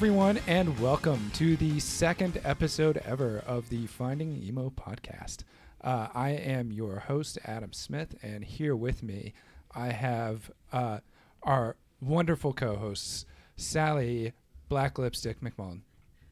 Everyone, 0.00 0.40
and 0.46 0.80
welcome 0.80 1.30
to 1.34 1.58
the 1.58 1.78
second 1.78 2.40
episode 2.42 2.96
ever 3.04 3.42
of 3.46 3.68
the 3.68 3.86
Finding 3.86 4.42
Emo 4.42 4.70
podcast. 4.70 5.44
Uh, 5.84 6.08
I 6.14 6.30
am 6.30 6.72
your 6.72 7.00
host, 7.00 7.36
Adam 7.44 7.74
Smith, 7.74 8.14
and 8.22 8.42
here 8.42 8.74
with 8.74 9.02
me, 9.02 9.34
I 9.74 9.88
have 9.88 10.50
uh, 10.72 11.00
our 11.42 11.76
wonderful 12.00 12.54
co 12.54 12.76
hosts, 12.76 13.26
Sally 13.56 14.32
Black 14.70 14.98
Lipstick 14.98 15.42
McMullen 15.42 15.82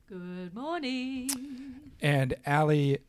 Good 0.08 0.54
morning. 0.54 1.28
and 2.00 2.36
Allie 2.46 3.00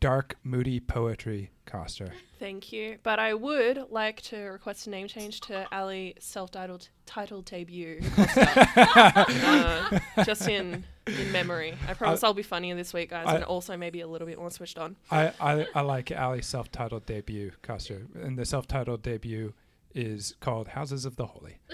Dark 0.00 0.36
Moody 0.42 0.80
Poetry 0.80 1.50
Coster. 1.66 2.12
Thank 2.38 2.72
you. 2.72 2.98
But 3.02 3.18
I 3.18 3.34
would 3.34 3.86
like 3.90 4.22
to 4.22 4.36
request 4.38 4.86
a 4.86 4.90
name 4.90 5.08
change 5.08 5.40
to 5.42 5.66
Ali 5.74 6.14
self-titled 6.18 6.88
titled 7.04 7.44
debut. 7.44 8.00
uh, 8.36 9.98
just 10.24 10.48
in 10.48 10.84
in 11.06 11.32
memory. 11.32 11.74
I 11.88 11.94
promise 11.94 12.24
I'll 12.24 12.34
be 12.34 12.42
funnier 12.42 12.74
this 12.74 12.92
week, 12.92 13.10
guys, 13.10 13.26
I- 13.26 13.36
and 13.36 13.44
also 13.44 13.76
maybe 13.76 14.00
a 14.00 14.06
little 14.08 14.26
bit 14.26 14.38
more 14.38 14.50
switched 14.50 14.78
on. 14.78 14.96
I, 15.10 15.32
I, 15.40 15.66
I 15.74 15.80
like 15.82 16.10
Allie's 16.10 16.46
self 16.46 16.70
titled 16.72 17.06
debut 17.06 17.52
costume. 17.62 18.08
And 18.20 18.38
the 18.38 18.44
self 18.44 18.66
titled 18.66 19.02
debut 19.02 19.52
is 19.94 20.34
called 20.40 20.68
Houses 20.68 21.04
of 21.04 21.16
the 21.16 21.26
Holy. 21.26 21.58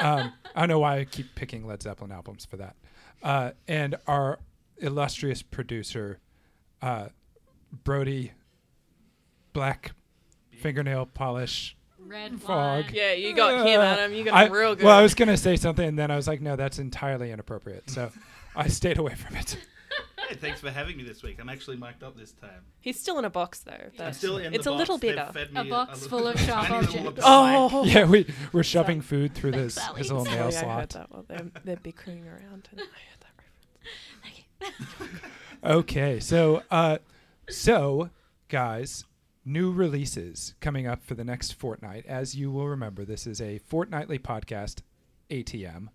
Um, 0.00 0.32
I 0.54 0.60
don't 0.60 0.68
know 0.68 0.78
why 0.80 0.98
I 0.98 1.04
keep 1.04 1.34
picking 1.34 1.66
Led 1.66 1.82
Zeppelin 1.82 2.12
albums 2.12 2.44
for 2.44 2.56
that. 2.56 2.76
Uh, 3.22 3.50
and 3.66 3.96
our 4.06 4.38
illustrious 4.78 5.42
producer, 5.42 6.18
uh, 6.82 7.08
Brody 7.84 8.32
Black 9.52 9.92
Fingernail 10.60 11.06
Polish. 11.06 11.76
Red 11.98 12.40
Fog. 12.40 12.84
wine. 12.86 12.94
Yeah, 12.94 13.12
you 13.12 13.34
got 13.34 13.66
him, 13.66 13.80
Adam. 13.80 14.14
You 14.14 14.24
got 14.24 14.34
I, 14.34 14.46
him 14.46 14.52
real 14.52 14.74
good. 14.74 14.84
Well, 14.84 14.96
I 14.96 15.02
was 15.02 15.14
going 15.14 15.28
to 15.28 15.36
say 15.36 15.56
something, 15.56 15.86
and 15.86 15.98
then 15.98 16.10
I 16.10 16.16
was 16.16 16.26
like, 16.26 16.40
no, 16.40 16.56
that's 16.56 16.78
entirely 16.78 17.30
inappropriate. 17.32 17.90
So 17.90 18.10
I 18.56 18.68
stayed 18.68 18.98
away 18.98 19.14
from 19.14 19.36
it. 19.36 19.58
Hey, 20.28 20.34
thanks 20.36 20.60
for 20.60 20.70
having 20.70 20.96
me 20.96 21.04
this 21.04 21.22
week. 21.22 21.38
I'm 21.40 21.48
actually 21.48 21.76
mic'd 21.76 22.02
up 22.02 22.16
this 22.16 22.32
time. 22.32 22.60
He's 22.80 23.00
still 23.00 23.18
in 23.18 23.24
a 23.24 23.30
box 23.30 23.60
though. 23.60 23.72
I'm 24.04 24.12
still 24.12 24.36
in 24.38 24.52
it's 24.54 24.64
the 24.64 24.70
a 24.70 24.72
little 24.72 24.96
box. 24.96 25.02
They've 25.02 25.16
bigger. 25.16 25.30
fed 25.32 25.48
A 25.54 25.64
box 25.64 26.02
little- 26.02 26.18
full 26.18 26.26
of 26.28 26.40
sharp 26.40 26.70
objects. 26.70 27.20
Oh, 27.24 27.84
Yeah, 27.84 28.04
we, 28.04 28.26
we're 28.52 28.62
shoving 28.62 29.00
food 29.00 29.34
through 29.34 29.52
this, 29.62 29.78
his 29.96 30.10
little 30.12 30.24
nail 30.26 30.50
Sorry, 30.52 30.66
I 30.70 30.80
heard 30.80 30.92
slot. 30.92 31.08
that. 31.10 31.10
Well, 31.10 31.24
they're, 31.28 31.46
they're 31.64 31.76
bickering 31.76 32.26
around, 32.28 32.68
and 32.72 32.80
I 32.80 32.84
heard 32.84 34.70
that. 35.00 35.08
Okay, 35.64 36.20
so 36.20 36.62
uh, 36.70 36.98
so 37.48 38.10
guys, 38.48 39.04
new 39.48 39.72
releases 39.72 40.54
coming 40.60 40.86
up 40.86 41.02
for 41.02 41.14
the 41.14 41.24
next 41.24 41.54
fortnight. 41.54 42.04
As 42.06 42.34
you 42.34 42.50
will 42.50 42.68
remember, 42.68 43.04
this 43.04 43.26
is 43.26 43.40
a 43.40 43.58
fortnightly 43.58 44.18
podcast, 44.18 44.82
ATM. 45.30 45.88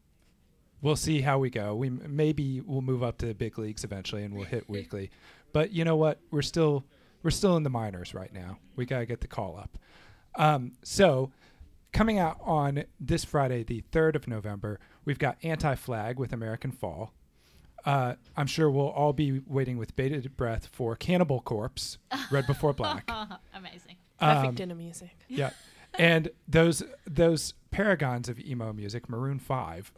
We'll 0.82 0.96
see 0.96 1.22
how 1.22 1.40
we 1.40 1.50
go. 1.50 1.76
We 1.76 1.88
m- 1.88 2.02
maybe 2.10 2.60
we'll 2.62 2.82
move 2.82 3.04
up 3.04 3.18
to 3.20 3.26
the 3.26 3.34
big 3.34 3.58
leagues 3.58 3.84
eventually, 3.84 4.24
and 4.24 4.34
we'll 4.36 4.46
hit 4.46 4.68
weekly. 4.70 5.12
But 5.54 5.72
you 5.72 5.86
know 5.86 5.96
what? 5.96 6.20
We're 6.32 6.42
still 6.42 6.84
we're 7.22 7.30
still 7.32 7.56
in 7.56 7.64
the 7.64 7.70
minors 7.70 8.14
right 8.14 8.34
now. 8.34 8.58
We 8.76 8.86
gotta 8.86 9.06
get 9.06 9.22
the 9.22 9.28
call 9.28 9.58
up. 9.58 9.78
Um, 10.36 10.74
so 10.84 11.32
coming 11.94 12.18
out 12.20 12.38
on 12.42 12.84
this 13.00 13.24
Friday, 13.24 13.64
the 13.64 13.82
third 13.92 14.16
of 14.16 14.28
November, 14.28 14.80
we've 15.06 15.20
got 15.20 15.38
Anti 15.44 15.76
Flag 15.76 16.20
with 16.20 16.34
American 16.34 16.72
Fall. 16.72 17.14
Uh, 17.86 18.16
I'm 18.38 18.48
sure 18.48 18.70
we'll 18.72 18.90
all 18.90 19.12
be 19.14 19.42
waiting 19.46 19.78
with 19.78 19.96
bated 19.96 20.38
breath 20.38 20.68
for 20.72 20.96
Cannibal 20.96 21.42
Corpse, 21.42 21.98
Red 22.32 22.48
Before 22.48 22.74
Black. 22.74 23.10
Amazing. 23.54 23.98
Perfect 24.20 24.46
Um, 24.48 24.56
dinner 24.56 24.76
music. 24.76 25.16
yeah, 25.28 25.50
and 26.00 26.30
those 26.48 26.82
those 27.06 27.54
paragons 27.72 28.30
of 28.30 28.40
emo 28.40 28.72
music, 28.72 29.10
Maroon 29.10 29.38
Five, 29.40 29.92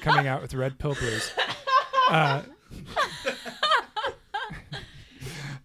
coming 0.00 0.26
out 0.26 0.42
with 0.42 0.52
Red 0.54 0.78
Pill 0.78 0.94
Blues. 0.94 1.30
Uh, 2.10 2.42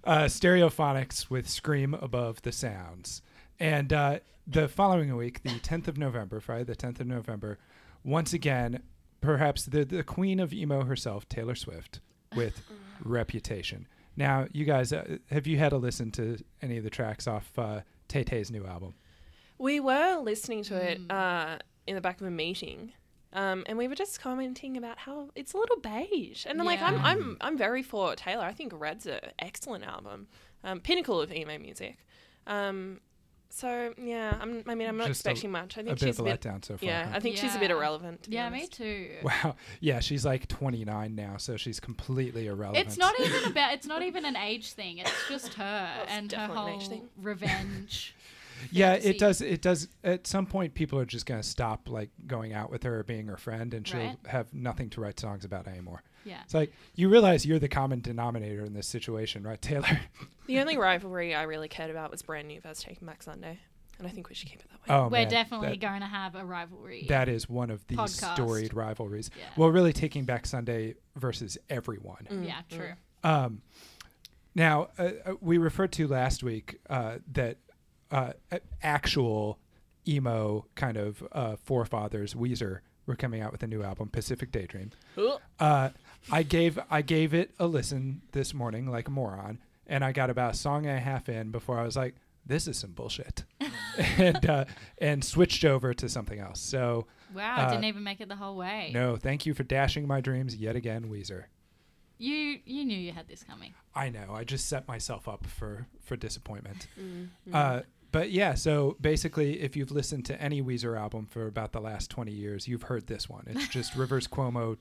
uh, 0.04 0.24
Stereophonics 0.26 1.30
with 1.30 1.50
Scream 1.50 1.94
Above 1.96 2.42
the 2.44 2.52
Sounds, 2.52 3.22
and 3.60 3.92
uh, 3.94 4.20
the 4.48 4.68
following 4.68 5.16
week, 5.16 5.44
the 5.44 5.50
10th 5.60 5.88
of 5.88 5.98
November, 5.98 6.40
Friday 6.40 6.64
the 6.64 6.76
10th 6.76 7.00
of 7.00 7.08
November, 7.08 7.58
once 8.04 8.34
again, 8.34 8.82
perhaps 9.22 9.66
the 9.66 9.84
the 9.86 10.04
queen 10.04 10.40
of 10.40 10.54
emo 10.54 10.84
herself, 10.84 11.28
Taylor 11.30 11.56
Swift, 11.56 12.00
with 12.36 12.62
Reputation. 13.04 13.88
Now, 14.16 14.48
you 14.52 14.66
guys, 14.66 14.92
uh, 14.92 15.18
have 15.30 15.48
you 15.48 15.58
had 15.58 15.72
a 15.72 15.78
listen 15.78 16.12
to 16.12 16.38
any 16.62 16.78
of 16.78 16.84
the 16.84 16.90
tracks 16.90 17.26
off 17.28 17.58
uh, 17.58 17.82
Tay 18.08 18.24
Tay's 18.24 18.52
new 18.52 18.66
album? 18.66 18.94
We 19.58 19.80
were 19.80 20.18
listening 20.22 20.64
to 20.64 20.76
it 20.76 21.08
Mm. 21.08 21.12
uh, 21.12 21.60
in 21.88 21.96
the 21.96 22.02
back 22.02 22.20
of 22.22 22.28
a 22.28 22.32
meeting, 22.32 22.92
um, 23.34 23.64
and 23.68 23.78
we 23.78 23.88
were 23.88 23.96
just 23.96 24.20
commenting 24.22 24.78
about 24.78 25.00
how 25.00 25.30
it's 25.36 25.54
a 25.54 25.58
little 25.58 25.80
beige. 25.80 26.46
And 26.46 26.60
I'm 26.60 26.66
like, 26.66 26.82
I'm, 26.82 27.00
I'm, 27.04 27.38
I'm 27.42 27.58
very 27.58 27.82
for 27.84 28.16
Taylor. 28.16 28.44
I 28.44 28.54
think 28.54 28.74
Red's 28.76 29.06
an 29.06 29.20
excellent 29.40 29.86
album, 29.86 30.28
um, 30.64 30.80
pinnacle 30.82 31.20
of 31.22 31.32
emo 31.32 31.58
music. 31.58 31.98
Um, 32.48 33.00
so 33.50 33.94
yeah, 33.98 34.38
I'm, 34.40 34.64
I 34.68 34.76
mean, 34.76 34.88
I'm 34.88 34.98
not 34.98 35.08
Just 35.08 35.26
a- 35.26 35.30
expecting 35.32 35.52
much. 35.52 35.78
I 35.78 35.82
A 35.82 35.84
think 35.86 36.00
bit 36.00 36.06
she's 36.08 36.20
of 36.20 36.26
a 36.26 36.30
a 36.30 36.34
bit. 36.34 36.42
letdown 36.42 36.64
so 36.66 36.78
far. 36.78 36.88
Yeah, 36.88 37.06
huh? 37.10 37.16
I 37.16 37.20
think 37.20 37.38
she's 37.38 37.56
a 37.56 37.60
bit 37.60 37.72
irrelevant. 37.72 38.24
To 38.24 38.30
be 38.30 38.36
Yeah, 38.36 38.50
me 38.50 38.68
too. 38.68 39.10
Wow. 39.24 39.56
Yeah, 39.80 40.00
she's 40.00 40.26
like 40.26 40.48
29 40.48 41.16
now, 41.16 41.38
so 41.38 41.58
she's 41.58 41.80
completely 41.80 42.48
irrelevant. 42.48 42.88
It's 42.88 42.98
not 42.98 43.20
even 43.20 43.44
about. 43.52 43.74
It's 43.74 43.88
not 43.88 44.02
even 44.04 44.26
an 44.26 44.36
age 44.36 44.74
thing. 44.74 45.00
It's 45.00 45.12
just 45.28 45.54
her 45.56 45.90
it's 46.04 46.12
and 46.12 46.32
her 46.32 46.38
definitely 46.48 46.72
an 46.74 46.78
age 46.78 46.82
whole 46.88 46.90
thing. 46.90 47.10
revenge. 47.22 48.16
Yeah, 48.72 48.94
it 48.94 49.18
does. 49.18 49.40
It 49.42 49.62
does. 49.62 49.88
At 50.04 50.28
some 50.28 50.46
point, 50.46 50.74
people 50.74 51.00
are 51.00 51.06
just 51.06 51.26
going 51.26 51.42
to 51.42 51.48
stop 51.48 51.90
like 51.90 52.10
going 52.28 52.52
out 52.54 52.70
with 52.70 52.84
her 52.84 53.00
or 53.00 53.04
being 53.04 53.28
her 53.28 53.38
friend, 53.38 53.74
and 53.74 53.88
she'll 53.88 54.00
Right. 54.00 54.18
have 54.28 54.54
nothing 54.54 54.90
to 54.92 55.02
write 55.02 55.18
songs 55.20 55.46
about 55.46 55.66
anymore. 55.68 56.04
Yeah. 56.26 56.42
It's 56.44 56.54
like 56.54 56.74
you 56.96 57.10
realize 57.10 57.46
you're 57.46 57.60
the 57.60 57.68
common 57.70 58.02
denominator 58.02 58.64
in 58.64 58.74
this 58.74 58.88
situation, 58.88 59.44
right, 59.44 59.62
Taylor? 59.62 60.00
The 60.48 60.58
only 60.60 60.78
rivalry 60.80 61.36
I 61.36 61.44
really 61.44 61.68
cared 61.68 61.92
about 61.92 62.10
was 62.10 62.24
Brand 62.24 62.48
New 62.48 62.60
versus 62.60 62.84
Taking 62.84 63.06
Back 63.06 63.22
Sunday, 63.22 63.60
and 64.00 64.08
I 64.08 64.10
think 64.10 64.30
we 64.30 64.34
should 64.36 64.50
keep 64.50 64.62
it 64.62 64.66
that 64.72 64.80
way. 64.90 64.96
Oh, 64.96 65.04
We're 65.04 65.10
man, 65.20 65.30
definitely 65.30 65.70
that, 65.70 65.80
going 65.80 66.00
to 66.00 66.08
have 66.08 66.34
a 66.34 66.44
rivalry. 66.44 67.06
that 67.08 67.30
is 67.30 67.48
one 67.48 67.70
of 67.70 67.86
the 67.86 67.98
Podcast. 67.98 68.34
storied 68.34 68.74
rivalries. 68.74 69.30
yeah. 69.38 69.44
Well, 69.56 69.70
really, 69.70 69.94
taking 69.94 70.26
back 70.26 70.48
Sunday 70.48 70.96
versus 71.16 71.60
everyone. 71.70 72.28
Mm, 72.32 72.48
yeah. 72.48 72.62
mm. 72.72 72.76
True. 72.78 72.92
Um, 73.24 73.62
now, 74.56 74.88
uh, 74.98 75.12
uh, 75.24 75.34
we 75.40 75.60
referred 75.60 75.92
to 75.94 76.08
last 76.08 76.42
week 76.42 76.80
uh, 76.90 77.18
that 77.34 77.58
uh, 78.10 78.32
actual 78.82 79.60
emo 80.08 80.66
kind 80.74 80.98
of 80.98 81.24
uh, 81.32 81.56
forefathers, 81.58 82.34
Weezer, 82.34 82.80
were 83.06 83.16
coming 83.16 83.42
out 83.42 83.52
with 83.52 83.62
a 83.64 83.68
new 83.68 83.84
album, 83.84 84.10
Pacific 84.10 84.52
Daydream. 84.52 84.92
Ugh. 85.16 85.40
I 86.32 86.44
gave 86.44 86.80
I 86.90 87.02
gave 87.02 87.34
it 87.34 87.52
a 87.60 87.68
listen 87.68 88.22
this 88.32 88.54
morning 88.54 88.90
like 88.90 89.08
a 89.08 89.12
moron, 89.12 89.60
and 89.88 90.04
I 90.04 90.12
got 90.12 90.30
about 90.30 90.54
a 90.54 90.58
song 90.58 90.86
and 90.86 90.98
a 90.98 91.02
half 91.02 91.30
in 91.30 91.52
before 91.52 91.80
I 91.80 91.84
was 91.84 91.96
like, 91.96 92.16
"This 92.46 92.68
is 92.68 92.78
some 92.78 92.92
bullshit," 92.92 93.44
and 94.18 94.46
uh, 94.50 94.66
and 95.00 95.24
switched 95.24 95.66
over 95.66 95.94
to 95.94 96.10
something 96.10 96.40
else. 96.40 96.60
So 96.60 97.08
Wow. 97.34 97.58
Uh, 97.58 97.70
didn't 97.70 97.86
even 97.86 98.04
make 98.04 98.22
it 98.22 98.28
the 98.28 98.36
whole 98.36 98.56
way. 98.56 98.92
no, 98.94 99.16
thank 99.16 99.46
you 99.46 99.54
for 99.54 99.64
dashing 99.64 100.08
my 100.08 100.20
dreams 100.22 100.56
yet 100.56 100.76
again, 100.76 101.10
Weezer. 101.10 101.46
You 102.18 102.60
you 102.66 102.86
knew 102.86 102.98
you 102.98 103.12
had 103.14 103.28
this 103.28 103.44
coming. 103.44 103.74
I 103.96 104.10
know. 104.10 104.34
I 104.34 104.44
just 104.44 104.68
set 104.68 104.88
myself 104.88 105.28
up 105.28 105.46
for 105.46 105.88
for 106.02 106.16
disappointment. 106.18 106.88
Mm, 107.00 107.30
mm. 107.48 107.56
Uh, 107.56 107.82
but 108.12 108.32
yeah, 108.32 108.56
so 108.56 108.98
basically, 109.00 109.62
if 109.62 109.76
you've 109.76 109.92
listened 109.92 110.26
to 110.26 110.42
any 110.42 110.62
Weezer 110.62 111.00
album 111.00 111.26
for 111.26 111.48
about 111.48 111.72
the 111.72 111.80
last 111.80 112.10
20 112.10 112.32
years, 112.32 112.68
you've 112.68 112.84
heard 112.84 113.08
this 113.08 113.30
one. 113.30 113.44
It's 113.48 113.68
just 113.70 113.96
Rivers 113.96 114.28
Cuomo 114.28 114.78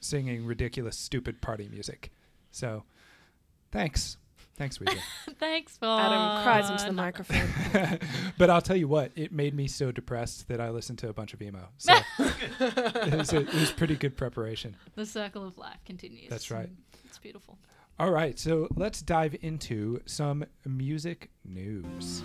singing 0.00 0.44
ridiculous, 0.44 0.96
stupid 0.96 1.40
party 1.40 1.68
music. 1.68 2.10
So 2.50 2.84
thanks. 3.70 4.16
Thanks, 4.56 4.78
Weezer. 4.78 5.00
Thanks 5.40 5.76
for 5.76 5.86
Adam 5.86 6.44
cries 6.44 6.70
into 6.70 6.84
the 6.84 6.92
microphone. 6.92 7.98
but 8.38 8.50
I'll 8.50 8.62
tell 8.62 8.76
you 8.76 8.86
what, 8.86 9.10
it 9.16 9.32
made 9.32 9.52
me 9.52 9.66
so 9.66 9.90
depressed 9.90 10.46
that 10.46 10.60
I 10.60 10.70
listened 10.70 11.00
to 11.00 11.08
a 11.08 11.12
bunch 11.12 11.34
of 11.34 11.42
emo. 11.42 11.70
So 11.76 11.92
it, 12.20 13.16
was 13.16 13.32
a, 13.32 13.40
it 13.40 13.52
was 13.52 13.72
pretty 13.72 13.96
good 13.96 14.16
preparation. 14.16 14.76
The 14.94 15.06
circle 15.06 15.44
of 15.44 15.58
life 15.58 15.78
continues. 15.84 16.30
That's 16.30 16.52
right. 16.52 16.68
It's 17.04 17.18
beautiful. 17.18 17.58
All 17.96 18.10
right, 18.10 18.36
so 18.36 18.66
let's 18.74 19.02
dive 19.02 19.36
into 19.40 20.00
some 20.04 20.44
music 20.66 21.30
news. 21.44 22.24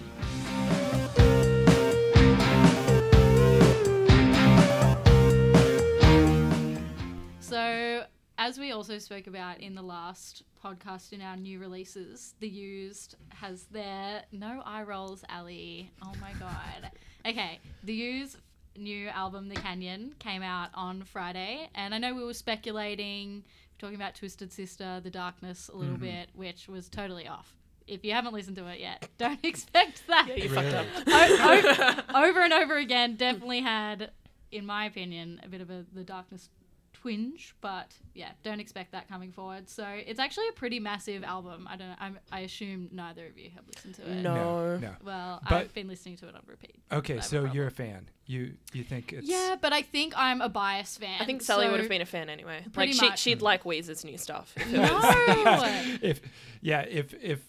So, 7.40 8.04
as 8.40 8.58
we 8.58 8.72
also 8.72 8.98
spoke 8.98 9.28
about 9.28 9.60
in 9.60 9.76
the 9.76 9.84
last 9.84 10.42
podcast 10.64 11.14
in 11.14 11.22
our 11.22 11.38
new 11.38 11.60
releases, 11.60 12.34
The 12.40 12.50
Used 12.50 13.14
has 13.30 13.66
their 13.66 14.24
no 14.32 14.64
eye 14.66 14.82
rolls, 14.82 15.24
Ali. 15.32 15.92
Oh 16.02 16.14
my 16.20 16.34
god. 16.40 16.90
Okay, 17.28 17.60
The 17.84 17.94
Used 17.94 18.38
new 18.76 19.08
album, 19.10 19.50
The 19.50 19.56
Canyon, 19.56 20.16
came 20.18 20.42
out 20.42 20.70
on 20.74 21.04
Friday, 21.04 21.70
and 21.76 21.94
I 21.94 22.00
know 22.00 22.16
we 22.16 22.24
were 22.24 22.34
speculating, 22.34 23.44
talking 23.80 23.96
about 23.96 24.16
Twisted 24.16 24.52
Sister, 24.52 25.00
The 25.04 25.10
Darkness 25.10 25.70
a 25.74 25.76
little 25.78 25.96
Mhm. 25.98 26.02
bit, 26.02 26.30
which 26.34 26.68
was 26.68 26.90
totally 26.90 27.28
off. 27.28 27.56
If 27.88 28.06
you 28.06 28.12
haven't 28.14 28.34
listened 28.34 28.58
to 28.58 28.68
it 28.68 28.80
yet, 28.80 29.10
don't 29.18 29.44
expect 29.44 30.06
that. 30.08 30.28
Yeah, 30.28 30.36
you 30.36 30.50
Really? 30.50 30.70
fucked 30.72 30.76
up. 30.76 31.08
O- 31.08 32.04
o- 32.14 32.24
over 32.28 32.42
and 32.42 32.54
over 32.54 32.78
again, 32.78 33.16
definitely 33.16 33.62
had, 33.62 34.12
in 34.52 34.66
my 34.66 34.86
opinion, 34.86 35.40
a 35.44 35.48
bit 35.48 35.62
of 35.62 35.70
a 35.72 35.86
the 35.94 36.04
darkness 36.04 36.50
twinge, 36.94 37.56
but 37.62 37.94
yeah, 38.14 38.32
don't 38.44 38.60
expect 38.60 38.92
that 38.92 39.08
coming 39.08 39.32
forward. 39.32 39.70
So 39.70 39.86
it's 39.88 40.20
actually 40.20 40.48
a 40.50 40.54
pretty 40.54 40.80
massive 40.80 41.24
album. 41.24 41.68
I 41.70 41.76
don't 41.78 41.90
know. 41.90 41.96
I'm, 42.00 42.20
I 42.32 42.42
assume 42.42 42.90
neither 42.92 43.26
of 43.26 43.38
you 43.38 43.50
have 43.56 43.64
listened 43.68 43.96
to 43.96 44.02
it. 44.04 44.16
No. 44.24 44.36
No, 44.36 44.78
no. 44.78 44.92
Well, 45.04 45.42
But- 45.48 45.56
I've 45.56 45.74
been 45.74 45.88
listening 45.88 46.18
to 46.18 46.28
it 46.28 46.36
on 46.36 46.42
repeat. 46.46 46.76
Okay, 46.92 47.16
have 47.16 47.24
a 47.24 47.26
so 47.28 47.46
you're 47.46 47.68
a 47.68 47.72
fan. 47.72 48.10
You 48.26 48.54
you 48.74 48.84
think 48.84 49.12
it's 49.14 49.28
Yeah, 49.28 49.56
but 49.60 49.74
I 49.74 49.82
think 49.82 50.14
I'm 50.16 50.42
a 50.42 50.50
biased 50.50 51.00
fan. 51.00 51.20
I 51.22 51.26
think 51.26 51.42
Sally 51.42 51.66
so- 51.66 51.72
would 51.72 51.80
have 51.80 51.90
been 51.90 52.02
a 52.02 52.06
fan 52.06 52.30
anyway. 52.30 52.64
Pretty 52.74 52.92
Like 52.94 53.00
she, 53.02 53.10
much. 53.10 53.20
she'd 53.20 53.42
like 53.42 53.64
Weezer's 53.64 54.04
new 54.06 54.18
stuff. 54.18 54.54
if 54.58 54.72
No. 54.72 55.98
if 56.02 56.22
yeah 56.62 56.82
if 56.82 57.14
if 57.24 57.40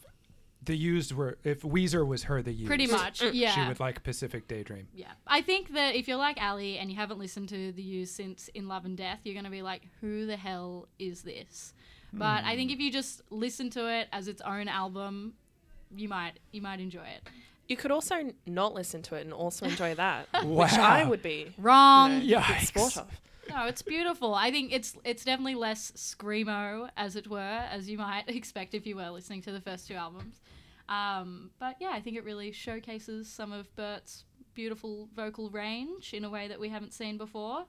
the 0.63 0.77
used 0.77 1.13
were 1.13 1.39
if 1.43 1.63
Weezer 1.63 2.07
was 2.07 2.25
her 2.25 2.43
the 2.43 2.53
used 2.53 2.67
Pretty 2.67 2.87
much. 2.87 3.23
Yeah. 3.23 3.53
she 3.53 3.67
would 3.67 3.81
like 3.81 4.03
Pacific 4.03 4.47
Daydream. 4.47 4.89
Yeah. 4.95 5.13
I 5.27 5.41
think 5.41 5.73
that 5.75 5.95
if 5.95 6.07
you're 6.07 6.19
like 6.19 6.39
Ali 6.41 6.79
and 6.79 6.91
you 6.91 6.97
haven't 6.97 7.19
listened 7.19 7.49
to 7.51 7.73
the 7.73 7.83
Used 7.83 8.15
since 8.15 8.49
In 8.55 8.69
Love 8.69 8.85
and 8.85 8.97
Death, 8.97 9.21
you're 9.25 9.35
going 9.35 9.45
to 9.45 9.51
be 9.51 9.63
like, 9.63 9.83
who 10.01 10.27
the 10.27 10.37
hell 10.37 10.89
is 10.99 11.23
this? 11.23 11.73
But 12.13 12.45
I 12.45 12.57
think 12.57 12.71
hmm. 12.71 12.75
if 12.75 12.81
you 12.81 12.91
just 12.91 13.23
listen 13.31 13.71
to 13.71 13.89
it 13.89 14.09
as 14.13 14.27
its 14.29 14.43
own 14.43 14.67
album, 14.69 15.35
you 15.95 16.09
might 16.09 16.41
you 16.51 16.61
might 16.61 16.81
enjoy 16.81 17.05
it. 17.05 17.23
you 17.69 17.77
could 17.77 17.91
also 17.93 18.33
not 18.47 18.75
listen 18.75 19.01
to 19.03 19.15
it 19.15 19.23
and 19.23 19.33
also 19.33 19.67
enjoy 19.67 19.95
that, 19.95 20.27
Wow. 20.35 20.43
which 20.45 20.73
I 20.73 21.05
would 21.05 21.23
be. 21.23 21.55
Wrong. 21.57 22.21
You 22.21 22.37
know, 22.37 22.39
a 22.39 22.43
Yikes. 22.43 23.07
Big 23.51 23.53
sport 23.53 23.61
of. 23.61 23.67
No, 23.67 23.69
it's 23.69 23.83
beautiful. 23.83 24.35
I 24.35 24.51
think 24.51 24.73
it's 24.73 24.97
it's 25.05 25.25
definitely 25.25 25.55
less 25.55 25.93
screamo, 25.93 26.91
as 26.97 27.17
it 27.17 27.29
were, 27.29 27.39
as 27.39 27.89
you 27.89 27.99
might 27.99 28.25
expect 28.29 28.75
if 28.75 28.87
you 28.87 28.97
were 28.97 29.11
listening 29.11 29.43
to 29.43 29.53
the 29.53 29.61
first 29.61 29.89
two 29.89 29.95
albums. 29.95 30.41
Um, 30.89 31.51
but 31.59 31.77
yeah, 31.81 31.91
I 31.93 32.01
think 32.01 32.17
it 32.17 32.25
really 32.25 32.53
showcases 32.53 33.29
some 33.29 33.53
of 33.53 33.75
Bert's 33.77 34.25
beautiful 34.55 35.09
vocal 35.15 35.49
range 35.51 36.13
in 36.13 36.25
a 36.25 36.31
way 36.31 36.49
that 36.49 36.59
we 36.59 36.69
haven't 36.69 36.93
seen 36.93 37.17
before. 37.17 37.65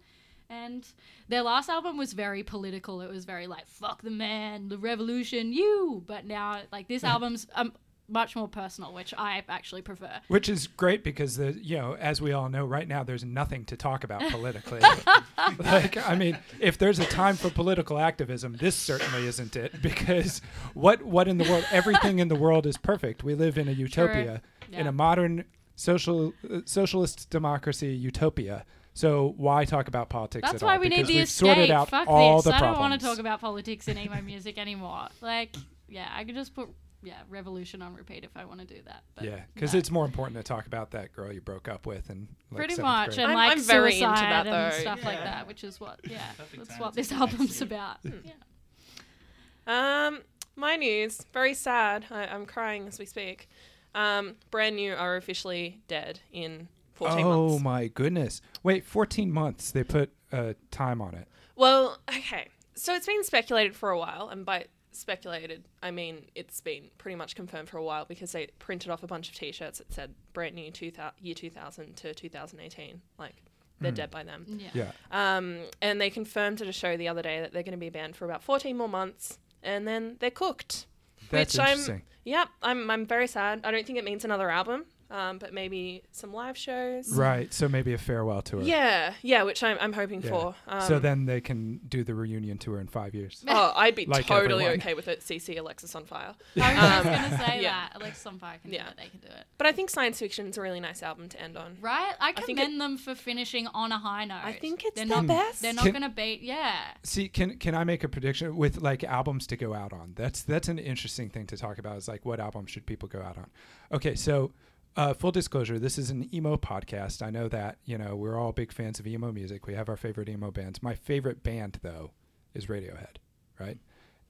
And 0.49 0.85
their 1.29 1.43
last 1.43 1.69
album 1.69 1.97
was 1.97 2.11
very 2.11 2.43
political. 2.43 2.99
It 3.01 3.09
was 3.09 3.23
very 3.23 3.47
like 3.47 3.67
"fuck 3.67 4.01
the 4.01 4.11
man," 4.11 4.67
the 4.67 4.77
revolution, 4.77 5.53
you. 5.53 6.03
But 6.05 6.25
now, 6.25 6.61
like 6.71 6.87
this 6.87 7.03
album's 7.13 7.47
um, 7.55 7.73
much 8.11 8.35
more 8.35 8.47
personal, 8.47 8.93
which 8.93 9.13
I 9.17 9.43
actually 9.49 9.81
prefer. 9.81 10.11
Which 10.27 10.49
is 10.49 10.67
great 10.67 11.03
because 11.03 11.37
the 11.37 11.53
you 11.53 11.77
know, 11.77 11.95
as 11.99 12.21
we 12.21 12.31
all 12.33 12.49
know, 12.49 12.65
right 12.65 12.87
now 12.87 13.03
there's 13.03 13.23
nothing 13.23 13.65
to 13.65 13.77
talk 13.77 14.03
about 14.03 14.21
politically. 14.31 14.79
like, 15.59 15.97
I 16.07 16.15
mean, 16.15 16.37
if 16.59 16.77
there's 16.77 16.99
a 16.99 17.05
time 17.05 17.35
for 17.35 17.49
political 17.49 17.97
activism, 17.97 18.57
this 18.57 18.75
certainly 18.75 19.25
isn't 19.27 19.55
it. 19.55 19.81
Because 19.81 20.41
what 20.73 21.01
what 21.03 21.27
in 21.27 21.37
the 21.37 21.49
world? 21.49 21.65
Everything 21.71 22.19
in 22.19 22.27
the 22.27 22.35
world 22.35 22.65
is 22.65 22.77
perfect. 22.77 23.23
We 23.23 23.33
live 23.35 23.57
in 23.57 23.67
a 23.67 23.71
utopia, 23.71 24.41
in 24.71 24.73
Yeah. 24.79 24.87
a 24.89 24.91
modern 24.91 25.45
social 25.75 26.33
uh, 26.49 26.59
socialist 26.65 27.29
democracy 27.29 27.87
utopia. 27.87 28.65
So 28.93 29.33
why 29.37 29.63
talk 29.63 29.87
about 29.87 30.09
politics 30.09 30.51
That's 30.51 30.61
at 30.61 30.65
why 30.65 30.75
all? 30.75 30.81
we 30.81 30.89
need 30.89 31.07
the 31.07 31.13
we've 31.13 31.23
escape. 31.23 31.47
sorted 31.47 31.71
out 31.71 31.89
Fuck 31.89 32.07
all 32.09 32.37
this. 32.37 32.43
the 32.45 32.49
I 32.55 32.59
don't 32.59 32.73
problems. 32.73 32.79
want 32.89 33.01
to 33.01 33.07
talk 33.07 33.19
about 33.19 33.39
politics 33.39 33.87
in 33.87 33.97
emo 33.97 34.21
music 34.21 34.57
anymore. 34.57 35.07
Like, 35.21 35.55
yeah, 35.87 36.09
I 36.13 36.25
could 36.25 36.35
just 36.35 36.53
put 36.53 36.67
yeah, 37.03 37.21
revolution 37.29 37.81
on 37.81 37.95
repeat 37.95 38.23
if 38.23 38.31
I 38.35 38.45
want 38.45 38.59
to 38.59 38.65
do 38.65 38.81
that. 38.85 39.03
But 39.15 39.23
Yeah, 39.25 39.41
because 39.53 39.73
no. 39.73 39.79
it's 39.79 39.89
more 39.91 40.05
important 40.05 40.37
to 40.37 40.43
talk 40.43 40.65
about 40.67 40.91
that 40.91 41.13
girl 41.13 41.31
you 41.33 41.41
broke 41.41 41.67
up 41.67 41.85
with 41.85 42.09
and 42.09 42.27
like, 42.51 42.57
pretty 42.67 42.81
much, 42.81 43.15
grade. 43.15 43.19
and 43.19 43.27
I'm- 43.31 43.35
like 43.35 43.51
I'm 43.57 43.63
very 43.63 43.93
into 43.93 44.05
suicide 44.15 44.31
that, 44.31 44.47
and 44.47 44.55
though. 44.73 44.77
stuff 44.79 45.03
like 45.03 45.19
that, 45.23 45.47
which 45.47 45.63
is 45.63 45.79
what 45.79 45.99
yeah, 46.09 46.21
Perfect 46.37 46.67
that's 46.67 46.79
what 46.79 46.93
this 46.93 47.11
album's 47.11 47.61
actually. 47.61 47.75
about. 47.75 47.97
Hmm. 48.03 48.11
Yeah. 48.25 50.07
Um, 50.07 50.19
my 50.55 50.75
news, 50.75 51.25
very 51.33 51.53
sad. 51.53 52.05
I, 52.11 52.25
I'm 52.27 52.45
crying 52.45 52.87
as 52.87 52.99
we 52.99 53.05
speak. 53.05 53.47
Um, 53.93 54.35
brand 54.51 54.75
new 54.75 54.93
are 54.93 55.17
officially 55.17 55.79
dead 55.87 56.19
in 56.31 56.67
14 56.93 57.25
oh 57.25 57.47
months. 57.49 57.63
my 57.63 57.87
goodness! 57.87 58.41
Wait, 58.63 58.85
14 58.85 59.31
months. 59.31 59.71
They 59.71 59.83
put 59.83 60.11
uh, 60.31 60.53
time 60.71 61.01
on 61.01 61.13
it. 61.15 61.27
Well, 61.55 61.99
okay. 62.09 62.47
So 62.75 62.95
it's 62.95 63.05
been 63.05 63.23
speculated 63.23 63.75
for 63.75 63.89
a 63.89 63.99
while, 63.99 64.29
and 64.29 64.45
by 64.45 64.65
speculated, 64.95 65.67
I 65.81 65.91
mean 65.91 66.25
it's 66.35 66.61
been 66.61 66.89
pretty 66.97 67.15
much 67.15 67.35
confirmed 67.35 67.69
for 67.69 67.77
a 67.77 67.83
while 67.83 68.05
because 68.05 68.31
they 68.31 68.47
printed 68.59 68.91
off 68.91 69.03
a 69.03 69.07
bunch 69.07 69.29
of 69.29 69.35
T-shirts 69.35 69.77
that 69.79 69.91
said 69.93 70.13
brand 70.33 70.55
new 70.55 70.71
2000, 70.71 71.13
year 71.19 71.35
2000 71.35 71.95
to 71.97 72.13
2018. 72.13 73.01
Like 73.17 73.35
they're 73.79 73.91
Hmm. 73.91 73.95
dead 73.95 74.11
by 74.11 74.23
then. 74.23 74.45
Yeah. 74.73 74.91
Yeah. 75.11 75.37
Um, 75.37 75.63
and 75.81 75.99
they 75.99 76.09
confirmed 76.09 76.61
at 76.61 76.67
a 76.67 76.71
show 76.71 76.97
the 76.97 77.07
other 77.07 77.21
day 77.21 77.41
that 77.41 77.51
they're 77.53 77.63
going 77.63 77.71
to 77.71 77.77
be 77.77 77.89
banned 77.89 78.15
for 78.15 78.25
about 78.25 78.43
14 78.43 78.77
more 78.77 78.87
months, 78.89 79.39
and 79.63 79.87
then 79.87 80.17
they're 80.19 80.29
cooked. 80.31 80.85
That's 81.29 81.53
Which 81.55 81.59
I'm- 81.59 81.69
interesting. 81.79 82.01
Yep, 82.23 82.49
I'm 82.61 82.91
I'm 82.91 83.05
very 83.07 83.25
sad. 83.27 83.61
I 83.63 83.71
don't 83.71 83.85
think 83.87 83.97
it 83.97 84.03
means 84.05 84.23
another 84.23 84.51
album, 84.51 84.85
um, 85.11 85.37
but 85.37 85.53
maybe 85.53 86.03
some 86.11 86.33
live 86.33 86.57
shows. 86.57 87.15
Right. 87.15 87.53
So 87.53 87.67
maybe 87.67 87.93
a 87.93 87.97
farewell 87.97 88.41
tour. 88.41 88.61
Yeah, 88.61 89.13
yeah, 89.21 89.43
which 89.43 89.61
I'm 89.63 89.77
I'm 89.79 89.93
hoping 89.93 90.21
Yeah. 90.21 90.29
for. 90.29 90.55
Um, 90.67 90.81
so 90.81 90.99
then 90.99 91.25
they 91.25 91.41
can 91.41 91.79
do 91.87 92.03
the 92.03 92.15
reunion 92.15 92.57
tour 92.57 92.79
in 92.79 92.87
five 92.87 93.13
years. 93.13 93.43
oh, 93.47 93.73
I'd 93.75 93.95
be 93.95 94.05
Like 94.05 94.25
totally 94.25 94.65
everyone. 94.65 94.81
okay 94.81 94.93
with 94.93 95.07
it. 95.07 95.19
CC 95.21 95.57
Alexis 95.59 95.93
on 95.95 96.05
fire. 96.05 96.33
I 96.59 96.97
was 96.97 97.05
Um, 97.05 97.13
gonna 97.13 97.37
say 97.45 97.61
yeah. 97.61 97.89
that 97.89 97.91
Alexis 98.01 98.25
on 98.25 98.39
Fire 98.39 98.57
can 98.61 98.71
Yeah. 98.73 98.83
do 98.85 98.89
it. 98.91 98.97
They 98.97 99.07
can 99.09 99.19
do 99.19 99.27
it. 99.27 99.45
But 99.57 99.67
I 99.67 99.71
think 99.73 99.89
science 99.89 100.19
Fiction 100.19 100.47
is 100.47 100.57
a 100.57 100.61
really 100.61 100.79
nice 100.79 101.03
album 101.03 101.27
to 101.29 101.41
end 101.41 101.57
on. 101.57 101.77
Right? 101.81 102.13
I 102.19 102.31
think 102.31 102.57
commend 102.59 102.79
them 102.79 102.97
for 102.97 103.13
finishing 103.15 103.67
on 103.67 103.91
a 103.91 103.97
high 103.97 104.25
note. 104.25 104.41
I 104.43 104.53
think 104.53 104.83
it's 104.85 104.95
they're 104.95 105.05
the 105.05 105.15
not, 105.21 105.27
best. 105.27 105.61
They're 105.61 105.73
not 105.73 105.91
gonna 105.91 106.09
beat. 106.09 106.41
Yeah. 106.41 106.75
See, 107.03 107.27
can 107.27 107.57
can 107.57 107.75
I 107.75 107.83
make 107.83 108.03
a 108.03 108.09
prediction 108.09 108.55
with 108.55 108.77
like 108.81 109.03
albums 109.03 109.45
to 109.47 109.57
go 109.57 109.73
out 109.73 109.91
on? 109.93 110.13
That's 110.15 110.41
that's 110.43 110.67
an 110.67 110.79
interesting 110.79 111.29
thing 111.29 111.47
to 111.47 111.57
talk 111.57 111.77
about. 111.77 111.97
Is 111.97 112.07
like 112.07 112.25
what 112.25 112.39
album 112.39 112.65
should 112.65 112.85
people 112.85 113.09
go 113.09 113.19
out 113.21 113.37
on? 113.37 113.49
Okay, 113.91 114.15
so 114.15 114.51
uh, 114.97 115.13
full 115.13 115.31
disclosure, 115.31 115.79
this 115.79 115.97
is 115.97 116.09
an 116.09 116.29
emo 116.33 116.57
podcast. 116.57 117.21
I 117.21 117.29
know 117.29 117.47
that 117.47 117.77
you 117.85 117.97
know 117.97 118.15
we're 118.15 118.37
all 118.37 118.51
big 118.51 118.71
fans 118.71 118.99
of 118.99 119.07
emo 119.07 119.31
music. 119.31 119.67
We 119.67 119.73
have 119.75 119.89
our 119.89 119.97
favorite 119.97 120.29
emo 120.29 120.51
bands. 120.51 120.81
My 120.83 120.95
favorite 120.95 121.43
band 121.43 121.79
though 121.81 122.11
is 122.53 122.65
Radiohead, 122.67 123.17
right? 123.59 123.77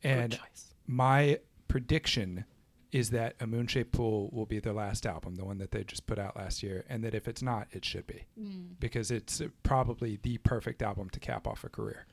And 0.04 0.40
my 0.88 1.40
prediction 1.68 2.46
is 2.92 3.12
that 3.12 3.36
a 3.40 3.48
moon-shaped 3.48 3.94
pool 3.94 4.30
will 4.34 4.46
be 4.46 4.60
their 4.60 4.74
last 4.74 5.06
album, 5.06 5.36
the 5.36 5.46
one 5.46 5.58
that 5.60 5.72
they 5.72 5.84
just 5.84 6.06
put 6.08 6.20
out 6.20 6.36
last 6.36 6.62
year, 6.62 6.84
and 6.90 7.04
that 7.06 7.16
if 7.16 7.26
it's 7.28 7.42
not, 7.42 7.68
it 7.72 7.86
should 7.86 8.06
be 8.06 8.26
Mm. 8.38 8.72
because 8.82 9.12
it's 9.12 9.42
probably 9.64 10.20
the 10.22 10.38
perfect 10.40 10.82
album 10.82 11.10
to 11.12 11.20
cap 11.20 11.48
off 11.48 11.64
a 11.64 11.70
career. 11.70 12.06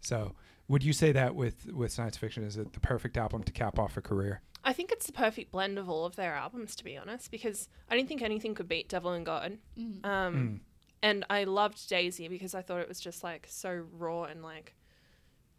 So, 0.00 0.34
would 0.68 0.84
you 0.84 0.92
say 0.92 1.12
that 1.12 1.34
with 1.34 1.66
with 1.72 1.92
science 1.92 2.16
fiction 2.16 2.44
is 2.44 2.56
it 2.56 2.72
the 2.72 2.80
perfect 2.80 3.16
album 3.16 3.42
to 3.44 3.52
cap 3.52 3.78
off 3.78 3.96
a 3.96 4.00
career? 4.00 4.42
I 4.64 4.72
think 4.72 4.90
it's 4.92 5.06
the 5.06 5.12
perfect 5.12 5.50
blend 5.52 5.78
of 5.78 5.88
all 5.88 6.04
of 6.04 6.16
their 6.16 6.34
albums, 6.34 6.74
to 6.76 6.84
be 6.84 6.96
honest, 6.96 7.30
because 7.30 7.68
I 7.88 7.96
didn't 7.96 8.08
think 8.08 8.22
anything 8.22 8.54
could 8.54 8.68
beat 8.68 8.88
Devil 8.88 9.12
and 9.12 9.24
God. 9.24 9.58
Mm. 9.78 10.04
Um, 10.04 10.34
Mm. 10.36 10.60
and 11.02 11.24
I 11.30 11.44
loved 11.44 11.88
Daisy 11.88 12.28
because 12.28 12.54
I 12.54 12.62
thought 12.62 12.80
it 12.80 12.88
was 12.88 13.00
just 13.00 13.22
like 13.24 13.46
so 13.48 13.84
raw 13.92 14.24
and 14.24 14.42
like 14.42 14.74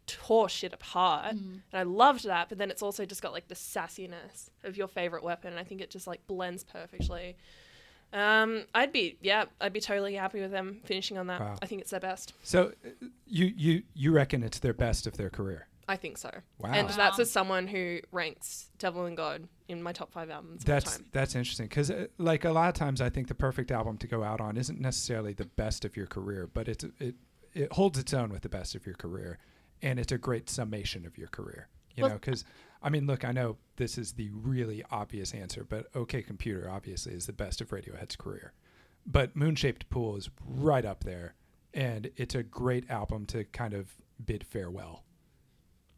tore 0.06 0.48
shit 0.48 0.72
apart. 0.72 1.34
Mm. 1.34 1.60
And 1.72 1.74
I 1.80 1.82
loved 1.82 2.24
that, 2.24 2.48
but 2.48 2.58
then 2.58 2.70
it's 2.70 2.82
also 2.82 3.04
just 3.06 3.22
got 3.22 3.32
like 3.32 3.48
the 3.48 3.54
sassiness 3.54 4.50
of 4.64 4.76
your 4.76 4.86
favorite 4.88 5.22
weapon. 5.24 5.50
And 5.52 5.58
I 5.58 5.64
think 5.64 5.80
it 5.80 5.90
just 5.90 6.06
like 6.06 6.26
blends 6.26 6.62
perfectly. 6.62 7.36
Um, 8.12 8.64
I'd 8.74 8.92
be 8.92 9.16
yeah, 9.20 9.44
I'd 9.60 9.72
be 9.72 9.80
totally 9.80 10.14
happy 10.14 10.40
with 10.40 10.50
them 10.50 10.80
finishing 10.84 11.16
on 11.18 11.26
that. 11.28 11.40
Wow. 11.40 11.56
I 11.62 11.66
think 11.66 11.80
it's 11.80 11.90
their 11.90 12.00
best. 12.00 12.34
So, 12.42 12.72
uh, 12.84 13.06
you 13.26 13.46
you 13.56 13.82
you 13.94 14.12
reckon 14.12 14.42
it's 14.42 14.58
their 14.58 14.74
best 14.74 15.06
of 15.06 15.16
their 15.16 15.30
career? 15.30 15.68
I 15.88 15.96
think 15.96 16.18
so. 16.18 16.30
Wow, 16.58 16.70
And 16.72 16.88
Wow. 16.88 16.94
that's 16.96 17.18
as 17.18 17.32
someone 17.32 17.66
who 17.66 17.98
ranks 18.12 18.70
Devil 18.78 19.06
and 19.06 19.16
God 19.16 19.48
in 19.68 19.82
my 19.82 19.92
top 19.92 20.12
five 20.12 20.30
albums 20.30 20.64
that's 20.64 20.96
time. 20.98 21.06
that's 21.12 21.34
interesting 21.34 21.66
because 21.66 21.90
uh, 21.90 22.06
like 22.18 22.44
a 22.44 22.50
lot 22.52 22.68
of 22.68 22.74
times 22.74 23.00
I 23.00 23.10
think 23.10 23.26
the 23.28 23.34
perfect 23.34 23.70
album 23.72 23.96
to 23.98 24.06
go 24.06 24.22
out 24.24 24.40
on 24.40 24.56
isn't 24.56 24.80
necessarily 24.80 25.32
the 25.32 25.46
best 25.46 25.84
of 25.84 25.96
your 25.96 26.06
career, 26.06 26.48
but 26.52 26.68
it's 26.68 26.84
it 26.98 27.14
it 27.52 27.72
holds 27.72 27.98
its 27.98 28.14
own 28.14 28.30
with 28.30 28.42
the 28.42 28.48
best 28.48 28.74
of 28.76 28.86
your 28.86 28.94
career, 28.94 29.38
and 29.82 29.98
it's 29.98 30.12
a 30.12 30.18
great 30.18 30.48
summation 30.50 31.04
of 31.06 31.18
your 31.18 31.26
career. 31.28 31.68
You 31.96 32.02
Well- 32.02 32.10
know, 32.12 32.18
because 32.18 32.44
I 32.82 32.88
mean, 32.88 33.06
look, 33.06 33.24
I 33.24 33.32
know 33.32 33.56
this 33.76 33.98
is 33.98 34.12
the 34.12 34.30
really 34.32 34.82
obvious 34.90 35.34
answer, 35.34 35.64
but 35.68 35.86
OK 35.94 36.22
Computer 36.22 36.68
obviously 36.70 37.12
is 37.14 37.26
the 37.26 37.32
best 37.32 37.60
of 37.60 37.70
Radiohead's 37.70 38.16
career, 38.16 38.52
but 39.06 39.36
Moonshaped 39.36 39.88
Pool 39.90 40.16
is 40.16 40.30
right 40.46 40.84
up 40.84 41.04
there, 41.04 41.34
and 41.74 42.10
it's 42.16 42.34
a 42.34 42.42
great 42.42 42.88
album 42.90 43.26
to 43.26 43.44
kind 43.44 43.74
of 43.74 43.90
bid 44.24 44.44
farewell. 44.46 45.04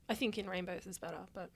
I 0.09 0.15
think 0.15 0.39
in 0.39 0.49
Rainbows 0.49 0.87
is 0.87 0.99
better, 0.99 1.21
but 1.33 1.51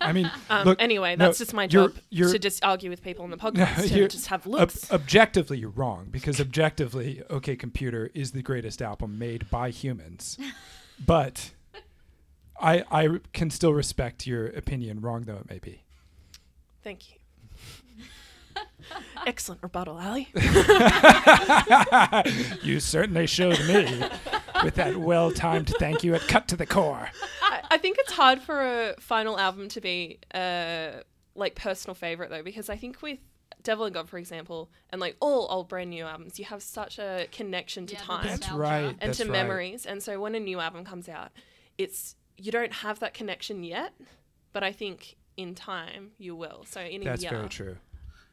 I 0.00 0.12
mean, 0.12 0.30
um, 0.50 0.66
look, 0.66 0.80
anyway, 0.82 1.16
no, 1.16 1.26
that's 1.26 1.38
just 1.38 1.54
my 1.54 1.64
you're- 1.64 1.88
job 1.88 1.96
you're- 2.10 2.32
to 2.32 2.38
just 2.38 2.62
argue 2.64 2.90
with 2.90 3.02
people 3.02 3.24
on 3.24 3.30
the 3.30 3.36
podcast 3.38 3.88
you're- 3.90 4.02
and 4.02 4.10
just 4.10 4.26
have 4.26 4.46
Ob- 4.46 4.52
looks. 4.52 4.92
objectively, 4.92 5.58
you're 5.58 5.70
wrong 5.70 6.08
because 6.10 6.40
objectively, 6.40 7.22
OK 7.30 7.56
Computer 7.56 8.10
is 8.14 8.32
the 8.32 8.42
greatest 8.42 8.82
album 8.82 9.18
made 9.18 9.48
by 9.50 9.70
humans. 9.70 10.38
but 11.06 11.50
I 12.62 12.84
I 12.90 13.18
can 13.32 13.50
still 13.50 13.74
respect 13.74 14.26
your 14.26 14.46
opinion, 14.46 15.00
wrong 15.00 15.22
though 15.22 15.36
it 15.36 15.50
may 15.50 15.58
be. 15.58 15.82
Thank 16.82 17.10
you. 17.10 17.16
Excellent 19.26 19.62
rebuttal, 19.62 19.98
Ali. 19.98 20.28
you 22.62 22.80
certainly 22.80 23.26
showed 23.26 23.58
me 23.66 24.02
with 24.64 24.74
that 24.74 24.96
well-timed 24.96 25.68
thank 25.78 26.04
you 26.04 26.14
at 26.14 26.22
cut 26.22 26.48
to 26.48 26.56
the 26.56 26.66
core. 26.66 27.08
I, 27.42 27.62
I 27.72 27.78
think 27.78 27.96
it's 28.00 28.12
hard 28.12 28.40
for 28.40 28.60
a 28.60 28.94
final 28.98 29.38
album 29.38 29.68
to 29.70 29.80
be 29.80 30.18
uh, 30.34 30.90
like 31.34 31.54
personal 31.54 31.94
favorite 31.94 32.30
though, 32.30 32.42
because 32.42 32.68
I 32.68 32.76
think 32.76 33.00
with 33.02 33.18
Devil 33.62 33.86
and 33.86 33.94
God, 33.94 34.08
for 34.08 34.18
example, 34.18 34.70
and 34.90 35.00
like 35.00 35.16
all 35.20 35.46
old 35.50 35.68
brand 35.68 35.90
new 35.90 36.04
albums, 36.04 36.38
you 36.38 36.44
have 36.46 36.62
such 36.62 36.98
a 36.98 37.26
connection 37.30 37.86
to 37.86 37.94
Yeah, 37.94 38.00
time 38.00 38.26
That's 38.26 38.40
nostalgia. 38.40 38.62
right. 38.62 38.82
and 38.84 38.98
that's 39.00 39.18
to 39.18 39.24
right. 39.24 39.32
memories. 39.32 39.86
And 39.86 40.02
so 40.02 40.20
when 40.20 40.34
a 40.34 40.40
new 40.40 40.60
album 40.60 40.84
comes 40.84 41.08
out, 41.08 41.30
it's 41.78 42.16
you 42.42 42.50
don't 42.52 42.72
have 42.72 42.98
that 43.00 43.14
connection 43.14 43.62
yet, 43.62 43.92
but 44.52 44.62
I 44.62 44.72
think 44.72 45.16
in 45.36 45.54
time 45.54 46.10
you 46.18 46.34
will. 46.36 46.64
So 46.68 46.80
in 46.80 47.02
a 47.02 47.04
That's 47.04 47.22
year, 47.22 47.30
very 47.30 47.48
true. 47.48 47.76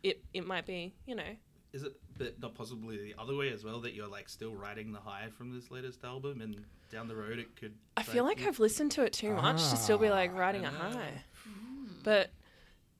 it 0.03 0.23
it 0.33 0.45
might 0.45 0.65
be 0.65 0.93
you 1.05 1.15
know 1.15 1.31
Is 1.73 1.83
it 1.83 1.93
but 2.17 2.39
not 2.41 2.55
possibly 2.55 2.97
the 2.97 3.15
other 3.21 3.35
way 3.35 3.49
as 3.53 3.63
well 3.63 3.79
that 3.81 3.93
you're 3.93 4.07
like 4.07 4.27
still 4.27 4.53
riding 4.55 4.91
the 4.91 4.99
high 4.99 5.27
from 5.37 5.53
this 5.55 5.69
latest 5.71 6.03
album 6.03 6.41
and 6.41 6.65
down 6.91 7.07
the 7.07 7.15
road 7.15 7.37
it 7.39 7.55
could. 7.55 7.75
I 7.95 8.03
feel 8.03 8.25
like 8.25 8.41
I've 8.45 8.59
listened 8.59 8.91
to 8.93 9.03
it 9.03 9.13
too 9.13 9.33
much 9.33 9.57
to 9.69 9.77
still 9.77 9.97
be 9.99 10.09
like 10.09 10.33
riding 10.35 10.65
a 10.65 10.69
Ah. 10.75 10.91
high. 10.91 11.23
But 12.03 12.31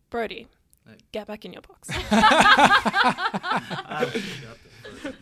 Brody, 0.10 0.48
Hey. 0.90 0.98
get 1.12 1.28
back 1.28 1.46
in 1.46 1.54
your 1.54 1.62
box. 1.62 1.90
Shut 1.92 2.10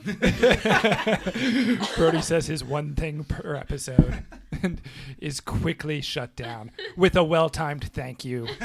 the 0.03 1.77
fuck 1.79 1.95
Brody 1.97 2.21
says 2.21 2.47
his 2.47 2.63
one 2.63 2.95
thing 2.95 3.23
per 3.23 3.55
episode 3.55 4.23
and 4.63 4.81
is 5.19 5.39
quickly 5.39 6.01
shut 6.01 6.35
down 6.35 6.71
with 6.95 7.15
a 7.15 7.23
well-timed 7.23 7.83
thank 7.93 8.25
you. 8.25 8.47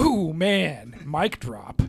Ooh 0.00 0.32
man, 0.32 1.02
mic 1.04 1.40
drop. 1.40 1.80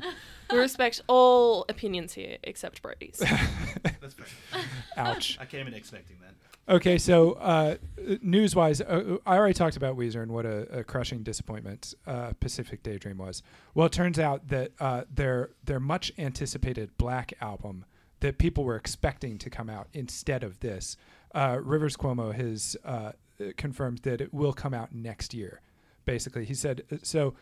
we 0.52 0.58
respect 0.58 1.02
all 1.08 1.66
opinions 1.70 2.14
here 2.14 2.38
except 2.44 2.82
Brody's. 2.82 3.18
That's 3.84 4.14
fair. 4.14 4.62
Ouch. 4.98 5.38
I 5.40 5.46
came 5.46 5.68
in 5.68 5.74
expecting 5.74 6.18
that. 6.22 6.34
Okay, 6.70 7.00
so 7.00 7.32
uh, 7.34 7.78
news-wise, 8.22 8.80
uh, 8.80 9.18
I 9.26 9.38
already 9.38 9.56
talked 9.56 9.76
about 9.76 9.98
Weezer 9.98 10.22
and 10.22 10.32
what 10.32 10.46
a, 10.46 10.82
a 10.82 10.84
crushing 10.84 11.24
disappointment 11.24 11.96
uh, 12.06 12.34
Pacific 12.40 12.84
Daydream 12.84 13.18
was. 13.18 13.42
Well, 13.74 13.88
it 13.88 13.92
turns 13.92 14.20
out 14.20 14.50
that 14.50 14.74
uh, 14.80 15.06
their 15.12 15.50
their 15.64 15.80
much 15.80 16.12
anticipated 16.20 16.96
Black 17.00 17.34
album 17.42 17.86
that 18.20 18.38
people 18.38 18.64
were 18.64 18.76
expecting 18.76 19.40
to 19.40 19.50
come 19.50 19.68
out 19.68 19.88
instead 19.94 20.44
of 20.44 20.60
this, 20.60 20.96
uh, 21.34 21.58
Rivers 21.60 21.98
Cuomo 21.98 22.36
has 22.36 22.78
uh, 22.86 23.14
confirmed 23.58 24.00
that 24.04 24.22
it 24.22 24.32
will 24.32 24.54
come 24.54 24.76
out 24.76 24.94
next 24.94 25.34
year. 25.34 25.62
Basically, 26.06 26.46
he 26.46 26.54
said 26.54 26.84
so. 27.02 27.34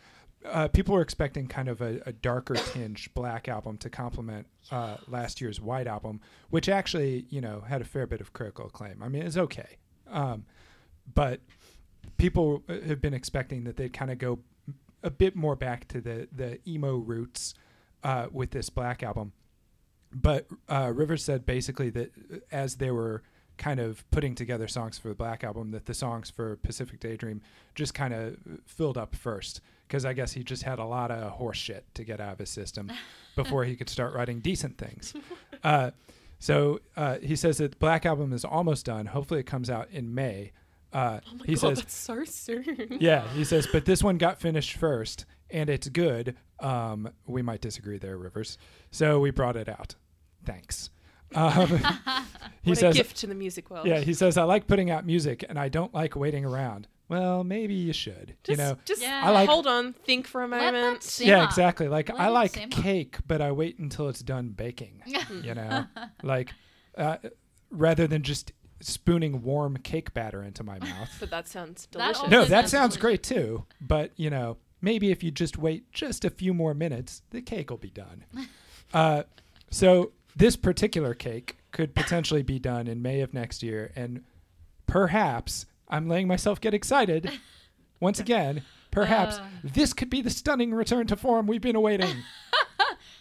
Uh, 0.45 0.67
people 0.67 0.93
were 0.95 1.01
expecting 1.01 1.47
kind 1.47 1.67
of 1.67 1.81
a, 1.81 1.99
a 2.05 2.13
darker 2.13 2.55
tinge 2.55 3.13
black 3.13 3.47
album 3.47 3.77
to 3.77 3.89
complement 3.89 4.47
uh, 4.71 4.97
last 5.07 5.41
year's 5.41 5.59
white 5.59 5.87
album, 5.87 6.21
which 6.49 6.69
actually, 6.69 7.25
you 7.29 7.41
know, 7.41 7.61
had 7.67 7.81
a 7.81 7.85
fair 7.85 8.05
bit 8.07 8.21
of 8.21 8.33
critical 8.33 8.67
acclaim. 8.67 9.01
I 9.01 9.09
mean, 9.09 9.23
it's 9.23 9.37
okay, 9.37 9.77
um, 10.09 10.45
but 11.13 11.41
people 12.17 12.63
uh, 12.69 12.79
have 12.87 13.01
been 13.01 13.13
expecting 13.13 13.63
that 13.65 13.77
they'd 13.77 13.93
kind 13.93 14.11
of 14.11 14.19
go 14.19 14.39
a 15.03 15.09
bit 15.09 15.35
more 15.35 15.55
back 15.55 15.87
to 15.89 16.01
the 16.01 16.27
the 16.31 16.59
emo 16.67 16.97
roots 16.97 17.53
uh, 18.03 18.27
with 18.31 18.51
this 18.51 18.69
black 18.69 19.03
album. 19.03 19.33
But 20.13 20.47
uh, 20.69 20.91
Rivers 20.95 21.23
said 21.23 21.45
basically 21.45 21.89
that 21.91 22.11
uh, 22.31 22.37
as 22.51 22.75
they 22.75 22.91
were 22.91 23.23
kind 23.57 23.79
of 23.79 24.09
putting 24.11 24.35
together 24.35 24.67
songs 24.67 24.97
for 24.97 25.09
the 25.09 25.15
Black 25.15 25.43
Album, 25.43 25.71
that 25.71 25.85
the 25.85 25.93
songs 25.93 26.29
for 26.29 26.57
Pacific 26.57 26.99
Daydream 26.99 27.41
just 27.75 27.93
kind 27.93 28.13
of 28.13 28.37
filled 28.65 28.97
up 28.97 29.15
first. 29.15 29.61
Because 29.87 30.03
I 30.05 30.13
guess 30.13 30.33
he 30.33 30.43
just 30.43 30.63
had 30.63 30.79
a 30.79 30.85
lot 30.85 31.11
of 31.11 31.31
horse 31.31 31.57
shit 31.57 31.85
to 31.95 32.03
get 32.03 32.19
out 32.19 32.33
of 32.33 32.39
his 32.39 32.49
system 32.49 32.91
before 33.35 33.63
he 33.63 33.75
could 33.75 33.89
start 33.89 34.13
writing 34.13 34.39
decent 34.39 34.77
things. 34.77 35.13
Uh, 35.63 35.89
so 36.39 36.79
uh, 36.95 37.17
he 37.17 37.35
says 37.35 37.57
that 37.57 37.71
the 37.71 37.77
Black 37.77 38.05
Album 38.05 38.31
is 38.31 38.45
almost 38.45 38.85
done. 38.85 39.07
Hopefully, 39.07 39.39
it 39.39 39.47
comes 39.47 39.71
out 39.71 39.89
in 39.91 40.13
May. 40.13 40.51
Uh, 40.93 41.19
Oh 41.25 41.35
my 41.37 41.45
he 41.47 41.53
god, 41.55 41.59
says, 41.59 41.77
that's 41.79 41.95
so 41.95 42.23
soon. 42.25 42.97
yeah, 42.99 43.27
he 43.33 43.43
says, 43.43 43.67
but 43.71 43.85
this 43.85 44.03
one 44.03 44.17
got 44.19 44.39
finished 44.39 44.77
first, 44.77 45.25
and 45.49 45.67
it's 45.67 45.89
good. 45.89 46.35
Um, 46.59 47.09
we 47.25 47.41
might 47.41 47.59
disagree 47.61 47.97
there, 47.97 48.17
Rivers. 48.17 48.59
So 48.91 49.19
we 49.19 49.31
brought 49.31 49.55
it 49.55 49.67
out. 49.67 49.95
Thanks. 50.45 50.91
Um, 51.33 51.67
he 52.61 52.71
what 52.71 52.77
says, 52.77 52.95
a 52.95 52.97
gift 52.99 53.17
to 53.17 53.27
the 53.27 53.35
music 53.35 53.69
world. 53.71 53.87
yeah, 53.87 53.99
he 53.99 54.13
says, 54.13 54.37
I 54.37 54.43
like 54.43 54.67
putting 54.67 54.91
out 54.91 55.05
music, 55.07 55.43
and 55.49 55.57
I 55.57 55.69
don't 55.69 55.93
like 55.93 56.15
waiting 56.15 56.45
around. 56.45 56.87
Well, 57.09 57.43
maybe 57.43 57.73
you 57.73 57.93
should. 57.93 58.35
Just, 58.43 58.59
you 58.59 58.65
know, 58.65 58.77
just 58.85 59.01
Yeah. 59.01 59.21
I 59.23 59.29
like- 59.31 59.47
hold 59.49 59.65
on, 59.67 59.93
think 59.93 60.27
for 60.27 60.43
a 60.43 60.47
Let 60.47 60.59
that 60.59 60.73
moment. 60.73 61.19
yeah, 61.21 61.45
exactly. 61.45 61.87
Like 61.87 62.09
Let 62.09 62.19
I 62.19 62.27
like 62.29 62.69
cake, 62.71 63.17
but 63.27 63.41
I 63.41 63.51
wait 63.53 63.79
until 63.79 64.09
it's 64.09 64.19
done 64.21 64.49
baking. 64.49 65.01
you 65.41 65.53
know, 65.55 65.85
like 66.23 66.51
uh, 66.97 67.17
rather 67.71 68.07
than 68.07 68.23
just 68.23 68.51
spooning 68.79 69.41
warm 69.41 69.77
cake 69.77 70.13
batter 70.13 70.43
into 70.43 70.63
my 70.63 70.79
mouth. 70.81 71.09
But 71.19 71.29
that 71.31 71.47
sounds 71.47 71.85
delicious. 71.87 72.17
also 72.19 72.29
No, 72.29 72.41
that 72.45 72.69
sounds 72.69 72.71
sounds 72.71 72.97
delicious. 72.97 73.01
great 73.01 73.23
too. 73.23 73.65
But 73.79 74.11
you 74.17 74.29
know, 74.29 74.57
maybe 74.81 75.09
if 75.11 75.23
you 75.23 75.31
just 75.31 75.57
wait 75.57 75.91
just 75.93 76.25
a 76.25 76.29
few 76.29 76.53
more 76.53 76.73
minutes, 76.73 77.21
the 77.31 77.41
cake 77.41 77.69
will 77.69 77.77
be 77.77 77.89
done. 77.89 78.25
uh, 78.93 79.23
so 79.71 80.11
this 80.35 80.55
particular 80.55 81.13
cake 81.13 81.57
could 81.71 81.95
potentially 81.95 82.43
be 82.43 82.59
done 82.59 82.87
in 82.87 83.01
May 83.01 83.21
of 83.21 83.33
next 83.33 83.63
year, 83.63 83.91
and 83.95 84.23
perhaps 84.85 85.65
I'm 85.89 86.07
letting 86.07 86.27
myself 86.27 86.59
get 86.61 86.73
excited. 86.73 87.31
Once 87.99 88.19
again, 88.19 88.61
perhaps 88.91 89.37
Uh. 89.37 89.47
this 89.63 89.93
could 89.93 90.09
be 90.09 90.21
the 90.21 90.29
stunning 90.29 90.73
return 90.73 91.07
to 91.07 91.15
form 91.15 91.47
we've 91.47 91.61
been 91.61 91.75
awaiting. 91.75 92.15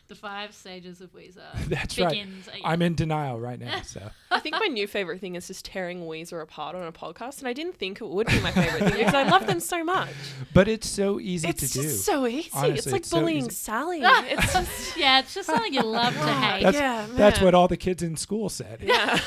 The 0.09 0.15
five 0.15 0.55
stages 0.55 1.01
of 1.01 1.13
Weezer. 1.13 1.41
That's 1.69 1.99
right. 1.99 2.11
begins 2.11 2.47
again. 2.47 2.61
I'm 2.65 2.81
in 2.81 2.95
denial 2.95 3.41
right 3.41 3.59
now. 3.59 3.81
So 3.83 4.09
I 4.31 4.39
think 4.39 4.55
my 4.61 4.67
new 4.67 4.87
favorite 4.87 5.21
thing 5.21 5.35
is 5.35 5.49
just 5.49 5.65
tearing 5.65 6.03
Weezer 6.03 6.41
apart 6.41 6.77
on 6.77 6.85
a 6.87 6.93
podcast, 6.93 7.41
and 7.41 7.49
I 7.49 7.53
didn't 7.53 7.75
think 7.75 8.01
it 8.01 8.07
would 8.09 8.29
be 8.29 8.39
my 8.39 8.53
favorite 8.53 8.85
thing 8.85 8.99
because 8.99 9.15
I 9.15 9.25
love 9.29 9.49
them 9.49 9.59
so 9.59 9.83
much. 9.83 10.11
but 10.55 10.69
it's 10.69 10.89
so 10.89 11.19
easy 11.19 11.49
It's 11.49 11.73
to 11.73 11.79
do. 11.81 11.83
just 11.83 12.05
so 12.05 12.25
easy. 12.25 12.49
Honestly, 12.55 12.75
it's 12.79 12.87
like 12.93 13.01
it's 13.01 13.11
bullying 13.11 13.47
easy. 13.47 13.51
Sally. 13.51 14.01
It's 14.05 14.53
just 14.53 14.97
yeah, 14.97 15.19
it's 15.19 15.35
just 15.35 15.47
something 15.49 15.75
you 15.75 15.83
love 15.83 16.13
to 16.15 16.21
hate. 16.21 16.63
That's, 16.63 16.77
Yeah, 16.79 17.07
that's 17.11 17.41
what 17.41 17.55
all 17.55 17.67
the 17.67 17.77
kids 17.77 18.01
in 18.05 18.17
school 18.17 18.49
said. 18.49 18.83
yeah, 18.83 19.19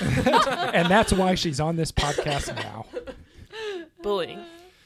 and 0.74 0.90
that's 0.90 1.12
why 1.12 1.36
she's 1.36 1.60
on 1.60 1.76
this 1.76 1.92
podcast 1.92 2.56
now. 2.56 2.86
Bullying. 4.02 4.40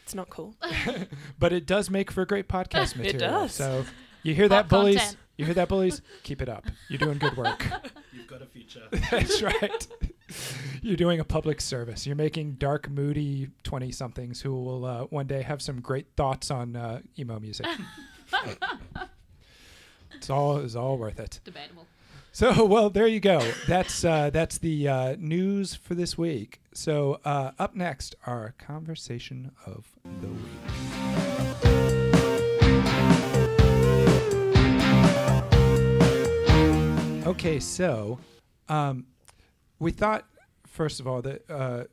It's 0.04 0.16
not 0.16 0.30
cool. 0.30 0.56
But 1.40 1.54
it 1.54 1.66
does 1.66 1.90
make 1.90 2.12
for 2.12 2.26
great 2.26 2.48
podcast 2.48 2.96
material. 2.98 3.16
It 3.16 3.20
does. 3.20 3.54
So 3.54 3.86
you 4.24 4.34
hear 4.36 4.48
that, 4.50 4.66
Hot 4.66 4.70
bullies? 4.70 4.98
content. 4.98 5.18
You 5.38 5.46
hear 5.46 5.54
that, 5.56 5.68
bullies? 5.68 6.02
Keep 6.24 6.42
it 6.42 6.50
up. 6.50 6.66
You're 6.90 7.00
doing 7.00 7.18
good 7.18 7.36
work. 7.36 7.66
You've 8.12 8.28
got 8.28 8.42
a 8.42 8.46
future. 8.46 8.84
That's 9.10 9.42
right. 9.42 9.88
You're 10.82 10.96
doing 10.96 11.20
a 11.20 11.24
public 11.24 11.60
service. 11.60 12.06
You're 12.06 12.16
making 12.16 12.54
dark, 12.54 12.90
moody 12.90 13.50
20 13.64 13.92
somethings 13.92 14.42
who 14.42 14.54
will 14.54 14.86
uh, 14.86 15.04
one 15.06 15.26
day 15.26 15.42
have 15.42 15.62
some 15.62 15.82
great 15.82 16.08
thoughts 16.16 16.52
on 16.52 16.76
uh, 16.76 17.02
emo 17.18 17.40
music. 17.40 17.66
it's 20.14 20.30
all 20.30 20.58
it's 20.58 20.76
all 20.76 20.98
worth 20.98 21.20
it. 21.20 21.40
Debatable. 21.44 21.88
So, 22.36 22.66
well, 22.66 22.90
there 22.90 23.06
you 23.06 23.20
go. 23.20 23.40
That's 23.68 24.04
uh, 24.04 24.32
that's 24.32 24.58
the 24.58 24.88
uh, 24.88 25.16
news 25.20 25.76
for 25.76 25.94
this 25.94 26.18
week. 26.18 26.60
So, 26.74 27.20
uh, 27.24 27.52
up 27.60 27.76
next, 27.76 28.16
our 28.26 28.56
conversation 28.58 29.52
of 29.68 29.86
the 30.20 30.28
week. 30.28 30.44
Okay, 37.28 37.60
so 37.60 38.20
um, 38.68 39.06
we 39.80 39.92
thought, 39.92 40.26
first 40.66 41.00
of 41.00 41.08
all, 41.08 41.22
that 41.22 41.50
uh, 41.50 41.84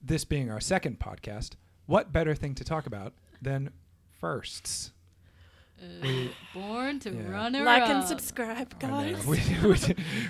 this 0.00 0.24
being 0.24 0.50
our 0.52 0.60
second 0.60 1.00
podcast, 1.00 1.54
what 1.86 2.12
better 2.12 2.36
thing 2.36 2.54
to 2.54 2.64
talk 2.64 2.86
about 2.86 3.12
than 3.42 3.70
firsts? 4.20 4.92
Born 6.54 6.98
to 7.00 7.10
Yeah. 7.10 7.28
run 7.30 7.56
around. 7.56 7.64
Like 7.64 7.88
and 7.88 8.04
subscribe, 8.04 8.78
guys. 8.78 9.24
We, 9.26 9.38
we, 9.64 9.76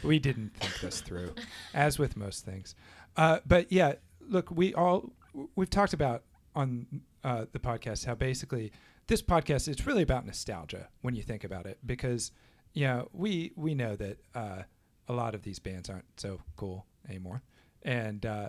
we 0.03 0.19
didn't 0.19 0.55
think 0.55 0.81
this 0.81 1.01
through, 1.01 1.35
as 1.75 1.99
with 1.99 2.17
most 2.17 2.45
things. 2.45 2.75
Uh, 3.17 3.39
but 3.47 3.71
yeah, 3.73 3.95
look, 4.21 4.51
we 4.51 4.75
all 4.75 5.13
we've 5.57 5.71
talked 5.71 5.93
about 5.93 6.23
on 6.55 6.87
uh, 7.25 7.47
the 7.53 7.59
podcast 7.59 8.05
how 8.07 8.15
basically 8.15 8.73
this 9.07 9.23
podcast 9.23 9.69
it's 9.69 9.87
really 9.87 10.03
about 10.03 10.27
nostalgia 10.27 10.89
when 11.03 11.15
you 11.15 11.23
think 11.23 11.45
about 11.45 11.67
it 11.67 11.79
because 11.87 12.33
you 12.75 12.85
know 12.87 13.09
we 13.13 13.53
we 13.57 13.75
know 13.75 13.95
that 13.97 14.19
uh, 14.35 14.63
a 15.09 15.13
lot 15.13 15.35
of 15.35 15.43
these 15.43 15.59
bands 15.59 15.89
aren't 15.91 16.05
so 16.17 16.41
cool 16.57 16.87
anymore, 17.09 17.43
and 17.83 18.25
uh, 18.27 18.49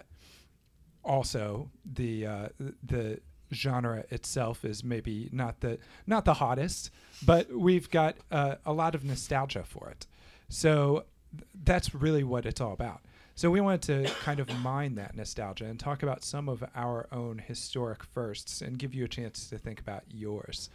also 1.03 1.69
the 1.85 2.25
uh, 2.25 2.47
the 2.83 3.19
genre 3.53 4.05
itself 4.09 4.63
is 4.65 4.83
maybe 4.83 5.29
not 5.31 5.59
the 5.61 5.77
not 6.07 6.25
the 6.25 6.35
hottest, 6.35 6.91
but 7.25 7.51
we've 7.51 7.89
got 7.89 8.15
uh, 8.31 8.55
a 8.65 8.73
lot 8.73 8.95
of 8.95 9.03
nostalgia 9.03 9.63
for 9.63 9.89
it. 9.89 10.07
So 10.49 11.05
th- 11.31 11.47
that's 11.63 11.93
really 11.93 12.23
what 12.23 12.45
it's 12.45 12.61
all 12.61 12.73
about. 12.73 13.01
So 13.35 13.49
we 13.49 13.61
wanted 13.61 13.81
to 13.83 14.13
kind 14.21 14.39
of 14.39 14.49
mine 14.59 14.95
that 14.95 15.15
nostalgia 15.15 15.65
and 15.65 15.79
talk 15.79 16.03
about 16.03 16.23
some 16.23 16.49
of 16.49 16.63
our 16.75 17.07
own 17.11 17.39
historic 17.39 18.03
firsts 18.03 18.61
and 18.61 18.77
give 18.77 18.93
you 18.93 19.05
a 19.05 19.07
chance 19.07 19.49
to 19.49 19.57
think 19.57 19.79
about 19.79 20.03
yours. 20.09 20.69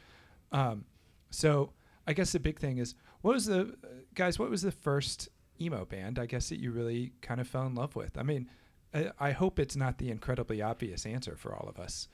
Um, 0.53 0.85
so 1.31 1.73
I 2.07 2.13
guess 2.13 2.33
the 2.33 2.41
big 2.41 2.59
thing 2.59 2.79
is 2.79 2.95
what 3.21 3.35
was 3.35 3.47
the 3.47 3.61
uh, 3.61 3.89
guys? 4.15 4.39
What 4.39 4.51
was 4.51 4.63
the 4.63 4.73
first 4.73 5.29
emo 5.61 5.85
band? 5.85 6.19
I 6.19 6.27
guess 6.27 6.49
that 6.49 6.59
you 6.59 6.71
really 6.71 7.13
kind 7.21 7.41
of 7.41 7.49
fell 7.49 7.67
in 7.67 7.75
love 7.75 7.97
with. 7.97 8.17
I 8.17 8.23
mean, 8.23 8.49
I, 8.95 9.11
I 9.19 9.31
hope 9.33 9.59
it's 9.59 9.77
not 9.77 9.99
the 9.99 10.11
incredibly 10.11 10.63
obvious 10.63 11.05
answer 11.07 11.37
for 11.37 11.55
all 11.55 11.69
of 11.69 11.79
us. 11.79 12.09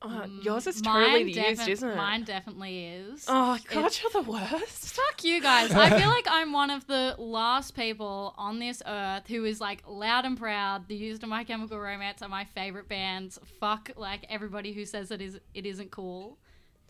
Oh, 0.00 0.06
Mm, 0.08 0.44
yours 0.44 0.66
is 0.68 0.80
mine 0.84 1.06
totally 1.06 1.24
the 1.32 1.48
used, 1.50 1.68
isn't 1.68 1.88
it? 1.90 1.96
Mine 1.96 2.22
definitely 2.22 2.84
is. 2.86 3.24
Oh 3.26 3.58
God, 3.68 3.78
It's- 3.86 4.00
you're 4.02 4.22
the 4.22 4.30
worst. 4.30 4.94
Fuck 4.94 5.24
you 5.24 5.40
guys. 5.42 5.72
I 5.72 5.90
feel 5.98 6.08
like 6.08 6.26
I'm 6.30 6.52
one 6.52 6.70
of 6.70 6.86
the 6.86 7.16
last 7.18 7.74
people 7.74 8.32
on 8.38 8.60
this 8.60 8.80
earth 8.86 9.26
who 9.26 9.44
is 9.44 9.60
like 9.60 9.82
loud 9.88 10.24
and 10.24 10.38
proud. 10.38 10.86
The 10.86 10.94
Used 10.94 11.22
and 11.24 11.30
My 11.30 11.42
Chemical 11.42 11.80
Romance 11.80 12.22
are 12.22 12.28
my 12.28 12.44
favorite 12.44 12.88
bands. 12.88 13.40
Fuck 13.58 13.90
like 13.96 14.24
everybody 14.30 14.72
who 14.72 14.84
says 14.84 15.10
it 15.10 15.20
is 15.20 15.40
it 15.52 15.66
isn't 15.66 15.90
cool. 15.90 16.38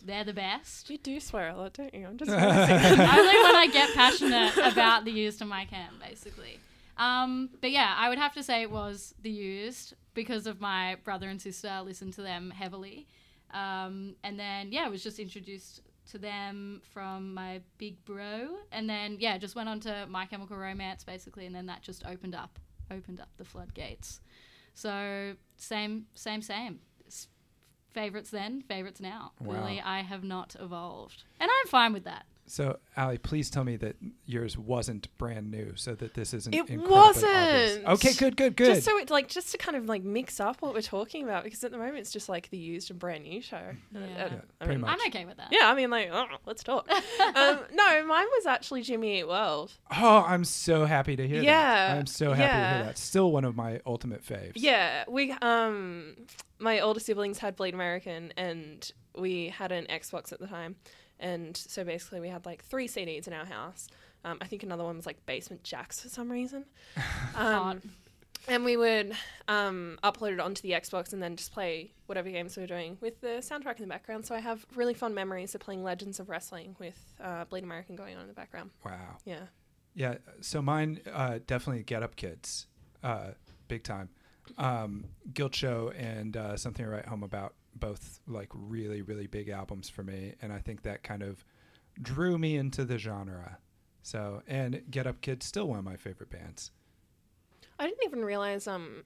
They're 0.05 0.23
the 0.23 0.33
best. 0.33 0.89
You 0.91 0.97
do 0.99 1.19
swear 1.19 1.49
a 1.49 1.57
lot, 1.57 1.73
don't 1.73 1.93
you? 1.93 2.05
I'm 2.05 2.17
just 2.17 2.29
Only 2.31 2.43
when 2.43 3.55
I 3.55 3.69
get 3.73 3.93
passionate 3.95 4.55
about 4.71 5.03
the 5.05 5.11
Used 5.11 5.41
and 5.41 5.49
My 5.49 5.65
Chem, 5.65 5.95
basically. 5.99 6.59
Um, 6.99 7.49
but 7.61 7.71
yeah, 7.71 7.95
I 7.97 8.09
would 8.09 8.17
have 8.19 8.33
to 8.35 8.43
say 8.43 8.61
it 8.61 8.69
was 8.71 9.15
the 9.21 9.29
Used 9.31 9.93
because 10.13 10.45
of 10.47 10.59
my 10.59 10.97
brother 11.03 11.29
and 11.29 11.41
sister 11.41 11.81
listened 11.83 12.13
to 12.13 12.21
them 12.21 12.51
heavily. 12.51 13.07
Um, 13.51 14.15
and 14.23 14.39
then 14.39 14.71
yeah, 14.71 14.83
I 14.85 14.89
was 14.89 15.01
just 15.01 15.17
introduced 15.17 15.81
to 16.11 16.17
them 16.17 16.81
from 16.93 17.33
my 17.33 17.61
big 17.77 18.03
bro, 18.05 18.57
and 18.71 18.89
then 18.89 19.17
yeah, 19.19 19.37
just 19.37 19.55
went 19.55 19.69
on 19.69 19.79
to 19.81 20.05
My 20.09 20.25
Chemical 20.25 20.57
Romance 20.57 21.03
basically, 21.03 21.45
and 21.45 21.55
then 21.55 21.67
that 21.67 21.81
just 21.81 22.05
opened 22.05 22.35
up, 22.35 22.59
opened 22.91 23.19
up 23.19 23.29
the 23.37 23.45
floodgates. 23.45 24.19
So 24.73 25.35
same, 25.57 26.05
same, 26.15 26.41
same. 26.41 26.79
S- 27.07 27.27
Favorites 27.91 28.29
then, 28.29 28.61
favorites 28.61 28.99
now. 28.99 29.31
Wow. 29.39 29.53
Clearly, 29.53 29.81
I 29.81 30.01
have 30.01 30.23
not 30.23 30.55
evolved, 30.59 31.23
and 31.39 31.49
I'm 31.49 31.67
fine 31.69 31.93
with 31.93 32.03
that. 32.03 32.25
So, 32.49 32.79
Ali, 32.97 33.19
please 33.19 33.51
tell 33.51 33.63
me 33.63 33.75
that 33.77 33.95
yours 34.25 34.57
wasn't 34.57 35.15
brand 35.19 35.51
new, 35.51 35.73
so 35.75 35.93
that 35.93 36.15
this 36.15 36.33
isn't. 36.33 36.55
It 36.55 36.67
wasn't. 36.67 37.85
Okay, 37.85 38.13
good, 38.13 38.35
good, 38.35 38.55
good. 38.55 38.73
Just 38.73 38.85
so 38.85 38.97
it 38.97 39.11
like 39.11 39.27
just 39.27 39.51
to 39.51 39.59
kind 39.59 39.77
of 39.77 39.85
like 39.85 40.03
mix 40.03 40.39
up 40.39 40.61
what 40.61 40.73
we're 40.73 40.81
talking 40.81 41.23
about 41.23 41.43
because 41.43 41.63
at 41.63 41.71
the 41.71 41.77
moment 41.77 41.99
it's 41.99 42.11
just 42.11 42.27
like 42.27 42.49
the 42.49 42.57
used 42.57 42.89
and 42.89 42.99
brand 42.99 43.23
new 43.23 43.39
show. 43.39 43.57
And, 43.93 44.09
Yeah. 44.09 44.17
Yeah, 44.17 44.41
I 44.59 44.65
pretty 44.65 44.81
mean, 44.81 44.81
much. 44.81 44.99
I'm 44.99 45.07
okay 45.09 45.25
with 45.25 45.37
that. 45.37 45.49
Yeah, 45.51 45.69
I 45.69 45.75
mean 45.75 45.91
like 45.91 46.09
oh, 46.11 46.25
let's 46.47 46.63
talk. 46.63 46.89
um, 47.35 47.59
no, 47.71 48.05
mine 48.05 48.27
was 48.37 48.47
actually 48.47 48.81
Jimmy 48.81 49.19
Eat 49.19 49.27
World. 49.27 49.71
oh, 49.91 50.25
I'm 50.27 50.43
so 50.43 50.85
happy 50.85 51.15
to 51.15 51.27
hear 51.27 51.37
that. 51.37 51.45
Yeah, 51.45 51.87
that. 51.89 51.97
I'm 51.99 52.07
so 52.07 52.33
happy 52.33 52.51
to 52.51 52.75
hear 52.77 52.85
that. 52.85 52.97
Still 52.97 53.31
one 53.31 53.45
of 53.45 53.55
my 53.55 53.79
ultimate 53.85 54.25
faves. 54.25 54.53
Yeah, 54.55 55.03
we 55.07 55.31
um 55.43 56.15
my 56.57 56.79
older 56.79 56.99
siblings 56.99 57.37
had 57.37 57.55
Bleed 57.55 57.75
American 57.75 58.33
and 58.35 58.91
we 59.15 59.49
had 59.49 59.71
an 59.71 59.85
Xbox 59.87 60.31
at 60.31 60.39
the 60.39 60.47
time. 60.47 60.75
And 61.19 61.55
so 61.55 61.83
basically 61.83 62.19
we 62.19 62.29
had 62.29 62.45
like 62.45 62.63
three 62.63 62.87
CDs 62.87 63.27
in 63.27 63.33
our 63.33 63.45
house. 63.45 63.87
Um, 64.25 64.37
I 64.41 64.45
think 64.45 64.63
another 64.63 64.83
one 64.83 64.97
was 64.97 65.05
like 65.05 65.25
Basement 65.25 65.63
Jaxx 65.63 66.01
for 66.01 66.09
some 66.09 66.31
reason. 66.31 66.65
Um, 67.35 67.81
and 68.47 68.65
we 68.65 68.77
would 68.77 69.13
um, 69.47 69.99
upload 70.03 70.33
it 70.33 70.39
onto 70.39 70.61
the 70.61 70.71
Xbox 70.71 71.13
and 71.13 71.21
then 71.21 71.35
just 71.35 71.51
play 71.51 71.91
whatever 72.07 72.29
games 72.29 72.55
we 72.57 72.63
were 72.63 72.67
doing 72.67 72.97
with 73.01 73.21
the 73.21 73.39
soundtrack 73.39 73.77
in 73.77 73.83
the 73.83 73.87
background. 73.87 74.25
So 74.25 74.33
I 74.33 74.39
have 74.39 74.65
really 74.75 74.93
fond 74.93 75.13
memories 75.13 75.53
of 75.55 75.61
playing 75.61 75.83
Legends 75.83 76.19
of 76.19 76.29
Wrestling 76.29 76.75
with 76.79 76.97
uh, 77.21 77.45
Bleed 77.45 77.63
American 77.63 77.95
going 77.95 78.15
on 78.15 78.23
in 78.23 78.27
the 78.27 78.33
background. 78.33 78.71
Wow. 78.83 79.17
Yeah. 79.25 79.43
Yeah. 79.93 80.15
So 80.41 80.61
mine 80.61 81.01
uh, 81.11 81.39
definitely 81.45 81.83
Get 81.83 82.03
Up 82.03 82.15
Kids, 82.15 82.67
uh, 83.03 83.31
big 83.67 83.83
time. 83.83 84.09
Um, 84.57 85.05
Guilt 85.33 85.53
Show 85.53 85.91
and 85.95 86.35
uh, 86.35 86.57
Something 86.57 86.85
to 86.85 86.91
Write 86.91 87.05
Home 87.05 87.23
About, 87.23 87.53
both 87.79 88.19
like 88.27 88.49
really, 88.53 89.01
really 89.01 89.27
big 89.27 89.49
albums 89.49 89.89
for 89.89 90.03
me, 90.03 90.35
and 90.41 90.51
I 90.53 90.59
think 90.59 90.83
that 90.83 91.03
kind 91.03 91.23
of 91.23 91.43
drew 92.01 92.37
me 92.37 92.55
into 92.55 92.85
the 92.85 92.97
genre. 92.97 93.57
So, 94.01 94.41
and 94.47 94.81
Get 94.89 95.05
Up 95.07 95.21
Kids 95.21 95.45
still 95.45 95.67
one 95.67 95.79
of 95.79 95.85
my 95.85 95.97
favorite 95.97 96.29
bands. 96.29 96.71
I 97.77 97.85
didn't 97.85 98.03
even 98.05 98.23
realize 98.25 98.67
um, 98.67 99.03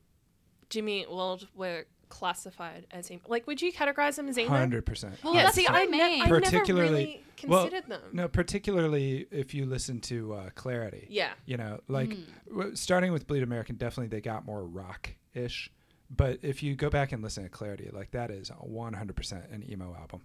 Jimmy 0.69 1.01
Eat 1.01 1.11
World 1.11 1.47
were 1.55 1.85
classified 2.09 2.85
as 2.91 3.09
emo. 3.11 3.21
Like, 3.27 3.47
would 3.47 3.61
you 3.61 3.71
categorize 3.73 4.15
them 4.15 4.27
as 4.27 4.37
emo? 4.37 4.49
Hundred 4.49 4.85
percent. 4.85 5.15
Well, 5.23 5.33
yeah, 5.33 5.43
that's 5.43 5.55
see, 5.55 5.63
what 5.65 5.73
I, 5.75 5.81
I 5.81 5.85
ne- 5.85 5.91
mean. 5.91 6.21
I 6.21 6.25
never 6.25 6.41
Particularly- 6.41 6.89
really 6.89 7.23
well, 7.47 7.63
considered 7.67 7.89
them. 7.89 8.01
No, 8.13 8.27
particularly 8.27 9.27
if 9.31 9.53
you 9.53 9.65
listen 9.65 9.99
to 10.01 10.33
uh, 10.33 10.49
Clarity. 10.55 11.07
Yeah. 11.09 11.31
You 11.45 11.57
know, 11.57 11.79
like 11.87 12.09
Mm. 12.09 12.25
w- 12.49 12.75
starting 12.75 13.11
with 13.11 13.25
Bleed 13.27 13.43
American, 13.43 13.75
definitely 13.77 14.07
they 14.15 14.21
got 14.21 14.45
more 14.45 14.63
rock 14.63 15.09
ish. 15.33 15.71
But 16.09 16.39
if 16.41 16.61
you 16.61 16.75
go 16.75 16.89
back 16.89 17.11
and 17.11 17.23
listen 17.23 17.43
to 17.43 17.49
Clarity, 17.49 17.89
like 17.91 18.11
that 18.11 18.29
is 18.29 18.49
100% 18.49 19.53
an 19.53 19.69
emo 19.69 19.95
album. 19.99 20.21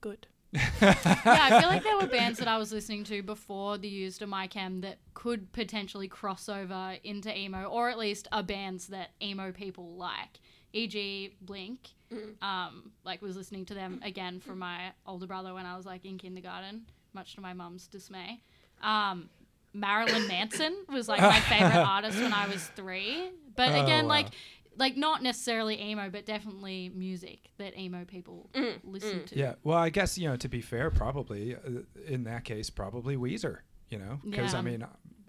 Good. 0.00 0.26
yeah, 0.52 0.62
I 0.82 1.60
feel 1.60 1.68
like 1.68 1.84
there 1.84 1.96
were 1.96 2.08
bands 2.08 2.40
that 2.40 2.48
I 2.48 2.58
was 2.58 2.72
listening 2.72 3.04
to 3.04 3.22
before 3.22 3.78
the 3.78 3.88
used 3.88 4.20
of 4.20 4.28
My 4.28 4.48
Chem 4.48 4.80
that 4.80 4.98
could 5.14 5.52
potentially 5.52 6.08
cross 6.08 6.48
over 6.48 6.96
into 7.04 7.36
emo, 7.36 7.64
or 7.66 7.88
at 7.88 7.98
least 7.98 8.26
are 8.32 8.42
bands 8.42 8.88
that 8.88 9.10
emo 9.22 9.52
people 9.52 9.94
like. 9.94 10.40
E.g., 10.72 11.34
Blink. 11.40 11.90
Um, 12.42 12.90
like 13.04 13.22
was 13.22 13.36
listening 13.36 13.64
to 13.66 13.74
them 13.74 14.00
again 14.02 14.40
from 14.40 14.58
my 14.58 14.92
older 15.06 15.28
brother 15.28 15.54
when 15.54 15.66
I 15.66 15.76
was 15.76 15.86
like 15.86 16.04
in 16.04 16.18
kindergarten, 16.18 16.86
much 17.12 17.36
to 17.36 17.40
my 17.40 17.52
mum's 17.52 17.86
dismay. 17.86 18.42
Um, 18.82 19.28
Marilyn 19.72 20.26
Manson 20.28 20.74
was 20.88 21.08
like 21.08 21.20
my 21.20 21.40
favorite 21.48 21.74
artist 21.76 22.18
when 22.20 22.32
I 22.32 22.46
was 22.48 22.64
three, 22.76 23.30
but 23.56 23.70
Oh, 23.70 23.82
again, 23.84 24.04
wow. 24.04 24.10
like 24.10 24.26
like 24.76 24.96
not 24.96 25.22
necessarily 25.22 25.80
emo, 25.90 26.08
but 26.08 26.24
definitely 26.24 26.90
music 26.94 27.50
that 27.58 27.76
emo 27.78 28.04
people 28.04 28.48
listen 28.82 29.24
to. 29.26 29.36
Yeah. 29.38 29.54
Well, 29.62 29.76
I 29.76 29.90
guess, 29.90 30.16
you 30.16 30.28
know, 30.28 30.36
to 30.36 30.48
be 30.48 30.60
fair, 30.62 30.90
probably 30.90 31.54
uh, 31.54 31.82
in 32.06 32.24
that 32.24 32.44
case, 32.44 32.70
probably 32.70 33.16
Weezer, 33.16 33.58
you 33.90 33.98
know, 33.98 34.20
because 34.24 34.54
I 34.54 34.62
mean, 34.62 34.86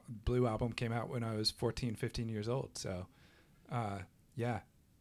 Blue 0.08 0.48
Album 0.48 0.72
came 0.72 0.94
out 0.94 1.10
when 1.10 1.24
I 1.24 1.36
was 1.36 1.52
14, 1.52 1.96
15 1.96 2.30
years 2.30 2.48
old. 2.48 2.78
So, 2.78 3.08
uh, 3.70 4.00
yeah, 4.36 4.60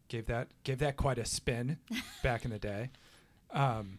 gave 0.09 0.27
that, 0.27 0.49
gave 0.65 0.79
that 0.79 0.97
quite 0.97 1.19
a 1.19 1.25
spin 1.25 1.79
back 2.25 2.45
in 2.45 2.51
the 2.51 2.59
day. 2.59 2.91
Um, 3.53 3.99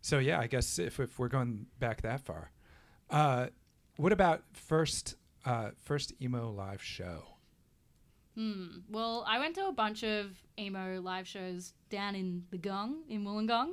so 0.00 0.18
yeah, 0.18 0.38
I 0.38 0.46
guess 0.46 0.78
if, 0.78 1.00
if 1.00 1.18
we're 1.18 1.28
going 1.28 1.66
back 1.80 2.02
that 2.02 2.20
far, 2.20 2.52
uh, 3.10 3.46
what 3.98 4.12
about 4.12 4.42
first, 4.52 5.16
uh, 5.44 5.70
first 5.84 6.12
emo 6.22 6.50
live 6.50 6.82
show? 6.82 7.24
Hmm. 8.36 8.78
Well, 8.88 9.24
I 9.26 9.40
went 9.40 9.56
to 9.56 9.66
a 9.66 9.72
bunch 9.72 10.04
of 10.04 10.30
emo 10.58 11.00
live 11.00 11.26
shows 11.26 11.74
down 11.90 12.14
in 12.14 12.44
the 12.52 12.58
Gong, 12.58 13.02
in 13.08 13.24
Wollongong, 13.24 13.72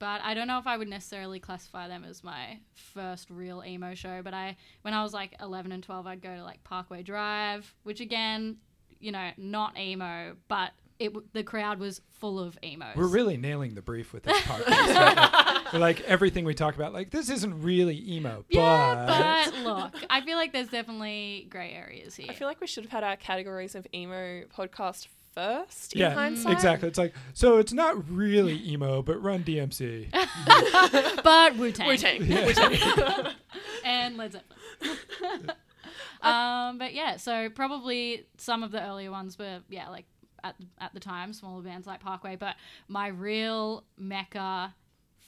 but 0.00 0.20
I 0.24 0.34
don't 0.34 0.48
know 0.48 0.58
if 0.58 0.66
I 0.66 0.76
would 0.76 0.88
necessarily 0.88 1.38
classify 1.38 1.86
them 1.86 2.02
as 2.04 2.24
my 2.24 2.58
first 2.74 3.30
real 3.30 3.62
emo 3.64 3.94
show. 3.94 4.20
But 4.22 4.34
I, 4.34 4.56
when 4.82 4.94
I 4.94 5.04
was 5.04 5.14
like 5.14 5.36
11 5.40 5.70
and 5.70 5.82
12, 5.82 6.06
I'd 6.08 6.20
go 6.20 6.34
to 6.34 6.42
like 6.42 6.64
Parkway 6.64 7.04
Drive, 7.04 7.72
which 7.84 8.00
again, 8.00 8.56
you 8.98 9.12
know, 9.12 9.30
not 9.36 9.78
emo, 9.78 10.34
but 10.48 10.72
it 10.98 11.32
the 11.32 11.44
crowd 11.44 11.78
was 11.78 12.00
full 12.10 12.40
of 12.40 12.58
emos. 12.64 12.96
We're 12.96 13.06
really 13.06 13.36
nailing 13.36 13.74
the 13.76 13.82
brief 13.82 14.12
with 14.12 14.24
this 14.24 14.36
podcast. 14.42 15.61
Right? 15.72 15.80
Like, 15.92 16.00
everything 16.02 16.44
we 16.44 16.54
talk 16.54 16.76
about, 16.76 16.92
like 16.92 17.10
this 17.10 17.28
isn't 17.28 17.62
really 17.62 18.02
emo, 18.08 18.44
yeah, 18.48 19.04
but, 19.06 19.52
but 19.52 19.64
look, 19.64 20.04
I 20.08 20.20
feel 20.20 20.36
like 20.36 20.52
there's 20.52 20.68
definitely 20.68 21.46
grey 21.50 21.72
areas 21.72 22.14
here. 22.14 22.26
I 22.30 22.34
feel 22.34 22.46
like 22.46 22.60
we 22.60 22.66
should 22.66 22.84
have 22.84 22.92
had 22.92 23.04
our 23.04 23.16
categories 23.16 23.74
of 23.74 23.86
emo 23.92 24.44
podcast 24.56 25.08
first. 25.34 25.96
yeah, 25.96 26.14
hindsight. 26.14 26.52
exactly. 26.52 26.88
It's 26.88 26.98
like 26.98 27.14
so 27.34 27.58
it's 27.58 27.72
not 27.72 28.08
really 28.10 28.60
emo, 28.68 29.02
but 29.02 29.22
Run 29.22 29.42
DMC. 29.42 30.10
but 31.24 31.56
Wu 31.56 31.72
Tang. 31.72 31.88
Wu-Tang. 31.88 33.32
and 33.84 34.16
Led 34.16 34.32
Zeppelin. 34.32 35.52
um, 36.22 36.78
but 36.78 36.94
yeah, 36.94 37.16
so 37.16 37.48
probably 37.50 38.26
some 38.38 38.62
of 38.62 38.70
the 38.70 38.82
earlier 38.82 39.10
ones 39.10 39.38
were 39.38 39.60
yeah, 39.68 39.88
like 39.88 40.06
at 40.44 40.56
at 40.80 40.94
the 40.94 41.00
time 41.00 41.32
smaller 41.32 41.62
bands 41.62 41.86
like 41.86 42.00
Parkway. 42.00 42.36
But 42.36 42.56
my 42.88 43.08
real 43.08 43.84
mecca 43.96 44.74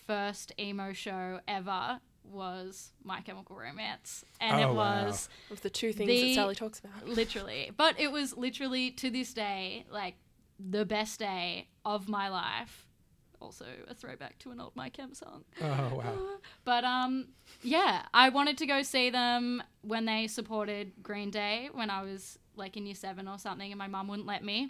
first 0.06 0.52
emo 0.58 0.92
show 0.92 1.40
ever 1.48 2.00
was 2.24 2.92
My 3.04 3.20
Chemical 3.20 3.56
Romance, 3.56 4.24
and 4.40 4.56
Oh, 4.64 4.70
it 4.70 4.74
wow. 4.74 5.04
was 5.06 5.28
of 5.50 5.60
the 5.62 5.70
two 5.70 5.92
things 5.92 6.08
The- 6.08 6.28
that 6.28 6.34
Sally 6.34 6.54
talks 6.54 6.78
about. 6.80 7.06
literally, 7.20 7.70
but 7.76 7.98
it 8.00 8.10
was 8.10 8.36
literally 8.36 8.90
to 8.92 9.10
this 9.10 9.32
day 9.34 9.84
like 9.90 10.14
the 10.58 10.84
best 10.84 11.18
day 11.18 11.68
of 11.84 12.08
my 12.08 12.28
life. 12.28 12.86
Also, 13.40 13.66
a 13.88 13.94
throwback 13.94 14.38
to 14.38 14.50
an 14.52 14.60
old 14.60 14.74
My 14.74 14.88
Chem 14.88 15.12
song. 15.12 15.44
Oh 15.60 15.66
wow. 15.96 16.18
But 16.64 16.84
um, 16.84 17.28
yeah, 17.62 18.06
I 18.14 18.30
wanted 18.30 18.56
to 18.58 18.66
go 18.66 18.80
see 18.82 19.10
them 19.10 19.62
when 19.82 20.06
they 20.06 20.26
supported 20.28 20.92
Green 21.02 21.30
Day 21.30 21.68
when 21.72 21.90
I 21.90 22.02
was 22.02 22.38
like 22.56 22.78
in 22.78 22.86
year 22.86 22.94
seven 22.94 23.28
or 23.28 23.38
something, 23.38 23.70
and 23.70 23.78
my 23.78 23.86
mum 23.88 24.08
wouldn't 24.08 24.26
let 24.26 24.42
me. 24.42 24.68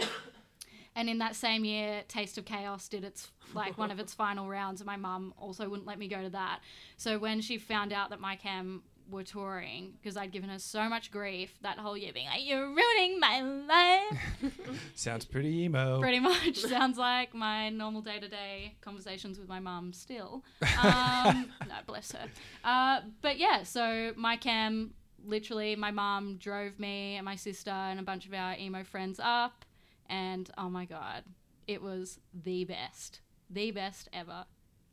And 0.96 1.09
in 1.11 1.18
that 1.18 1.35
same 1.37 1.64
year, 1.64 2.02
Taste 2.09 2.38
of 2.38 2.44
Chaos 2.44 2.88
did 2.88 3.04
its 3.04 3.30
like 3.52 3.76
one 3.78 3.90
of 3.90 3.98
its 3.98 4.14
final 4.24 4.48
rounds, 4.48 4.80
and 4.80 4.87
my 4.87 4.96
mum 4.96 5.35
also 5.37 5.68
wouldn't 5.68 5.87
let 5.87 5.98
me 5.98 6.09
go 6.09 6.22
to 6.22 6.30
that. 6.30 6.61
So 6.96 7.18
when 7.18 7.40
she 7.40 7.59
found 7.59 7.92
out 7.92 8.11
that 8.11 8.20
My 8.20 8.37
Chem 8.37 8.83
were 9.11 9.22
touring, 9.24 9.92
because 10.00 10.16
I'd 10.16 10.30
given 10.33 10.48
her 10.48 10.59
so 10.59 10.88
much 10.88 11.11
grief 11.11 11.59
that 11.62 11.78
whole 11.78 11.96
year, 11.96 12.12
being 12.14 12.26
like, 12.26 12.46
"You're 12.46 12.68
ruining 12.68 13.20
my 13.20 13.40
life," 13.42 14.52
Sounds 14.94 15.24
pretty 15.24 15.64
emo. 15.64 16.00
pretty 16.00 16.20
much 16.20 16.57
sounds 16.61 16.96
like 16.96 17.35
my 17.35 17.68
normal 17.70 18.00
day 18.00 18.18
to 18.20 18.28
day 18.28 18.76
conversations 18.80 19.38
with 19.38 19.48
my 19.48 19.61
mum 19.61 19.92
still. 19.92 20.42
Um, 20.83 21.50
no, 21.68 21.74
bless 21.87 22.12
her. 22.12 22.26
Uh, 22.62 23.00
but 23.20 23.37
yeah, 23.38 23.62
so 23.64 24.12
My 24.16 24.37
Chem, 24.37 24.94
literally, 25.26 25.76
my 25.76 25.90
mum 25.90 26.37
drove 26.38 26.78
me 26.78 27.16
and 27.16 27.24
my 27.24 27.37
sister 27.37 27.70
and 27.70 28.00
a 28.00 28.02
bunch 28.02 28.26
of 28.26 28.33
our 28.33 28.57
emo 28.57 28.85
friends 28.85 29.20
up, 29.22 29.63
and 30.09 30.51
oh 30.59 30.69
my 30.71 30.85
god, 30.85 31.25
it 31.67 31.83
was 31.83 32.19
the 32.45 32.64
best, 32.64 33.21
the 33.51 33.71
best 33.71 34.09
ever. 34.12 34.45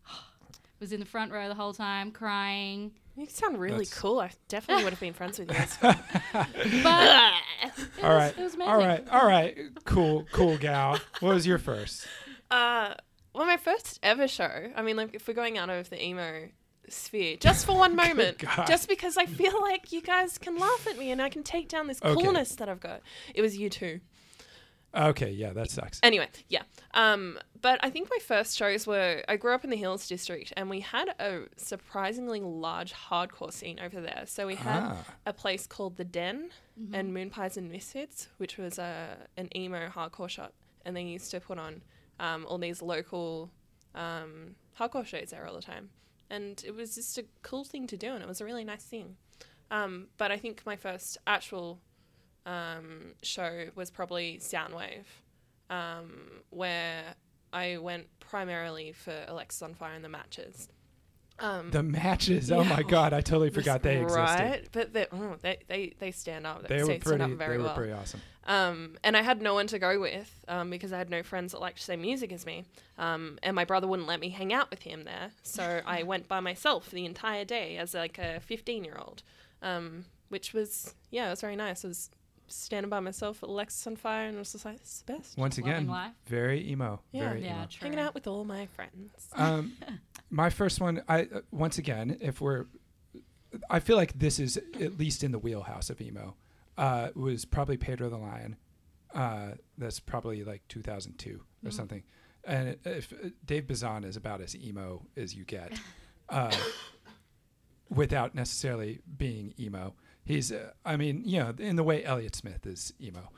was 0.80 0.92
in 0.92 1.00
the 1.00 1.06
front 1.06 1.32
row 1.32 1.48
the 1.48 1.56
whole 1.56 1.74
time, 1.74 2.12
crying. 2.12 2.92
You 3.18 3.28
sound 3.28 3.60
really 3.60 3.80
That's- 3.86 4.00
cool. 4.00 4.20
I 4.20 4.32
definitely 4.48 4.86
would 4.86 4.94
have 4.94 5.00
been 5.00 5.14
friends 5.14 5.38
with 5.38 5.52
you. 5.52 5.58
at 5.58 5.70
school. 5.70 5.94
But 6.34 6.44
it 6.64 8.04
All 8.04 8.10
was- 8.10 8.18
right. 8.18 8.34
it 8.38 8.42
was 8.42 8.56
All 8.56 8.62
amazing. 8.82 8.88
right. 8.88 9.10
All 9.12 9.28
right. 9.28 9.58
Cool. 9.86 10.26
Cool 10.32 10.58
gal. 10.58 10.98
What 11.20 11.34
was 11.36 11.46
your 11.46 11.58
first? 11.58 12.08
Uh, 12.50 12.94
well, 13.34 13.46
my 13.46 13.58
first 13.58 14.00
ever 14.02 14.28
show. 14.28 14.72
I 14.76 14.82
mean, 14.82 14.96
like, 14.98 15.14
if 15.14 15.28
we're 15.28 15.34
going 15.34 15.58
out 15.58 15.70
of 15.70 15.90
the 15.90 16.04
emo 16.04 16.50
sphere, 16.90 17.38
just 17.40 17.66
for 17.66 17.78
one 17.78 17.96
moment, 17.98 18.44
just 18.68 18.88
because 18.90 19.18
I 19.18 19.26
feel 19.26 19.60
like 19.62 19.92
you 19.92 20.02
guys 20.02 20.38
can 20.38 20.58
laugh 20.58 20.88
at 20.90 20.98
me 20.98 21.12
and 21.12 21.22
I 21.22 21.30
can 21.30 21.44
take 21.44 21.68
down 21.70 21.88
this 21.88 22.00
Okay. 22.04 22.22
coolness 22.22 22.56
that 22.56 22.70
I've 22.70 22.80
got. 22.82 23.02
It 23.36 23.42
was 23.42 23.58
you 23.58 23.70
two. 23.70 24.00
Okay. 24.94 25.32
Yeah, 25.32 25.54
that 25.54 25.72
sucks. 25.72 26.00
Anyway, 26.04 26.28
yeah. 26.50 26.64
Um, 26.94 27.40
but 27.62 27.80
I 27.84 27.90
think 27.90 28.10
my 28.10 28.18
first 28.20 28.58
shows 28.58 28.86
were 28.86 29.24
I 29.30 29.38
grew 29.38 29.54
up 29.54 29.64
in 29.64 29.70
the 29.70 29.78
Hills 29.78 30.08
District 30.08 30.52
and 30.58 30.70
we 30.70 30.82
had 30.82 31.10
a 31.20 31.44
surprisingly 31.58 32.42
large 32.42 32.94
hardcore 32.94 33.54
scene 33.54 33.80
over 33.80 34.02
there. 34.02 34.24
So 34.26 34.48
we 34.48 34.56
had 34.56 34.82
Ah. 34.84 35.04
a 35.26 35.34
place 35.34 35.66
called 35.68 35.96
the 35.98 36.04
Den 36.04 36.50
and 36.94 37.14
Moon 37.14 37.30
Pies 37.30 37.58
and 37.58 37.72
Misfits, 37.72 38.28
which 38.38 38.58
was 38.58 38.80
a 38.80 39.18
an 39.38 39.56
emo 39.56 39.88
hardcore 39.90 40.28
shop, 40.30 40.54
and 40.86 40.96
they 40.98 41.04
used 41.04 41.30
to 41.32 41.40
put 41.40 41.58
on 41.60 41.82
um, 42.20 42.46
all 42.48 42.58
these 42.58 42.82
local 42.82 43.50
um, 43.96 44.56
hardcore 44.80 45.06
shows 45.06 45.30
there 45.30 45.46
all 45.48 45.56
the 45.56 45.62
time, 45.62 45.90
and 46.30 46.64
it 46.66 46.76
was 46.76 46.96
just 46.96 47.18
a 47.18 47.26
cool 47.44 47.64
thing 47.64 47.88
to 47.88 47.98
do, 47.98 48.14
and 48.14 48.24
it 48.24 48.28
was 48.28 48.42
a 48.42 48.46
really 48.46 48.64
nice 48.64 48.84
thing. 48.84 49.16
Um, 49.70 50.08
but 50.18 50.32
I 50.32 50.38
think 50.38 50.64
my 50.66 50.76
first 50.76 51.18
actual 51.28 51.80
um, 52.46 53.14
show 53.22 53.66
was 53.76 53.90
probably 53.92 54.38
Soundwave, 54.42 55.06
um, 55.70 56.12
where 56.50 57.04
I 57.54 57.78
went 57.78 58.08
primarily 58.20 58.92
for 58.94 59.14
Alexis 59.28 59.62
on 59.62 59.74
Fire 59.74 59.94
and 59.94 60.04
the 60.04 60.10
matches. 60.10 60.70
Um, 61.40 61.72
The 61.72 61.82
matches. 61.82 62.52
Oh 62.52 62.62
Yeah. 62.62 62.70
my 62.70 62.84
god, 62.84 63.14
I 63.14 63.22
totally 63.22 63.50
forgot 63.60 63.82
they 63.82 64.02
existed. 64.02 64.20
Right, 64.20 64.68
but 64.72 64.94
they, 64.94 65.08
oh, 65.12 65.38
they 65.42 65.58
they 65.68 65.94
they 65.98 66.12
stand 66.12 66.46
up. 66.46 66.68
They 66.68 66.78
were 66.80 66.86
stand 66.86 67.02
pretty. 67.02 67.24
up 67.24 67.30
They 67.32 67.36
very 67.36 67.58
were 67.58 67.64
well. 67.66 67.76
pretty 67.76 67.94
awesome. 67.94 68.22
Um, 68.46 68.98
and 69.04 69.16
I 69.18 69.22
had 69.22 69.42
no 69.42 69.54
one 69.54 69.68
to 69.68 69.78
go 69.80 70.00
with 70.00 70.44
um, 70.48 70.70
because 70.72 70.92
I 70.94 70.98
had 70.98 71.10
no 71.10 71.22
friends 71.24 71.52
that 71.52 71.62
liked 71.62 71.78
the 71.78 71.84
same 71.84 72.02
music 72.02 72.32
as 72.32 72.44
me. 72.46 72.66
Um, 72.98 73.38
and 73.44 73.56
my 73.56 73.66
brother 73.66 73.88
wouldn't 73.88 74.08
let 74.08 74.20
me 74.20 74.30
hang 74.30 74.52
out 74.52 74.70
with 74.72 74.82
him 74.82 75.04
there, 75.04 75.32
so 75.44 75.82
I 75.86 76.04
went 76.04 76.28
by 76.28 76.40
myself 76.42 76.92
the 76.92 77.06
entire 77.06 77.46
day 77.46 77.78
as 77.78 77.94
like 77.96 78.18
a 78.20 78.40
fifteen 78.40 78.84
year 78.84 78.98
old, 79.00 79.24
um, 79.64 80.06
which 80.30 80.54
was 80.54 80.94
yeah, 81.10 81.28
it 81.28 81.32
was 81.32 81.42
very 81.42 81.56
nice. 81.56 81.84
I 81.84 81.88
was 81.88 82.10
standing 82.54 82.90
by 82.90 83.00
myself 83.00 83.42
with 83.42 83.50
Alexis 83.50 83.86
on 83.88 83.96
fire, 83.96 84.28
and 84.28 84.36
I 84.36 84.40
was 84.40 84.52
just 84.52 84.66
like, 84.66 84.80
this 84.80 84.96
is 84.96 85.04
the 85.06 85.14
best. 85.14 85.38
Once 85.38 85.58
Loving 85.58 85.74
again, 85.74 85.88
life. 85.88 86.12
very 86.28 86.70
emo. 86.70 87.02
Yeah. 87.12 87.30
Very 87.30 87.44
Yeah, 87.44 87.58
emo. 87.60 87.68
true. 87.70 87.86
Hanging 87.88 88.00
out 88.00 88.14
with 88.14 88.28
all 88.28 88.44
my 88.46 88.66
friends. 88.68 89.30
Um, 89.34 89.74
my 90.30 90.50
first 90.50 90.80
one. 90.82 91.04
I 91.08 91.22
uh, 91.24 91.42
once 91.52 91.78
again, 91.78 92.18
if 92.22 92.42
we're, 92.42 92.66
I 93.70 93.80
feel 93.80 93.98
like 93.98 94.18
this 94.18 94.40
is 94.40 94.58
at 94.80 94.98
least 94.98 95.24
in 95.24 95.32
the 95.32 95.40
wheelhouse 95.40 95.90
of 95.90 96.00
emo. 96.02 96.36
Uh, 96.78 97.10
was 97.16 97.44
probably 97.46 97.78
Pedro 97.78 98.10
the 98.10 98.18
Lion. 98.18 98.56
Uh, 99.14 99.52
that's 99.78 100.00
probably 100.00 100.44
like 100.44 100.62
2002 100.70 101.42
or 101.66 101.70
Mhm. 101.70 101.74
something. 101.74 102.04
And 102.46 102.78
if 102.86 103.12
uh, 103.14 103.28
Dave 103.46 103.68
Bazan 103.68 104.04
is 104.06 104.16
about 104.16 104.42
as 104.42 104.56
emo 104.56 105.06
as 105.18 105.36
you 105.36 105.44
get, 105.44 105.74
uh, 106.30 106.56
without 107.90 108.34
necessarily 108.36 109.00
being 109.18 109.54
emo. 109.60 109.94
He's, 110.24 110.52
uh, 110.52 110.72
I 110.86 110.98
mean, 110.98 111.24
you 111.26 111.40
know, 111.40 111.54
in 111.58 111.76
the 111.76 111.84
way 111.84 112.04
Elliott 112.06 112.36
Smith 112.36 112.66
is 112.66 112.94
emo. 113.02 113.30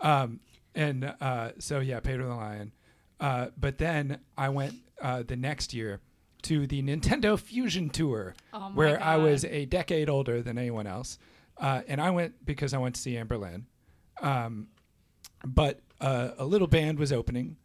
Um, 0.00 0.40
and 0.74 1.12
uh, 1.20 1.50
so, 1.58 1.80
yeah, 1.80 2.00
Pedro 2.00 2.28
the 2.28 2.34
Lion. 2.34 2.72
Uh, 3.20 3.48
but 3.58 3.78
then 3.78 4.20
I 4.36 4.48
went 4.50 4.74
uh, 5.02 5.24
the 5.26 5.36
next 5.36 5.74
year 5.74 6.00
to 6.42 6.66
the 6.68 6.80
Nintendo 6.82 7.38
Fusion 7.38 7.90
Tour, 7.90 8.34
Oh 8.52 8.60
my 8.60 8.74
where 8.74 9.02
I 9.02 9.16
was 9.16 9.44
a 9.44 9.64
decade 9.64 10.08
older 10.08 10.40
than 10.42 10.56
anyone 10.58 10.86
else. 10.86 11.18
Uh, 11.56 11.82
and 11.88 12.00
I 12.00 12.10
went 12.10 12.44
because 12.46 12.72
I 12.72 12.78
went 12.78 12.94
to 12.94 13.00
see 13.00 13.14
Anberlin. 13.14 13.64
Um, 14.22 14.68
but 15.44 15.80
uh, 16.00 16.30
a 16.38 16.44
little 16.44 16.68
band 16.68 16.98
was 17.00 17.12
opening 17.12 17.56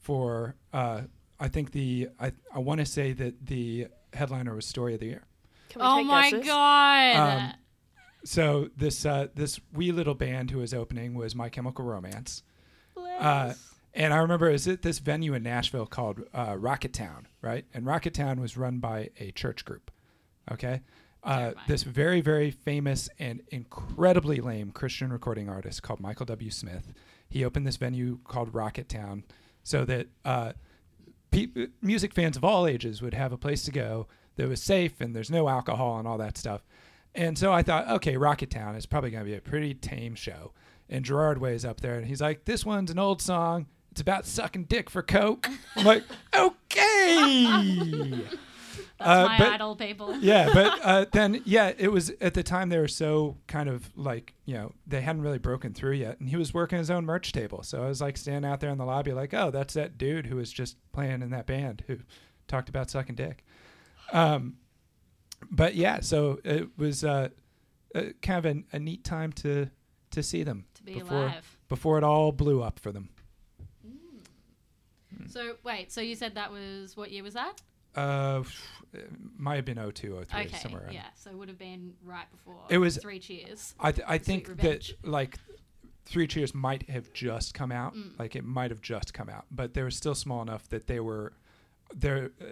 for, 0.00 0.56
uh, 0.72 1.02
I 1.38 1.48
think 1.48 1.70
the, 1.70 2.08
I, 2.18 2.32
I 2.52 2.58
want 2.58 2.80
to 2.80 2.86
say 2.86 3.12
that 3.12 3.46
the 3.46 3.86
headliner 4.12 4.54
was 4.56 4.66
Story 4.66 4.94
of 4.94 5.00
the 5.00 5.06
Year. 5.06 5.22
Can 5.68 5.82
we 5.82 5.86
Oh 5.86 6.02
my 6.02 6.30
guesses? 6.30 6.46
god. 6.46 7.16
Um, 7.16 7.52
So 8.26 8.70
this 8.76 9.06
uh, 9.06 9.28
this 9.36 9.60
wee 9.72 9.92
little 9.92 10.14
band 10.14 10.50
who 10.50 10.58
was 10.58 10.74
opening 10.74 11.14
was 11.14 11.36
My 11.36 11.48
Chemical 11.48 11.84
Romance, 11.84 12.42
uh, 13.20 13.54
and 13.94 14.12
I 14.12 14.18
remember 14.18 14.48
it 14.48 14.52
was 14.52 14.66
at 14.66 14.82
this 14.82 14.98
venue 14.98 15.32
in 15.34 15.44
Nashville 15.44 15.86
called 15.86 16.22
uh, 16.34 16.54
Rocketown, 16.54 17.26
right? 17.40 17.64
And 17.72 17.86
Rocketown 17.86 18.40
was 18.40 18.56
run 18.56 18.78
by 18.78 19.10
a 19.20 19.30
church 19.30 19.64
group, 19.64 19.92
okay? 20.50 20.82
Uh, 21.22 21.52
this 21.68 21.84
very 21.84 22.20
very 22.20 22.50
famous 22.50 23.08
and 23.20 23.42
incredibly 23.50 24.40
lame 24.40 24.72
Christian 24.72 25.12
recording 25.12 25.48
artist 25.48 25.84
called 25.84 26.00
Michael 26.00 26.26
W. 26.26 26.50
Smith. 26.50 26.92
He 27.28 27.44
opened 27.44 27.64
this 27.64 27.76
venue 27.76 28.18
called 28.24 28.52
Rocketown, 28.52 29.22
so 29.62 29.84
that 29.84 30.08
uh, 30.24 30.52
pe- 31.30 31.68
music 31.80 32.12
fans 32.12 32.36
of 32.36 32.42
all 32.42 32.66
ages 32.66 33.00
would 33.02 33.14
have 33.14 33.32
a 33.32 33.38
place 33.38 33.64
to 33.66 33.70
go 33.70 34.08
that 34.34 34.48
was 34.48 34.62
safe 34.62 35.00
and 35.00 35.14
there's 35.14 35.30
no 35.30 35.48
alcohol 35.48 35.98
and 35.98 36.08
all 36.08 36.18
that 36.18 36.36
stuff. 36.36 36.62
And 37.16 37.38
so 37.38 37.52
I 37.52 37.62
thought, 37.62 37.88
okay, 37.88 38.14
Rocketown 38.14 38.76
is 38.76 38.86
probably 38.86 39.10
going 39.10 39.24
to 39.24 39.30
be 39.30 39.36
a 39.36 39.40
pretty 39.40 39.74
tame 39.74 40.14
show. 40.14 40.52
And 40.88 41.04
Gerard 41.04 41.38
Way's 41.38 41.64
up 41.64 41.80
there 41.80 41.96
and 41.96 42.06
he's 42.06 42.20
like, 42.20 42.44
this 42.44 42.64
one's 42.64 42.90
an 42.90 42.98
old 42.98 43.20
song. 43.20 43.66
It's 43.90 44.00
about 44.00 44.26
sucking 44.26 44.64
dick 44.64 44.90
for 44.90 45.02
coke. 45.02 45.48
I'm 45.74 45.84
like, 45.84 46.04
okay. 46.36 48.22
That's 48.98 49.08
uh, 49.08 49.26
my 49.26 49.38
but- 49.38 49.48
idol, 49.48 49.76
people. 49.76 50.16
yeah, 50.18 50.50
but 50.52 50.78
uh, 50.84 51.06
then 51.12 51.42
yeah, 51.44 51.72
it 51.76 51.88
was 51.92 52.10
at 52.20 52.34
the 52.34 52.42
time 52.42 52.68
they 52.68 52.78
were 52.78 52.88
so 52.88 53.36
kind 53.46 53.68
of 53.68 53.90
like 53.94 54.32
you 54.46 54.54
know 54.54 54.72
they 54.86 55.02
hadn't 55.02 55.20
really 55.22 55.38
broken 55.38 55.74
through 55.74 55.92
yet, 55.94 56.18
and 56.18 56.28
he 56.30 56.36
was 56.36 56.54
working 56.54 56.78
his 56.78 56.90
own 56.90 57.04
merch 57.04 57.32
table. 57.32 57.62
So 57.62 57.82
I 57.82 57.88
was 57.88 58.00
like 58.00 58.16
standing 58.16 58.50
out 58.50 58.60
there 58.60 58.70
in 58.70 58.78
the 58.78 58.86
lobby, 58.86 59.12
like, 59.12 59.34
oh, 59.34 59.50
that's 59.50 59.74
that 59.74 59.98
dude 59.98 60.26
who 60.26 60.36
was 60.36 60.50
just 60.50 60.76
playing 60.92 61.20
in 61.22 61.30
that 61.30 61.46
band 61.46 61.84
who 61.86 61.98
talked 62.48 62.68
about 62.70 62.90
sucking 62.90 63.16
dick. 63.16 63.44
Um, 64.12 64.56
but 65.50 65.74
yeah, 65.74 66.00
so 66.00 66.40
it 66.44 66.68
was 66.76 67.04
uh, 67.04 67.28
uh, 67.94 68.02
kind 68.22 68.44
of 68.44 68.56
a, 68.72 68.76
a 68.76 68.78
neat 68.78 69.04
time 69.04 69.32
to 69.32 69.70
to 70.12 70.22
see 70.22 70.42
them 70.42 70.64
to 70.74 70.82
be 70.82 70.94
before 70.94 71.24
alive. 71.24 71.58
before 71.68 71.98
it 71.98 72.04
all 72.04 72.32
blew 72.32 72.62
up 72.62 72.78
for 72.78 72.92
them. 72.92 73.10
So 75.28 75.54
wait, 75.64 75.92
so 75.92 76.00
you 76.00 76.14
said 76.14 76.34
that 76.34 76.52
was 76.52 76.96
what 76.96 77.10
year 77.10 77.22
was 77.22 77.34
that? 77.34 77.60
Uh, 77.94 78.42
it 78.92 79.10
might 79.38 79.56
have 79.56 79.64
been 79.64 79.76
02, 79.78 80.24
03, 80.28 80.40
Okay, 80.42 80.56
somewhere 80.58 80.88
yeah. 80.92 81.06
So 81.14 81.30
it 81.30 81.36
would 81.36 81.48
have 81.48 81.58
been 81.58 81.94
right 82.04 82.30
before. 82.30 82.60
It 82.68 82.78
was- 82.78 82.98
Three 82.98 83.18
Cheers. 83.18 83.74
I 83.80 83.92
th- 83.92 84.06
I 84.06 84.18
think 84.18 84.48
Revenge. 84.48 84.94
that 85.00 85.08
like 85.08 85.38
Three 86.04 86.26
Cheers 86.26 86.54
might 86.54 86.88
have 86.90 87.12
just 87.12 87.54
come 87.54 87.72
out. 87.72 87.94
Mm. 87.94 88.18
Like 88.18 88.36
it 88.36 88.44
might 88.44 88.70
have 88.70 88.82
just 88.82 89.14
come 89.14 89.28
out, 89.30 89.46
but 89.50 89.74
they 89.74 89.82
were 89.82 89.90
still 89.90 90.14
small 90.14 90.42
enough 90.42 90.68
that 90.68 90.86
they 90.86 91.00
were 91.00 91.32
there. 91.94 92.30
Uh, 92.40 92.44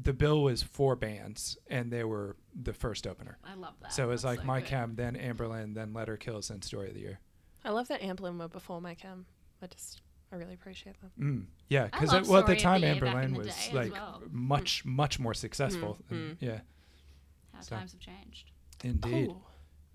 the 0.00 0.12
bill 0.12 0.42
was 0.42 0.62
four 0.62 0.96
bands, 0.96 1.58
and 1.68 1.92
they 1.92 2.04
were 2.04 2.36
the 2.54 2.72
first 2.72 3.06
opener. 3.06 3.38
I 3.44 3.54
love 3.54 3.74
that. 3.82 3.92
so 3.92 4.04
it 4.04 4.06
was 4.08 4.22
That's 4.22 4.30
like 4.36 4.40
so 4.40 4.46
My 4.46 4.60
good. 4.60 4.68
Chem, 4.68 4.94
then 4.96 5.14
Anberlin, 5.16 5.74
then 5.74 5.92
Letter 5.92 6.16
Kills, 6.16 6.48
then 6.48 6.62
Story 6.62 6.88
of 6.88 6.94
the 6.94 7.00
Year. 7.00 7.20
I 7.64 7.70
love 7.70 7.88
that 7.88 8.00
Anberlin 8.00 8.38
were 8.38 8.48
before 8.48 8.80
My 8.80 8.94
Chem. 8.94 9.26
I 9.62 9.66
just, 9.66 10.00
I 10.32 10.36
really 10.36 10.54
appreciate 10.54 10.96
them. 11.00 11.10
Mm. 11.20 11.44
Yeah, 11.68 11.84
because 11.86 12.28
well 12.28 12.40
at 12.40 12.46
the 12.46 12.56
time 12.56 12.80
the 12.80 12.86
Year 12.94 12.96
Anberlin 12.96 13.36
was 13.36 13.72
like 13.72 13.92
well. 13.92 14.22
much 14.30 14.84
much 14.84 15.18
more 15.18 15.34
successful. 15.34 15.98
Mm, 16.10 16.16
and- 16.30 16.36
Yeah, 16.40 16.60
How 17.54 17.60
so- 17.60 17.76
times 17.76 17.92
have 17.92 18.00
changed. 18.00 18.50
indeed. 18.84 19.26
Cool. 19.28 19.44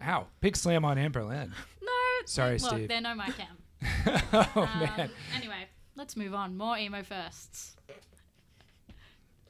Ow! 0.04 0.28
Big 0.42 0.56
slam 0.58 0.84
on 0.86 0.98
Anberlin. 0.98 1.52
No. 1.82 1.92
Sorry, 2.26 2.58
look, 2.58 2.72
Steve. 2.72 2.88
They're 2.90 3.02
no 3.02 3.16
My 3.16 3.30
Chem. 3.30 3.48
oh 4.34 4.70
Um, 4.74 4.80
man. 4.80 5.10
Anyway, 5.36 5.68
let's 5.96 6.16
move 6.18 6.34
on. 6.34 6.58
More 6.58 6.78
emo 6.78 7.02
firsts. 7.04 7.75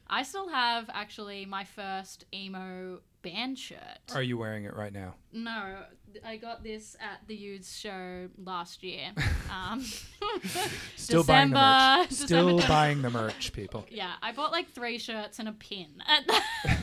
I 0.07 0.23
still 0.23 0.49
have 0.49 0.89
actually 0.93 1.45
my 1.45 1.63
first 1.63 2.25
emo 2.33 2.99
band 3.21 3.57
shirt. 3.57 3.79
Are 4.13 4.21
you 4.21 4.37
wearing 4.37 4.65
it 4.65 4.75
right 4.75 4.93
now? 4.93 5.15
No, 5.33 5.77
I 6.23 6.37
got 6.37 6.63
this 6.63 6.95
at 6.99 7.27
the 7.27 7.35
Used 7.35 7.73
show 7.75 8.29
last 8.43 8.83
year. 8.83 9.11
Um, 9.51 9.85
Still 10.97 11.23
buying 11.23 11.51
the 11.51 11.55
merch. 11.55 12.09
December- 12.09 12.25
Still 12.25 12.67
buying 12.67 13.01
the 13.03 13.09
merch, 13.09 13.53
people. 13.53 13.85
yeah, 13.91 14.13
I 14.21 14.31
bought 14.33 14.51
like 14.51 14.69
three 14.71 14.97
shirts 14.97 15.39
and 15.39 15.47
a 15.47 15.53
pin 15.53 16.01
at 16.05 16.27
that, 16.27 16.77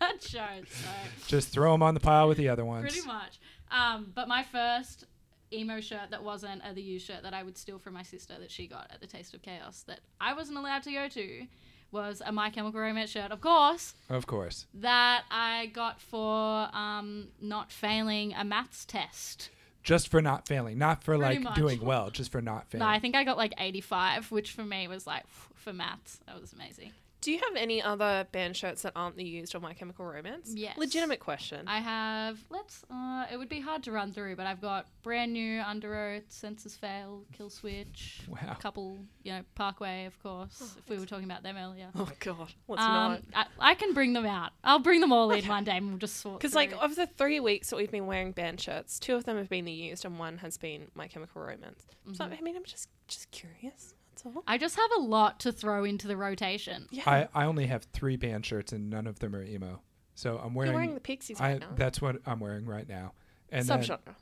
that 0.00 0.22
show. 0.22 0.46
So 0.68 0.88
Just 1.26 1.48
throw 1.50 1.72
them 1.72 1.82
on 1.82 1.94
the 1.94 2.00
pile 2.00 2.28
with 2.28 2.36
the 2.38 2.48
other 2.50 2.64
ones. 2.66 2.82
pretty 2.92 3.06
much. 3.06 3.40
Um, 3.70 4.12
but 4.14 4.28
my 4.28 4.42
first 4.42 5.04
emo 5.52 5.80
shirt 5.80 6.10
that 6.10 6.22
wasn't 6.22 6.60
a 6.68 6.74
the 6.74 6.82
U 6.82 6.98
shirt 6.98 7.22
that 7.22 7.32
I 7.32 7.42
would 7.42 7.56
steal 7.56 7.78
from 7.78 7.94
my 7.94 8.02
sister 8.02 8.34
that 8.38 8.50
she 8.50 8.66
got 8.66 8.90
at 8.92 9.00
the 9.00 9.06
Taste 9.06 9.32
of 9.32 9.40
Chaos 9.42 9.84
that 9.86 10.00
I 10.20 10.34
wasn't 10.34 10.58
allowed 10.58 10.82
to 10.82 10.92
go 10.92 11.08
to 11.08 11.46
was 11.92 12.22
a 12.24 12.32
My 12.32 12.50
Chemical 12.50 12.80
Romance 12.80 13.10
shirt, 13.10 13.30
of 13.30 13.40
course, 13.40 13.94
Of 14.08 14.26
course. 14.26 14.66
that 14.74 15.24
I 15.30 15.66
got 15.66 16.00
for 16.00 16.68
um, 16.72 17.28
not 17.40 17.70
failing 17.70 18.32
a 18.34 18.44
maths 18.44 18.84
test. 18.84 19.50
just 19.82 20.08
for 20.08 20.22
not 20.22 20.46
failing, 20.48 20.78
not 20.78 21.02
for 21.04 21.16
Pretty 21.18 21.34
like 21.36 21.42
much. 21.44 21.54
doing 21.56 21.80
well, 21.84 22.10
just 22.10 22.32
for 22.32 22.40
not 22.40 22.68
failing. 22.70 22.86
No, 22.86 22.90
I 22.90 22.98
think 22.98 23.14
I 23.14 23.24
got 23.24 23.36
like 23.36 23.52
85, 23.58 24.30
which 24.30 24.52
for 24.52 24.64
me 24.64 24.88
was 24.88 25.06
like 25.06 25.24
for 25.54 25.72
maths, 25.72 26.20
that 26.26 26.40
was 26.40 26.52
amazing. 26.52 26.92
Do 27.22 27.30
you 27.30 27.38
have 27.38 27.54
any 27.56 27.80
other 27.80 28.26
band 28.32 28.56
shirts 28.56 28.82
that 28.82 28.92
aren't 28.96 29.16
the 29.16 29.22
used 29.24 29.54
or 29.54 29.60
My 29.60 29.74
Chemical 29.74 30.04
Romance? 30.04 30.52
Yes. 30.56 30.76
Legitimate 30.76 31.20
question. 31.20 31.68
I 31.68 31.78
have 31.78 32.36
let's 32.50 32.84
uh 32.90 33.26
it 33.32 33.36
would 33.36 33.48
be 33.48 33.60
hard 33.60 33.84
to 33.84 33.92
run 33.92 34.12
through, 34.12 34.34
but 34.34 34.44
I've 34.46 34.60
got 34.60 34.86
brand 35.04 35.32
new 35.32 35.60
Under 35.60 35.94
Oath, 35.96 36.24
Senses 36.28 36.76
Fail, 36.76 37.22
Killswitch, 37.38 38.26
Wow. 38.28 38.38
a 38.50 38.56
couple, 38.56 38.98
you 39.22 39.32
know, 39.32 39.42
Parkway 39.54 40.06
of 40.06 40.20
course, 40.20 40.74
if 40.78 40.88
we 40.90 40.98
were 40.98 41.06
talking 41.06 41.24
about 41.24 41.44
them 41.44 41.56
earlier. 41.56 41.90
oh 41.94 42.10
God, 42.18 42.52
let's 42.66 42.82
Um, 42.82 42.92
not. 42.92 43.22
I, 43.34 43.46
I 43.70 43.74
can 43.74 43.94
bring 43.94 44.14
them 44.14 44.26
out. 44.26 44.50
I'll 44.64 44.80
bring 44.80 45.00
them 45.00 45.12
all 45.12 45.30
in 45.30 45.46
one 45.46 45.62
day 45.62 45.76
and 45.76 45.88
we'll 45.90 45.98
just 45.98 46.16
sort 46.16 46.40
Because 46.40 46.56
like 46.56 46.70
through. 46.70 46.80
of 46.80 46.96
the 46.96 47.06
three 47.06 47.38
weeks 47.38 47.70
that 47.70 47.76
we've 47.76 47.90
been 47.92 48.06
wearing 48.08 48.32
band 48.32 48.60
shirts, 48.60 48.98
two 48.98 49.14
of 49.14 49.22
them 49.24 49.36
have 49.36 49.48
been 49.48 49.64
the 49.64 49.70
used 49.72 50.04
and 50.04 50.18
one 50.18 50.38
has 50.38 50.58
been 50.58 50.88
My 50.96 51.06
Chemical 51.06 51.40
Romance. 51.40 51.86
So 52.14 52.24
Mm-hmm. 52.24 52.34
I 52.36 52.40
mean, 52.40 52.56
I'm 52.56 52.64
just 52.64 52.88
just 53.06 53.30
curious. 53.30 53.94
That's 54.14 54.26
all. 54.26 54.42
I 54.46 54.58
just 54.58 54.76
have 54.76 54.90
a 54.96 55.00
lot 55.00 55.40
to 55.40 55.52
throw 55.52 55.84
into 55.84 56.06
the 56.08 56.16
rotation. 56.16 56.86
Yeah. 56.90 57.02
I, 57.06 57.28
I 57.34 57.44
only 57.46 57.66
have 57.66 57.84
three 57.92 58.16
band 58.16 58.44
shirts 58.46 58.72
and 58.72 58.90
none 58.90 59.06
of 59.06 59.18
them 59.18 59.34
are 59.34 59.42
emo. 59.42 59.80
So 60.14 60.38
I'm 60.42 60.54
wearing, 60.54 60.72
You're 60.72 60.80
wearing 60.80 60.94
the 60.94 61.00
Pixies 61.00 61.40
I, 61.40 61.52
right 61.52 61.60
now. 61.60 61.68
that's 61.74 62.00
what 62.02 62.16
I'm 62.26 62.38
wearing 62.40 62.66
right 62.66 62.88
now. 62.88 63.12
And 63.50 63.66
then 63.66 63.80
Subgenre, 63.80 64.14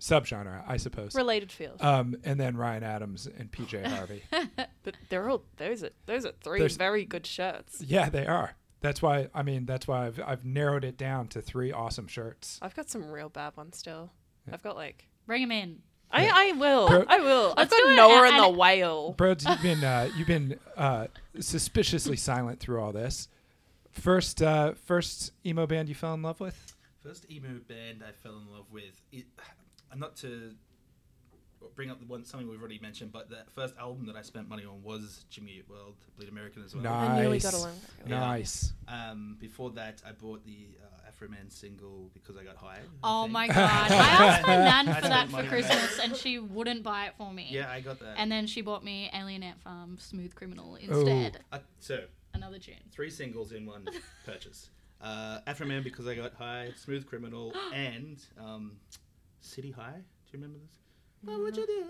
subgenre, 0.00 0.62
I 0.66 0.76
suppose. 0.76 1.14
related 1.14 1.50
field. 1.52 1.82
Um, 1.82 2.16
and 2.24 2.38
then 2.38 2.56
Ryan 2.56 2.82
Adams 2.82 3.26
and 3.26 3.50
PJ 3.50 3.86
Harvey. 3.96 4.22
but 4.30 4.94
they're 5.08 5.28
all 5.28 5.42
those 5.56 5.82
are 5.84 5.90
those 6.06 6.24
are 6.26 6.32
3 6.42 6.58
There's- 6.58 6.76
very 6.76 7.04
good 7.04 7.26
shirts. 7.26 7.80
yeah, 7.80 8.08
they 8.08 8.26
are. 8.26 8.54
That's 8.80 9.00
why 9.00 9.28
I 9.34 9.42
mean 9.42 9.64
that's 9.64 9.88
why 9.88 10.06
I've 10.06 10.20
I've 10.24 10.44
narrowed 10.44 10.84
it 10.84 10.98
down 10.98 11.28
to 11.28 11.40
three 11.40 11.72
awesome 11.72 12.06
shirts. 12.06 12.58
I've 12.60 12.74
got 12.74 12.90
some 12.90 13.10
real 13.10 13.30
bad 13.30 13.56
ones 13.56 13.78
still. 13.78 14.12
Yeah. 14.46 14.54
I've 14.54 14.62
got 14.62 14.76
like 14.76 15.08
Bring 15.26 15.40
them 15.40 15.52
in. 15.52 15.78
I, 16.14 16.48
I 16.48 16.52
will. 16.52 16.88
Bro- 16.88 17.04
I 17.08 17.18
will. 17.20 17.50
I've 17.56 17.70
Let's 17.70 17.76
do 17.76 17.82
got 17.82 17.92
it, 17.92 17.96
Noah 17.96 18.16
and- 18.24 18.34
and 18.34 18.42
the 18.44 18.48
and- 18.48 18.56
whale. 18.56 19.12
Broads, 19.12 19.44
you've 19.44 19.62
been 19.62 19.82
uh, 19.84 20.08
you've 20.16 20.28
been 20.28 20.58
uh, 20.76 21.06
suspiciously 21.40 22.16
silent 22.16 22.60
through 22.60 22.80
all 22.80 22.92
this. 22.92 23.28
First 23.92 24.42
uh, 24.42 24.72
first 24.86 25.32
emo 25.46 25.66
band 25.66 25.88
you 25.88 25.94
fell 25.94 26.14
in 26.14 26.22
love 26.22 26.40
with? 26.40 26.74
First 27.02 27.30
emo 27.30 27.60
band 27.68 28.02
I 28.06 28.12
fell 28.12 28.36
in 28.36 28.50
love 28.52 28.66
with. 28.72 29.00
It, 29.12 29.26
and 29.90 30.00
not 30.00 30.16
to 30.16 30.52
bring 31.76 31.90
up 31.90 31.98
the 31.98 32.06
one 32.06 32.24
something 32.24 32.48
we've 32.48 32.60
already 32.60 32.78
mentioned, 32.80 33.10
but 33.12 33.28
the 33.30 33.38
first 33.54 33.74
album 33.78 34.06
that 34.06 34.16
I 34.16 34.22
spent 34.22 34.48
money 34.48 34.64
on 34.64 34.82
was 34.82 35.24
Jimmy 35.30 35.52
Eat 35.58 35.64
World, 35.68 35.94
Bleed 36.16 36.28
American 36.28 36.62
as 36.64 36.74
well. 36.74 36.84
Nice. 36.84 37.10
I 37.10 37.22
knew 37.22 37.30
we 37.30 37.38
got 37.40 37.54
along. 37.54 37.72
Yeah. 38.06 38.20
Nice. 38.20 38.72
Um, 38.86 39.36
before 39.40 39.70
that, 39.72 40.02
I 40.06 40.12
bought 40.12 40.44
the 40.44 40.68
uh, 40.82 40.93
Afroman 41.26 41.52
single 41.52 42.10
because 42.14 42.36
I 42.36 42.44
got 42.44 42.56
hired. 42.56 42.84
I 42.84 42.88
Oh 43.02 43.22
think. 43.22 43.32
my 43.32 43.46
god. 43.48 43.56
I 43.58 43.94
asked 43.94 44.46
my 44.46 44.56
nan 44.56 44.88
I 44.88 45.00
for 45.00 45.08
that 45.08 45.26
for 45.26 45.32
money 45.32 45.48
on 45.48 45.52
Christmas 45.52 45.98
and 46.00 46.16
she 46.16 46.38
wouldn't 46.38 46.82
buy 46.82 47.06
it 47.06 47.14
for 47.16 47.32
me. 47.32 47.48
Yeah, 47.50 47.70
I 47.70 47.80
got 47.80 47.98
that. 48.00 48.14
And 48.16 48.30
then 48.30 48.46
she 48.46 48.60
bought 48.62 48.84
me 48.84 49.10
Alien 49.14 49.42
Ant 49.42 49.60
Farm 49.62 49.96
Smooth 49.98 50.34
Criminal 50.34 50.76
instead. 50.76 51.40
Uh, 51.52 51.58
so 51.78 52.04
Another 52.34 52.58
tune. 52.58 52.74
three 52.90 53.10
singles 53.10 53.52
in 53.52 53.64
one 53.66 53.86
purchase. 54.26 54.70
Uh, 55.00 55.40
Afroman 55.46 55.84
because 55.84 56.06
I 56.06 56.14
got 56.14 56.34
high, 56.34 56.70
Smooth 56.76 57.06
Criminal, 57.06 57.52
and 57.74 58.18
um, 58.38 58.72
City 59.40 59.70
High. 59.70 59.92
Do 59.96 60.30
you 60.38 60.42
remember 60.42 60.58
this? 60.58 60.78
What 61.24 61.40
would 61.40 61.56
you 61.56 61.66
do? 61.66 61.84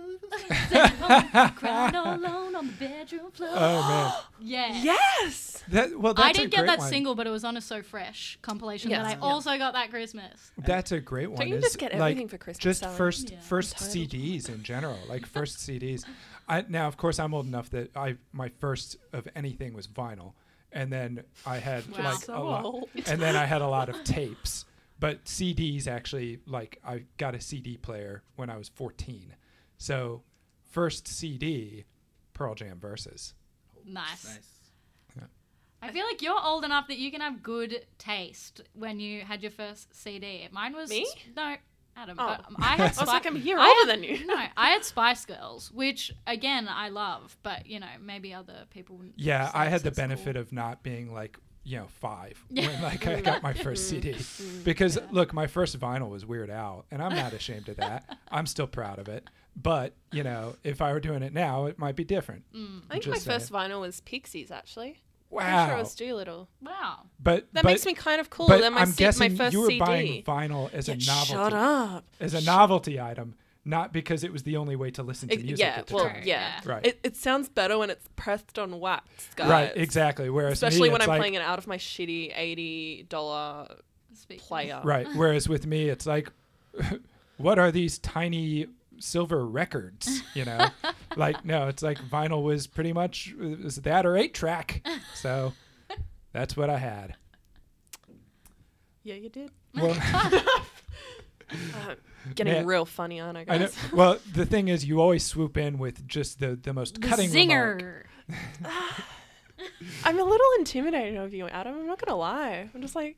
Criminal 1.57 2.05
alone 2.15 2.55
on 2.57 2.67
the 2.67 2.73
bedroom 2.79 3.31
floor. 3.31 3.51
Oh 3.53 4.27
yeah. 4.41 4.75
Yes. 4.83 5.63
man, 5.69 5.91
that 5.91 5.99
well 6.01 6.15
that's 6.15 6.27
I 6.27 6.31
a 6.31 6.33
didn't 6.35 6.51
get 6.51 6.59
great 6.59 6.67
that 6.69 6.79
one. 6.81 6.89
single, 6.89 7.15
but 7.15 7.27
it 7.27 7.31
was 7.31 7.45
on 7.45 7.57
a 7.57 7.61
So 7.61 7.83
Fresh 7.83 8.39
compilation 8.43 8.91
Yes. 8.91 9.03
that 9.03 9.07
I 9.07 9.11
Yeah. 9.13 9.33
also 9.33 9.57
got 9.59 9.73
that 9.75 9.91
Christmas. 9.91 10.51
That's 10.59 10.93
a 10.93 11.01
great 11.01 11.31
one. 11.31 11.39
Don't 11.41 11.49
you 11.49 11.61
just 11.61 11.79
get 11.79 11.93
like, 11.93 12.01
everything 12.13 12.29
for 12.29 12.39
Christmas? 12.39 12.63
just 12.63 12.81
Sally? 12.81 12.97
first 12.97 13.31
Yeah. 13.31 13.41
first 13.41 13.81
Entitled. 13.81 14.11
CDs 14.11 14.49
in 14.49 14.63
general, 14.63 14.99
like 15.09 15.27
first 15.27 15.59
CDs. 15.67 16.05
I 16.49 16.65
now 16.69 16.87
of 16.89 16.97
course 16.97 17.19
I'm 17.19 17.33
old 17.35 17.47
enough 17.47 17.71
that 17.71 17.97
I 17.97 18.17
my 18.33 18.51
first 18.61 18.97
of 19.13 19.27
anything 19.35 19.73
was 19.75 19.87
vinyl, 19.87 20.33
and 20.73 20.93
then 20.93 21.23
I 21.47 21.59
had 21.59 21.87
Wow. 21.91 22.05
like 22.13 22.23
So 22.23 22.37
a 22.37 22.43
lot, 22.43 22.65
old. 22.65 22.89
and 23.07 23.21
then 23.21 23.37
I 23.37 23.45
had 23.45 23.63
a 23.63 23.69
lot 23.69 23.89
of 23.89 24.03
tapes. 24.05 24.65
But 25.05 25.27
CDs 25.27 25.87
actually 25.87 26.39
like 26.47 26.81
I 26.83 27.05
got 27.19 27.35
a 27.35 27.41
CD 27.41 27.77
player 27.77 28.23
when 28.37 28.49
I 28.49 28.57
was 28.57 28.71
14, 28.71 29.35
so 29.77 30.23
first 30.71 31.07
CD, 31.07 31.85
Pearl 32.33 32.55
Jam 32.55 32.79
versus. 32.81 33.35
Nice. 33.85 34.25
Nice. 34.25 35.29
I 35.83 35.91
feel 35.93 36.07
like 36.07 36.23
you're 36.23 36.43
old 36.43 36.65
enough 36.65 36.89
that 36.89 36.97
you 36.97 37.11
can 37.11 37.21
have 37.21 37.43
good 37.43 37.85
taste 37.99 38.63
when 38.73 38.99
you 38.99 39.21
had 39.21 39.43
your 39.43 39.51
first 39.51 39.95
CD. 39.95 40.49
Mine 40.51 40.75
was 40.75 40.89
Me? 40.89 41.07
no, 41.37 41.57
Adam. 41.95 42.17
Oh. 42.19 42.37
But 42.49 42.65
I 42.65 42.77
had. 42.77 42.81
I 42.97 43.01
was 43.03 43.07
like, 43.09 43.27
I'm 43.27 43.37
a 43.37 43.41
year 43.41 43.59
I 43.59 43.67
older 43.69 43.93
had- 43.93 43.99
than 43.99 44.05
you. 44.05 44.27
No, 44.27 44.37
I 44.57 44.71
had 44.71 44.85
Spice 44.93 45.27
Girls, 45.27 45.71
which 45.71 46.15
again 46.27 46.67
I 46.67 46.89
love, 46.89 47.37
but 47.43 47.67
you 47.67 47.79
know 47.79 47.87
maybe 48.01 48.33
other 48.33 48.65
people. 48.71 48.97
wouldn't 48.97 49.19
Yeah, 49.19 49.51
I 49.53 49.67
had 49.67 49.83
the 49.83 49.91
as 49.91 49.97
cool. 49.99 50.03
benefit 50.05 50.37
of 50.37 50.51
not 50.51 50.83
being 50.83 51.13
like 51.13 51.37
you 51.65 51.79
know 51.79 51.87
five 52.01 52.43
when 52.51 52.83
like 52.83 53.07
I 53.07 53.21
got 53.21 53.43
my 53.43 53.53
first 53.55 53.89
CD 53.89 54.17
because 54.65 54.99
look, 55.11 55.33
my 55.33 55.47
first 55.47 55.79
vinyl 55.81 56.11
was 56.11 56.25
Weird 56.27 56.51
Al, 56.51 56.85
and 56.91 57.03
I'm 57.03 57.15
not 57.15 57.33
ashamed 57.33 57.69
of 57.69 57.77
that. 57.79 58.19
I'm 58.31 58.47
still 58.47 58.67
proud 58.67 58.99
of 58.99 59.09
it. 59.09 59.29
But 59.57 59.95
you 60.13 60.25
know, 60.25 60.57
if 60.65 60.83
I 60.83 60.93
were 60.93 61.01
doing 61.01 61.23
it 61.23 61.33
now, 61.33 61.67
it 61.67 61.79
might 61.79 61.97
be 61.97 62.05
different. 62.05 62.43
Mm. 62.55 62.83
I 62.91 62.95
think 62.95 63.07
my 63.07 63.13
Just 63.15 63.25
saying. 63.27 63.39
first 63.41 63.53
vinyl 63.53 63.81
was 63.81 64.01
Pixies. 64.01 64.51
Actually, 64.51 65.01
I'm 65.33 65.37
Wow. 65.37 65.67
sure 65.69 65.77
it 65.77 65.81
was 65.81 65.95
Doolittle. 65.95 66.49
Wow. 66.61 66.99
but 67.21 67.47
That 67.53 67.63
but, 67.63 67.71
makes 67.71 67.87
me 67.87 67.95
kind 67.95 68.21
of 68.21 68.31
cool. 68.31 68.49
but 68.49 68.61
then 68.61 68.75
my, 68.75 68.81
I'm 68.83 68.89
C- 68.91 68.97
guessing 68.99 69.33
my 69.33 69.37
first 69.39 69.53
you 69.53 69.61
were 69.61 69.67
CD. 69.69 69.79
buying 69.81 70.23
vinyl 70.25 70.73
as 70.75 70.89
Yeah, 70.89 70.95
a 70.95 70.97
novelty, 70.99 71.33
Shut 71.33 71.53
up. 71.53 72.05
as 72.21 72.35
a 72.35 72.41
Shut- 72.41 72.47
novelty 72.47 73.01
item, 73.01 73.35
not 73.65 73.93
because 73.93 74.25
it 74.25 74.33
was 74.33 74.43
the 74.43 74.57
only 74.57 74.77
way 74.77 74.91
to 74.91 75.03
listen 75.03 75.29
to 75.29 75.35
It- 75.35 75.45
music. 75.45 75.59
yeah, 75.67 75.77
at 75.79 75.87
the 75.87 75.95
well, 75.95 76.05
time. 76.09 76.23
yeah. 76.25 76.61
Yeah. 76.65 76.71
Right. 76.73 76.87
It, 76.87 77.01
it 77.03 77.17
sounds 77.17 77.49
better 77.49 77.79
when 77.79 77.91
it's 77.91 78.07
pressed 78.17 78.59
on 78.59 78.79
wax, 78.81 79.29
guys. 79.37 79.49
Right, 79.49 79.73
exactly. 79.75 80.29
Whereas 80.31 80.55
Especially 80.55 80.89
me, 80.89 80.93
when 80.93 81.03
I'm 81.03 81.09
like, 81.09 81.19
playing 81.21 81.35
it 81.35 81.43
out 81.43 81.59
of 81.59 81.67
my 81.67 81.79
shitty 81.79 82.33
eighty 82.37 83.07
dollar 83.09 83.69
Speak. 84.15 84.41
player. 84.41 84.81
Right. 84.85 85.07
Whereas 85.15 85.49
with 85.49 85.67
me, 85.67 85.89
it's 85.89 86.05
like, 86.07 86.31
what 87.39 87.59
are 87.59 87.71
these 87.73 87.99
tiny 87.99 88.67
silver 88.99 89.45
records? 89.47 90.23
You 90.35 90.45
know, 90.45 90.67
like 91.17 91.45
no, 91.45 91.69
it's 91.69 91.83
like 91.83 91.99
vinyl 91.99 92.43
was 92.43 92.67
pretty 92.67 92.93
much 92.93 93.35
uh, 93.41 93.45
it 93.47 93.65
was 93.65 93.77
that 93.77 94.05
or 94.07 94.17
eight 94.17 94.35
track. 94.35 94.87
So 95.15 95.53
that's 96.33 96.57
what 96.57 96.69
I 96.71 96.79
had. 96.79 97.17
Yeah, 99.03 99.15
you 99.17 99.29
did. 99.29 99.51
Well, 99.75 99.95
Uh, 101.51 101.95
getting 102.35 102.53
Man. 102.55 102.67
real 102.67 102.85
funny, 102.85 103.21
aren't 103.21 103.39
I, 103.39 103.45
I 103.49 103.59
know. 103.59 103.69
Well, 103.93 104.19
the 104.33 104.47
thing 104.47 104.69
is, 104.69 104.85
you 104.85 105.01
always 105.01 105.25
swoop 105.25 105.57
in 105.57 105.79
with 105.79 106.07
just 106.09 106.41
the 106.41 106.57
the 106.57 106.73
most 106.73 107.01
The 107.01 107.07
cutting 107.09 107.31
remark. 107.33 107.81
zinger. 107.83 108.03
I'm 110.05 110.19
a 110.19 110.25
little 110.25 110.47
intimidated 110.59 111.17
of 111.17 111.33
you, 111.33 111.47
Adam. 111.49 111.75
I'm 111.79 111.87
not 111.87 112.05
gonna 112.05 112.19
lie. 112.19 112.69
I'm 112.75 112.81
just 112.83 112.95
like, 112.97 113.17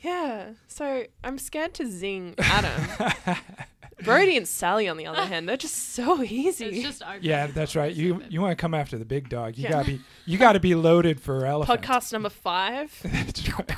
yeah. 0.00 0.50
So 0.68 1.04
I'm 1.24 1.38
scared 1.38 1.74
to 1.74 1.86
zing 1.90 2.34
Adam. 2.38 3.36
Brody 4.04 4.36
and 4.36 4.46
Sally, 4.46 4.88
on 4.88 4.98
the 4.98 5.06
other 5.06 5.24
hand, 5.24 5.48
they're 5.48 5.56
just 5.56 5.94
so 5.94 6.22
easy. 6.22 6.66
It's 6.66 6.82
just 6.82 7.02
open. 7.02 7.20
Yeah, 7.22 7.46
that's 7.46 7.74
right. 7.74 7.94
You 7.94 8.22
you 8.28 8.40
want 8.42 8.52
to 8.52 8.60
come 8.60 8.74
after 8.74 8.98
the 8.98 9.06
big 9.06 9.28
dog. 9.30 9.56
You 9.56 9.64
Yeah. 9.64 9.70
gotta 9.70 9.86
be 9.86 10.00
you 10.26 10.38
gotta 10.38 10.60
be 10.60 10.74
loaded 10.74 11.20
for 11.20 11.46
elephant. 11.46 11.80
Podcast 11.82 12.12
number 12.12 12.28
five. 12.30 12.98
That's 13.02 13.48
right. 13.48 13.70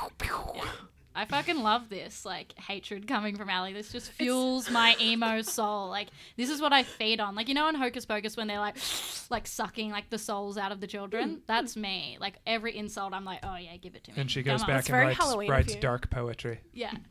I 1.19 1.25
fucking 1.25 1.63
love 1.63 1.89
this, 1.89 2.25
like 2.25 2.53
hatred 2.59 3.07
coming 3.09 3.37
from 3.37 3.51
Ali. 3.51 3.73
This 3.73 3.91
just 3.93 4.11
fuels 4.13 4.71
my 4.71 4.97
emo 5.01 5.43
soul. 5.43 5.89
Like 5.89 6.09
this 6.37 6.49
is 6.51 6.61
what 6.61 6.73
I 6.73 6.83
feed 6.85 7.21
on. 7.21 7.35
Like 7.35 7.49
you 7.49 7.55
know 7.55 7.69
in 7.69 7.75
Hocus 7.75 8.07
Pocus 8.07 8.37
when 8.37 8.47
they're 8.47 8.61
like, 8.61 8.77
like 9.31 9.47
sucking 9.47 9.91
like 9.91 10.11
the 10.11 10.19
souls 10.19 10.57
out 10.57 10.73
of 10.73 10.81
the 10.81 10.87
Mm. 10.87 10.91
children. 10.91 11.43
That's 11.47 11.77
me. 11.77 12.17
Like 12.21 12.37
every 12.47 12.77
insult, 12.77 13.13
I'm 13.13 13.25
like, 13.25 13.41
oh 13.43 13.57
yeah, 13.57 13.77
give 13.77 13.95
it 13.95 14.05
to 14.05 14.13
me. 14.13 14.21
And 14.21 14.31
she 14.31 14.43
goes 14.43 14.63
on. 14.63 14.67
back 14.69 14.79
It's 14.81 14.89
and 14.91 14.99
writes, 14.99 15.19
Halloween 15.19 15.51
writes 15.51 15.75
you. 15.75 15.81
dark 15.81 16.09
poetry. 16.11 16.61
Yeah. 16.73 16.93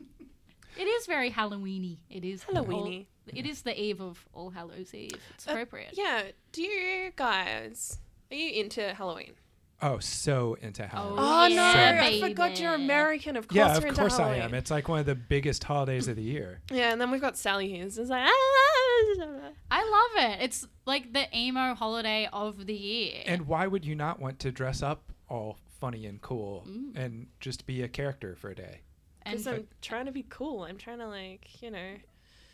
It 0.76 0.84
is 0.86 1.06
very 1.06 1.28
Halloweeny. 1.32 1.98
It 2.08 2.24
is 2.24 2.44
all- 2.48 2.64
Halloweeny. 2.64 3.06
it 3.34 3.46
is 3.46 3.62
the 3.62 3.76
eve 3.80 4.00
of 4.00 4.24
All 4.32 4.50
Hallows 4.50 4.94
Eve. 4.94 5.10
It's 5.34 5.48
Uh, 5.48 5.50
appropriate. 5.50 5.94
Yeah. 5.94 6.22
Do 6.52 6.62
you 6.62 7.10
guys 7.16 7.98
are 8.30 8.36
you 8.36 8.60
into 8.62 8.94
Halloween? 8.94 9.32
Oh, 9.80 9.98
so 10.00 10.56
into 10.60 10.84
Halloween. 10.86 11.18
Oh, 11.20 11.42
Oh, 11.44 11.46
yeah, 11.46 11.92
no! 11.92 12.00
I 12.02 12.20
forgot 12.20 12.58
you're 12.60 12.74
American. 12.74 13.36
Of 13.36 13.46
course, 13.46 13.56
yeah, 13.56 13.68
you're 13.68 13.76
of 13.78 13.84
into 13.84 14.00
course 14.00 14.14
I 14.18 14.22
Halloween. 14.22 14.42
am. 14.42 14.54
It's 14.54 14.70
like 14.72 14.88
one 14.88 14.98
of 14.98 15.06
the 15.06 15.14
biggest 15.14 15.62
holidays 15.62 16.08
of 16.08 16.16
the 16.16 16.22
year. 16.22 16.60
Yeah, 16.72 16.90
and 16.90 17.00
then 17.00 17.10
we've 17.12 17.20
got 17.20 17.36
Sally 17.36 17.68
Hughes. 17.68 17.96
It's 17.96 18.10
like, 18.10 18.24
ah, 18.26 18.30
I 19.70 19.82
love 20.16 20.30
it. 20.32 20.42
It's 20.42 20.66
like 20.86 21.12
the 21.12 21.26
emo 21.36 21.74
holiday 21.74 22.28
of 22.32 22.66
the 22.66 22.74
year. 22.74 23.22
And 23.26 23.46
why 23.46 23.66
would 23.66 23.84
you 23.84 23.94
not 23.94 24.18
want 24.20 24.40
to 24.40 24.50
dress 24.50 24.82
up 24.82 25.12
all 25.28 25.58
funny 25.80 26.06
and 26.06 26.20
cool 26.20 26.64
Mm. 26.68 26.96
and 26.96 27.26
just 27.38 27.64
be 27.66 27.82
a 27.82 27.88
character 27.88 28.34
for 28.34 28.50
a 28.50 28.54
day? 28.56 28.80
And 29.22 29.34
because 29.38 29.46
I'm 29.46 29.68
trying 29.82 30.06
to 30.06 30.12
be 30.12 30.24
cool. 30.28 30.64
I'm 30.64 30.78
trying 30.78 30.98
to 30.98 31.06
like, 31.06 31.62
you 31.62 31.70
know. 31.70 31.94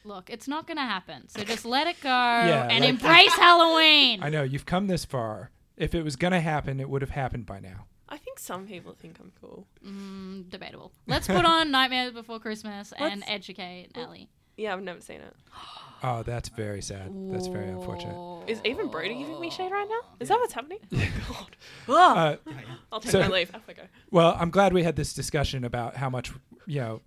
look, 0.05 0.29
it's 0.29 0.47
not 0.49 0.67
going 0.67 0.77
to 0.77 0.83
happen. 0.83 1.29
So 1.29 1.43
just 1.45 1.65
let 1.65 1.87
it 1.87 2.01
go 2.03 2.09
Yeah, 2.11 2.69
and 2.71 2.81
like- 2.85 2.91
embrace 2.91 3.33
Halloween. 3.39 4.23
I 4.23 4.29
know 4.29 4.43
you've 4.43 4.67
come 4.67 4.89
this 4.89 5.05
far. 5.07 5.51
If 5.77 5.95
it 5.95 6.03
was 6.05 6.17
gonna 6.17 6.41
happen, 6.41 6.81
it 6.81 6.89
would 6.89 7.03
have 7.03 7.11
happened 7.11 7.47
by 7.47 7.61
now. 7.61 7.87
I 8.09 8.17
think 8.19 8.39
some 8.39 8.67
people 8.67 8.93
think 9.01 9.17
I'm 9.21 9.33
cool. 9.41 9.67
Mm, 9.85 10.49
debatable. 10.51 10.93
Let's 11.07 11.27
put 11.27 11.45
on 11.45 11.71
Nightmares 11.71 12.13
Before 12.13 12.39
Christmas 12.39 12.93
and 12.97 13.21
Let's- 13.21 13.31
educate 13.33 13.89
Ellie. 13.95 14.29
Yeah, 14.57 14.73
I've 14.73 14.83
never 14.83 15.01
seen 15.01 15.21
it. 15.21 15.35
Oh, 16.07 16.23
that's 16.23 16.51
very 16.51 16.83
sad. 16.83 17.11
That's 17.33 17.47
very 17.47 17.67
unfortunate. 17.71 18.45
Is 18.47 18.61
even 18.67 18.89
Brody 18.89 19.15
giving 19.15 19.41
me 19.41 19.49
shade 19.49 19.73
right 19.73 19.87
now? 19.89 20.01
Is 20.21 20.29
that 20.29 20.39
what's 20.39 20.53
happening? 20.53 20.81
Oh 21.31 21.47
God. 21.87 21.87
Uh, 21.89 22.37
Yeah, 22.47 22.53
yeah. 22.69 22.75
I'll 22.93 23.01
take 23.01 23.13
so- 23.13 23.21
my 23.21 23.29
leave. 23.29 23.55
Off 23.55 23.63
I 23.67 23.73
go. 23.73 23.83
well, 24.11 24.37
I'm 24.39 24.51
glad 24.51 24.75
we 24.75 24.83
had 24.83 24.97
this 24.97 25.15
discussion 25.15 25.65
about 25.65 25.97
how 25.97 26.11
much 26.11 26.31
you 26.67 26.81
know 26.81 27.01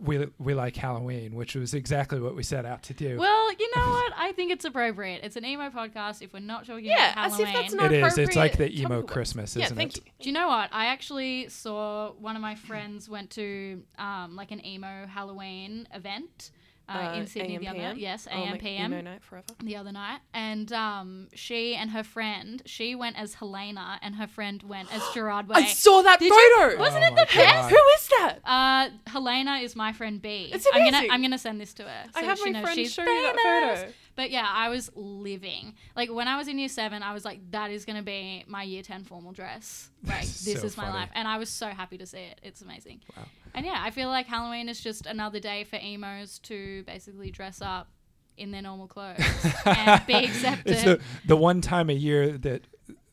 we 0.00 0.26
we 0.38 0.54
like 0.54 0.76
Halloween, 0.76 1.34
which 1.34 1.54
was 1.54 1.74
exactly 1.74 2.20
what 2.20 2.36
we 2.36 2.42
set 2.42 2.64
out 2.64 2.82
to 2.84 2.94
do. 2.94 3.16
Well, 3.18 3.52
you 3.52 3.70
know 3.74 3.88
what? 3.90 4.12
I 4.16 4.32
think 4.32 4.52
it's 4.52 4.64
appropriate. 4.64 5.20
It's 5.24 5.36
an 5.36 5.44
emo 5.44 5.70
podcast. 5.70 6.22
If 6.22 6.32
we're 6.32 6.40
not 6.40 6.66
talking 6.66 6.84
Yeah, 6.84 7.12
about 7.12 7.26
as 7.26 7.40
if 7.40 7.46
Halloween, 7.48 7.62
that's 7.62 7.74
not 7.74 7.92
it 7.92 8.04
is. 8.04 8.18
It's 8.18 8.36
like 8.36 8.56
the 8.56 8.80
emo. 8.80 9.02
Christmas, 9.02 9.56
Yeah, 9.56 9.64
isn't 9.66 9.76
thank 9.76 9.96
it? 9.96 10.04
you. 10.06 10.12
Do 10.20 10.28
you 10.28 10.32
know 10.34 10.48
what? 10.48 10.70
I 10.72 10.86
actually 10.86 11.48
saw 11.48 12.12
one 12.12 12.36
of 12.36 12.42
my 12.42 12.54
friends 12.54 13.08
went 13.08 13.30
to 13.30 13.82
um, 13.98 14.36
like 14.36 14.50
an 14.50 14.64
emo 14.64 15.06
Halloween 15.06 15.88
event 15.92 16.50
uh, 16.88 17.12
in 17.16 17.26
Sydney 17.26 17.58
the 17.58 17.68
other 17.68 17.78
AM? 17.78 17.98
yes 17.98 18.26
Oh, 18.30 18.36
AM 18.36 18.52
make 18.52 18.60
PM 18.62 18.92
Emo 18.92 19.02
night 19.02 19.22
forever. 19.22 19.46
the 19.62 19.76
other 19.76 19.92
night, 19.92 20.20
and 20.32 20.72
um, 20.72 21.28
she 21.34 21.74
and 21.74 21.90
her 21.90 22.02
friend 22.02 22.62
she 22.66 22.94
went 22.94 23.18
as 23.18 23.34
Helena 23.34 23.98
and 24.02 24.14
her 24.16 24.26
friend 24.26 24.62
went 24.62 24.92
as 24.94 25.02
Gerard 25.14 25.48
Way. 25.48 25.56
I 25.58 25.64
saw 25.66 26.02
that 26.02 26.18
Did 26.18 26.32
you- 26.32 26.56
photo. 26.58 26.78
Wasn't 26.78 27.02
Oh 27.04 27.06
it 27.06 27.16
the 27.16 27.26
best? 27.36 27.70
Who 27.70 27.76
is 27.96 28.08
that? 28.18 28.38
Uh, 28.44 28.90
Helena 29.10 29.56
is 29.56 29.76
my 29.76 29.92
friend 29.92 30.20
B. 30.22 30.50
It's 30.52 30.66
I'm 30.72 30.78
gonna 30.84 30.88
amazing. 30.88 31.10
I'm 31.10 31.22
gonna 31.22 31.38
send 31.38 31.60
this 31.60 31.74
to 31.74 31.82
her. 31.84 32.04
So 32.14 32.20
I 32.20 32.22
have 32.24 32.38
that 32.38 32.44
she 32.44 32.50
my 32.52 32.58
knows 32.60 32.62
friend 32.64 32.76
she's 32.78 32.92
show 32.94 33.02
you 33.04 33.32
that 33.34 33.36
photo. 33.76 33.92
But 34.18 34.32
yeah, 34.32 34.48
I 34.52 34.68
was 34.68 34.90
living. 34.96 35.74
Like 35.94 36.10
when 36.10 36.26
I 36.26 36.36
was 36.38 36.48
in 36.48 36.58
year 36.58 36.68
seven, 36.68 37.04
I 37.04 37.14
was 37.14 37.24
like, 37.24 37.38
that 37.52 37.70
is 37.70 37.84
gonna 37.84 38.02
be 38.02 38.42
my 38.48 38.64
year 38.64 38.82
ten 38.82 39.04
formal 39.04 39.30
dress. 39.30 39.90
Like 40.04 40.22
this 40.22 40.60
so 40.60 40.66
is 40.66 40.76
my 40.76 40.86
funny. 40.86 40.96
life, 40.96 41.10
and 41.14 41.28
I 41.28 41.38
was 41.38 41.48
so 41.48 41.68
happy 41.68 41.98
to 41.98 42.06
see 42.06 42.18
it. 42.18 42.40
It's 42.42 42.60
amazing. 42.60 43.00
Wow. 43.16 43.24
And 43.54 43.64
yeah, 43.64 43.76
I 43.78 43.90
feel 43.92 44.08
like 44.08 44.26
Halloween 44.26 44.68
is 44.68 44.80
just 44.80 45.06
another 45.06 45.38
day 45.38 45.62
for 45.62 45.76
emos 45.76 46.40
to 46.40 46.82
basically 46.84 47.30
dress 47.30 47.60
up 47.62 47.90
in 48.36 48.50
their 48.50 48.62
normal 48.62 48.88
clothes 48.88 49.20
and 49.64 50.04
be 50.06 50.14
accepted. 50.14 50.72
It's 50.72 50.82
the 50.82 51.00
the 51.24 51.36
one 51.36 51.60
time 51.60 51.88
a 51.88 51.94
year 51.94 52.36
that 52.38 52.66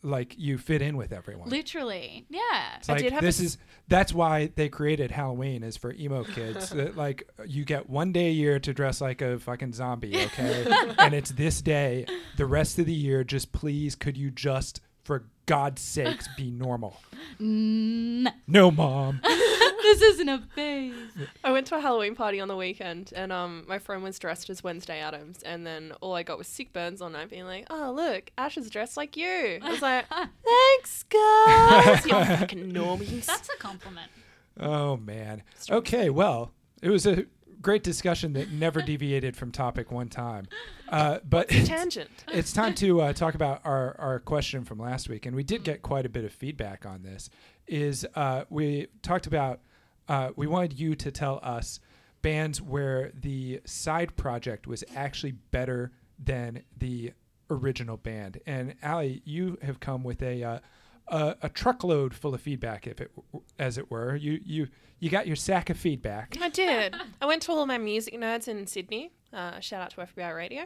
like 0.05 0.37
you 0.37 0.57
fit 0.57 0.81
in 0.81 0.97
with 0.97 1.11
everyone. 1.11 1.49
Literally, 1.49 2.25
yeah. 2.29 2.77
It's 2.77 2.89
I 2.89 2.93
like 2.93 3.01
did 3.01 3.13
have 3.13 3.21
this 3.21 3.39
a 3.39 3.43
is 3.43 3.57
that's 3.87 4.13
why 4.13 4.51
they 4.55 4.69
created 4.69 5.11
Halloween 5.11 5.63
is 5.63 5.77
for 5.77 5.93
emo 5.93 6.23
kids. 6.23 6.69
that 6.71 6.95
like 6.95 7.29
you 7.45 7.65
get 7.65 7.89
one 7.89 8.11
day 8.11 8.27
a 8.27 8.31
year 8.31 8.59
to 8.59 8.73
dress 8.73 9.01
like 9.01 9.21
a 9.21 9.39
fucking 9.39 9.73
zombie, 9.73 10.15
okay? 10.15 10.65
and 10.99 11.13
it's 11.13 11.31
this 11.31 11.61
day. 11.61 12.05
The 12.37 12.45
rest 12.45 12.79
of 12.79 12.85
the 12.85 12.93
year, 12.93 13.23
just 13.23 13.51
please, 13.51 13.95
could 13.95 14.17
you 14.17 14.31
just 14.31 14.81
for 15.03 15.25
God's 15.45 15.81
sakes 15.81 16.27
be 16.37 16.49
normal? 16.51 16.99
Mm, 17.39 18.27
No, 18.47 18.71
mom. 18.71 19.19
this 19.23 20.01
isn't 20.01 20.29
a 20.29 20.39
phase. 20.55 20.93
I 21.43 21.51
went 21.51 21.67
to 21.67 21.75
a 21.77 21.79
Halloween 21.79 22.15
party 22.15 22.39
on 22.39 22.47
the 22.47 22.55
weekend, 22.55 23.13
and 23.15 23.31
um, 23.31 23.63
my 23.67 23.77
friend 23.79 24.01
was 24.03 24.17
dressed 24.17 24.49
as 24.49 24.63
Wednesday 24.63 24.99
Addams, 24.99 25.43
and 25.43 25.65
then 25.65 25.91
all 26.01 26.15
I 26.15 26.23
got 26.23 26.37
was 26.37 26.47
sick 26.47 26.73
burns 26.73 27.01
all 27.01 27.09
night, 27.09 27.29
being 27.29 27.45
like, 27.45 27.67
"Oh 27.69 27.93
look, 27.95 28.31
Ash 28.37 28.57
is 28.57 28.69
dressed 28.69 28.97
like 28.97 29.15
you." 29.15 29.59
I 29.61 29.69
was 29.69 29.81
like, 29.81 30.05
"Thanks, 30.43 31.03
guys, 31.03 32.05
You're 32.05 32.25
fucking 32.25 32.71
normies." 32.71 33.25
That's 33.25 33.49
a 33.49 33.57
compliment. 33.57 34.09
Oh 34.59 34.97
man. 34.97 35.43
Okay, 35.69 36.09
well, 36.09 36.51
it 36.81 36.89
was 36.89 37.05
a 37.05 37.25
great 37.61 37.83
discussion 37.83 38.33
that 38.33 38.51
never 38.51 38.81
deviated 38.81 39.35
from 39.35 39.51
topic 39.51 39.91
one 39.91 40.07
time. 40.09 40.47
Uh, 40.89 41.19
but 41.27 41.49
Tangent. 41.49 42.09
it's 42.31 42.53
time 42.53 42.75
to 42.75 43.01
uh, 43.01 43.13
talk 43.13 43.33
about 43.35 43.61
our, 43.63 43.95
our 43.99 44.19
question 44.19 44.63
from 44.63 44.79
last 44.79 45.09
week, 45.09 45.25
and 45.25 45.35
we 45.35 45.43
did 45.43 45.63
get 45.63 45.81
quite 45.81 46.05
a 46.05 46.09
bit 46.09 46.23
of 46.25 46.31
feedback 46.31 46.85
on 46.85 47.03
this. 47.03 47.29
Is 47.67 48.05
uh, 48.15 48.45
we 48.49 48.87
talked 49.01 49.25
about 49.27 49.59
uh, 50.07 50.29
we 50.35 50.47
wanted 50.47 50.79
you 50.79 50.95
to 50.95 51.11
tell 51.11 51.39
us 51.41 51.79
bands 52.21 52.61
where 52.61 53.11
the 53.19 53.61
side 53.65 54.15
project 54.15 54.67
was 54.67 54.83
actually 54.95 55.33
better 55.51 55.91
than 56.23 56.63
the 56.77 57.13
original 57.49 57.97
band, 57.97 58.39
and 58.45 58.75
Ali, 58.83 59.21
you 59.25 59.57
have 59.61 59.79
come 59.79 60.03
with 60.03 60.21
a 60.21 60.43
uh, 60.43 60.59
a, 61.07 61.35
a 61.43 61.49
truckload 61.49 62.13
full 62.13 62.33
of 62.33 62.41
feedback, 62.41 62.87
if 62.87 63.01
it 63.01 63.11
as 63.59 63.77
it 63.77 63.89
were. 63.89 64.15
You 64.15 64.39
you 64.43 64.67
you 64.99 65.09
got 65.09 65.27
your 65.27 65.35
sack 65.35 65.69
of 65.69 65.77
feedback. 65.77 66.37
I 66.41 66.49
did. 66.49 66.95
I 67.21 67.25
went 67.25 67.41
to 67.43 67.51
all 67.51 67.65
my 67.65 67.77
music 67.77 68.15
nerds 68.15 68.47
in 68.47 68.65
Sydney. 68.67 69.11
Uh, 69.35 69.59
shout 69.59 69.81
out 69.81 69.91
to 69.91 69.97
FBI 69.97 70.35
Radio. 70.35 70.63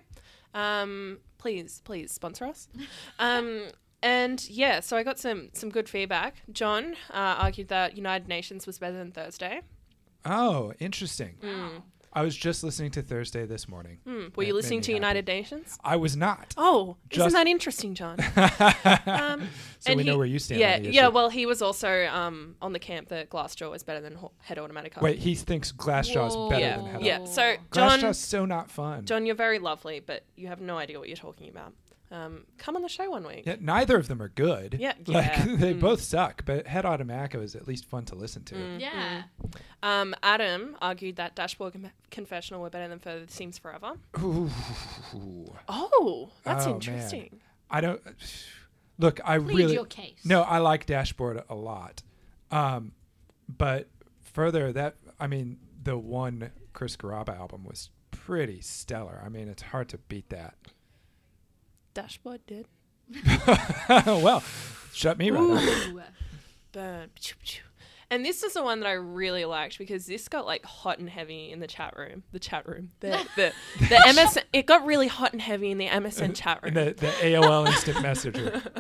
Um, 0.54 1.18
please, 1.38 1.82
please 1.84 2.12
sponsor 2.12 2.46
us. 2.46 2.68
Um, 3.18 3.64
and 4.02 4.48
yeah, 4.50 4.80
so 4.80 4.96
I 4.96 5.04
got 5.04 5.20
some 5.20 5.50
some 5.54 5.70
good 5.70 5.90
feedback. 5.90 6.36
John 6.52 6.96
uh, 7.12 7.36
argued 7.38 7.68
that 7.70 7.98
United 7.98 8.28
Nations 8.28 8.66
was 8.66 8.80
better 8.80 8.98
than 8.98 9.12
Thursday. 9.12 9.62
Oh, 10.26 10.74
interesting. 10.80 11.36
Mm. 11.42 11.82
I 12.12 12.24
was 12.24 12.36
just 12.36 12.64
listening 12.64 12.92
to 12.92 13.02
Thursday 13.02 13.46
this 13.46 13.68
morning. 13.68 14.00
Hmm. 14.06 14.28
Were 14.36 14.44
you 14.44 14.54
listening 14.54 14.82
to. 14.82 14.94
United 14.94 15.28
Nations? 15.28 15.78
I 15.84 15.96
was 15.96 16.18
not. 16.18 16.54
Oh, 16.58 16.98
Just- 17.10 17.28
isn't 17.28 17.38
that 17.40 17.48
interesting, 17.48 17.94
John? 17.96 18.18
Um, 19.06 19.48
so 19.80 19.96
we 19.96 20.04
know 20.04 20.18
where 20.18 20.26
you 20.26 20.40
stand. 20.40 20.60
yeah, 20.60 20.76
on 20.76 20.84
the 20.84 20.92
yeah. 20.92 21.08
Well, 21.08 21.30
he 21.30 21.46
was 21.46 21.62
also 21.62 22.06
um, 22.08 22.56
on 22.62 22.74
the 22.74 22.80
camp 22.80 23.10
that 23.10 23.30
Glassjaw 23.30 23.70
was 23.72 23.84
better 23.84 24.02
than 24.02 24.16
Ho- 24.16 24.32
Head 24.40 24.58
Automatica. 24.58 25.02
Wait, 25.02 25.20
he 25.20 25.36
thinks 25.36 25.72
Glassjaw's 25.72 26.36
Whoa. 26.36 26.50
better 26.50 26.62
yeah, 26.62 26.78
than 26.78 26.86
Head. 26.88 27.02
yeah. 27.04 27.26
So 27.26 27.56
John, 27.72 28.00
Glassjaw's 28.00 28.18
so 28.20 28.46
not 28.46 28.70
fun. 28.72 29.06
John, 29.06 29.26
you're 29.26 29.36
very 29.36 29.60
lovely, 29.60 30.00
but 30.00 30.24
you 30.36 30.48
have 30.48 30.60
no 30.62 30.78
idea 30.78 31.00
what 31.00 31.08
you're 31.08 31.18
talking 31.18 31.50
about. 31.50 31.74
Um, 32.12 32.46
come 32.58 32.76
on 32.76 32.82
the 32.82 32.90
show 32.90 33.08
one 33.12 33.24
week. 33.26 33.44
Yeah, 33.46 33.58
neither 33.60 33.96
of 33.96 34.08
them 34.08 34.20
are 34.22 34.30
good. 34.30 34.78
Yeah, 34.80 34.94
like 35.06 35.36
they 35.46 35.74
mm. 35.76 35.80
both 35.80 36.02
suck. 36.02 36.44
But 36.44 36.66
Head 36.66 36.84
Automatica 36.86 37.42
is 37.44 37.56
at 37.56 37.68
least 37.68 37.86
fun 37.86 38.06
to 38.06 38.16
listen 38.16 38.44
to. 38.46 38.56
Mm, 38.56 38.80
Yeah. 38.80 39.24
Um, 39.84 40.16
Adam 40.24 40.76
argued 40.82 41.18
that 41.18 41.36
Dashboard 41.36 41.74
Com- 41.74 41.92
Confessional 42.10 42.62
were 42.62 42.70
better 42.72 42.88
than 42.88 42.98
Further 43.00 43.26
Seems 43.28 43.58
Forever. 43.60 43.94
Ooh. 44.20 44.50
Oh, 45.68 46.32
that's 46.44 46.66
Oh, 46.66 46.70
man. 46.70 46.76
interesting. 46.76 47.42
I 47.70 47.82
don't. 47.82 48.02
Look, 48.98 49.20
I 49.24 49.38
Plead 49.38 49.58
really 49.58 49.74
your 49.76 49.86
case. 49.86 50.26
no. 50.26 50.42
I 50.42 50.58
like 50.58 50.86
Dashboard 50.86 51.44
a 51.48 51.56
lot, 51.56 52.02
um, 52.52 52.92
but 53.48 53.88
further 54.22 54.74
that 54.74 54.96
I 55.20 55.28
mean 55.28 55.60
the 55.82 55.98
one 55.98 56.52
Chris 56.74 56.98
Carrabba 56.98 57.38
album 57.38 57.64
was 57.64 57.92
pretty 58.12 58.60
stellar. 58.62 59.22
I 59.24 59.30
mean, 59.30 59.48
it's 59.48 59.62
hard 59.62 59.88
to 59.90 59.98
beat 59.98 60.30
that. 60.32 60.56
Dashboard 62.02 62.40
did. 62.48 62.66
well, 64.06 64.42
shut 64.94 65.18
me 65.18 65.32
right 65.32 65.98
up. 65.98 66.14
Burn. 66.72 67.10
Pchoo, 67.20 67.34
pchoo. 67.44 67.60
And 68.12 68.26
this 68.26 68.42
is 68.42 68.54
the 68.54 68.64
one 68.64 68.80
that 68.80 68.88
I 68.88 68.94
really 68.94 69.46
liked 69.46 69.78
because 69.78 70.06
this 70.06 70.28
got 70.30 70.46
like 70.46 70.66
hot 70.66 70.98
and 70.98 71.10
heavy 71.10 71.52
in 71.52 71.60
the 71.60 71.68
chat 71.68 71.96
room. 71.98 72.24
The 72.32 72.40
chat 72.40 72.68
room. 72.68 72.92
The 73.02 73.10
the, 73.36 73.54
the 73.80 73.96
MSN. 73.96 74.44
It 74.54 74.66
got 74.66 74.86
really 74.86 75.08
hot 75.08 75.34
and 75.34 75.42
heavy 75.42 75.72
in 75.72 75.78
the 75.78 75.88
MSN 75.88 76.36
chat 76.36 76.64
room. 76.64 76.78
In 76.78 76.86
the, 76.86 76.94
the 76.94 77.08
AOL 77.08 77.68
Instant 77.68 78.02
Messenger. 78.02 78.62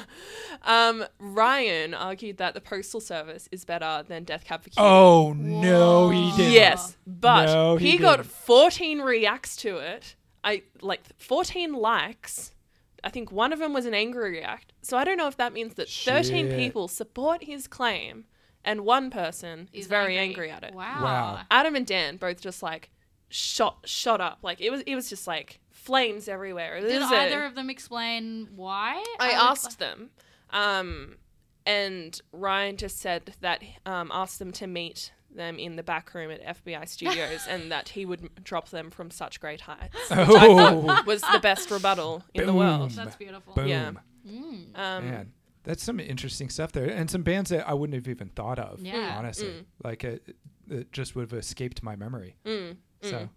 Um, 0.61 1.05
Ryan 1.19 1.93
argued 1.93 2.35
that 2.39 2.53
the 2.53 2.59
postal 2.59 2.99
service 2.99 3.47
is 3.49 3.63
better 3.63 4.03
than 4.05 4.25
Death 4.25 4.43
Cab 4.43 4.61
for 4.61 4.69
Cutie. 4.69 4.81
Oh 4.81 5.31
no, 5.31 6.09
he 6.09 6.31
didn't. 6.35 6.51
Yes, 6.51 6.97
but 7.07 7.45
No, 7.45 7.77
he, 7.77 7.91
he 7.91 7.97
got 7.97 8.25
14 8.25 8.99
reacts 8.99 9.55
to 9.57 9.77
it. 9.77 10.17
I 10.43 10.63
like 10.81 11.01
14 11.17 11.71
likes. 11.71 12.51
I 13.03 13.09
think 13.09 13.31
one 13.31 13.53
of 13.53 13.59
them 13.59 13.73
was 13.73 13.85
an 13.85 13.93
angry 13.93 14.31
react. 14.31 14.73
So 14.81 14.97
I 14.97 15.03
don't 15.03 15.17
know 15.17 15.27
if 15.27 15.37
that 15.37 15.53
means 15.53 15.75
that 15.75 15.89
13 15.89 16.23
Shit. 16.49 16.57
people 16.57 16.87
support 16.87 17.43
his 17.43 17.67
claim 17.67 18.25
and 18.65 18.81
one 18.81 19.09
person 19.09 19.69
is, 19.73 19.85
Is 19.85 19.87
very 19.87 20.17
angry. 20.17 20.51
at 20.51 20.63
it. 20.63 20.73
Wow. 20.73 21.03
Wow. 21.03 21.39
Adam 21.49 21.75
and 21.75 21.85
Dan 21.85 22.17
both 22.17 22.41
just 22.41 22.61
like 22.61 22.89
shot 23.29 23.77
shot 23.85 24.19
up. 24.21 24.39
Like 24.41 24.59
it 24.61 24.69
was 24.71 24.81
it 24.81 24.95
was 24.95 25.07
just 25.09 25.27
like 25.27 25.59
flames 25.71 26.27
everywhere. 26.27 26.77
It 26.77 26.81
Did 26.81 27.01
was 27.01 27.11
a- 27.11 27.15
either 27.15 27.43
of 27.45 27.55
them 27.55 27.69
explain 27.69 28.49
why? 28.55 29.03
I 29.19 29.27
would- 29.27 29.35
asked 29.35 29.79
them, 29.79 30.09
um, 30.49 31.17
and 31.65 32.19
Ryan 32.31 32.77
just 32.77 32.97
said 32.99 33.33
that 33.41 33.61
um, 33.85 34.11
asked 34.13 34.39
them 34.39 34.51
to 34.53 34.67
meet 34.67 35.13
them 35.35 35.59
in 35.59 35.75
the 35.75 35.83
back 35.83 36.13
room 36.13 36.31
at 36.31 36.43
FBI 36.63 36.87
studios, 36.87 37.45
and 37.47 37.71
that 37.71 37.89
he 37.89 38.05
would 38.05 38.21
m- 38.23 38.29
drop 38.43 38.69
them 38.69 38.89
from 38.89 39.11
such 39.11 39.39
great 39.39 39.61
heights. 39.61 39.95
Which 40.09 40.11
I 40.19 40.25
Oh, 40.47 40.81
thought 40.87 41.05
was 41.05 41.21
the 41.21 41.39
best 41.39 41.69
rebuttal 41.71 42.23
in 42.33 42.45
the 42.45 42.53
world. 42.53 42.91
That's 42.91 43.15
beautiful. 43.15 43.53
boom. 43.53 43.67
Yeah. 43.67 43.91
Mm. 44.27 44.77
Um, 44.77 45.09
Man, 45.09 45.31
that's 45.63 45.83
some 45.83 45.99
interesting 45.99 46.49
stuff 46.49 46.71
there, 46.71 46.89
and 46.89 47.09
some 47.09 47.23
bands 47.23 47.49
that 47.51 47.67
I 47.67 47.73
wouldn't 47.73 47.95
have 47.95 48.07
even 48.07 48.29
thought 48.29 48.59
of. 48.59 48.79
Yeah. 48.81 49.15
honestly, 49.17 49.47
Mm. 49.49 49.65
like 49.83 50.03
it, 50.03 50.35
it 50.69 50.91
just 50.91 51.15
would 51.15 51.29
have 51.31 51.33
escaped 51.39 51.81
my 51.83 51.95
memory. 51.95 52.35
mm, 52.45 52.75
mm. 53.01 53.09
So 53.09 53.29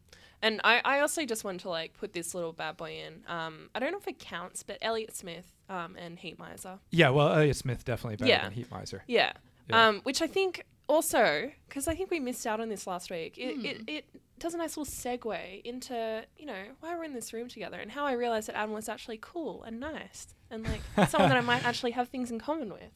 And 0.42 0.60
I, 0.64 0.80
I 0.84 1.00
also 1.00 1.24
just 1.24 1.44
want 1.44 1.60
to 1.60 1.68
like 1.68 1.94
put 1.94 2.12
this 2.12 2.34
little 2.34 2.52
bad 2.52 2.76
boy 2.76 3.00
in. 3.06 3.22
Um, 3.32 3.70
I 3.74 3.78
don't 3.78 3.92
know 3.92 3.98
if 3.98 4.08
it 4.08 4.18
counts, 4.18 4.62
but 4.64 4.76
Elliott 4.82 5.14
Smith 5.16 5.52
um, 5.68 5.94
and 5.96 6.18
Heat 6.18 6.38
Miser. 6.38 6.78
yeah, 6.90 7.10
well, 7.10 7.28
Elliott 7.32 7.56
Smith 7.56 7.84
definitely 7.84 8.16
better 8.16 8.28
Yeah. 8.30 8.42
than 8.42 8.52
Heat 8.52 8.70
Miser. 8.70 9.04
Yeah. 9.06 9.32
Yeah. 9.68 9.86
Um, 9.88 10.00
which 10.02 10.20
I 10.20 10.26
think 10.26 10.64
also, 10.88 11.50
because 11.68 11.88
I 11.88 11.94
think 11.94 12.10
we 12.10 12.20
missed 12.20 12.46
out 12.46 12.60
on 12.60 12.68
this 12.68 12.86
last 12.86 13.10
week, 13.10 13.38
it, 13.38 13.54
Hmm. 13.56 13.64
it, 13.64 13.80
it 13.86 14.04
does 14.38 14.54
a 14.54 14.58
nice 14.58 14.76
little 14.76 14.92
segue 14.92 15.62
into, 15.64 16.24
you 16.36 16.46
know, 16.46 16.62
why 16.80 16.94
we're 16.96 17.04
in 17.04 17.14
this 17.14 17.32
room 17.32 17.48
together 17.48 17.78
and 17.78 17.90
how 17.90 18.04
I 18.04 18.12
realized 18.12 18.48
that 18.48 18.56
Adam 18.56 18.72
was 18.72 18.88
actually 18.88 19.18
cool 19.20 19.62
and 19.62 19.78
nice 19.80 20.26
and 20.50 20.66
like 20.66 20.80
someone 21.08 21.28
that 21.30 21.38
I 21.38 21.42
might 21.42 21.64
actually 21.64 21.92
have 21.92 22.08
things 22.08 22.30
in 22.30 22.38
common 22.38 22.70
with. 22.72 22.90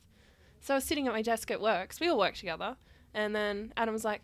So 0.60 0.74
I 0.74 0.76
was 0.76 0.84
sitting 0.84 1.06
at 1.06 1.12
my 1.12 1.22
desk 1.22 1.50
at 1.50 1.60
work, 1.60 1.90
'cause 1.90 2.00
we 2.00 2.08
all 2.08 2.18
work 2.18 2.34
together, 2.34 2.76
and 3.14 3.34
then 3.34 3.72
Adam 3.76 3.92
was 3.94 4.04
like, 4.04 4.22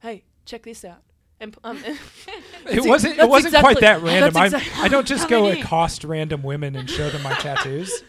hey, 0.00 0.24
check 0.46 0.62
this 0.62 0.84
out. 0.84 1.02
And 1.38 1.56
um, 1.64 1.82
It 2.66 2.84
wasn't. 2.88 3.18
It 3.18 3.28
wasn't 3.28 3.54
exactly- 3.54 3.74
quite 3.74 3.80
that 3.80 4.00
random. 4.00 4.36
I, 4.36 4.44
exactly 4.46 4.72
I 4.80 4.88
don't 4.88 5.06
just 5.06 5.28
go 5.28 5.48
accost 5.50 6.04
random 6.04 6.42
women 6.44 6.76
and 6.76 6.88
show 6.88 7.10
them 7.10 7.22
my 7.22 7.34
tattoos. 7.40 8.02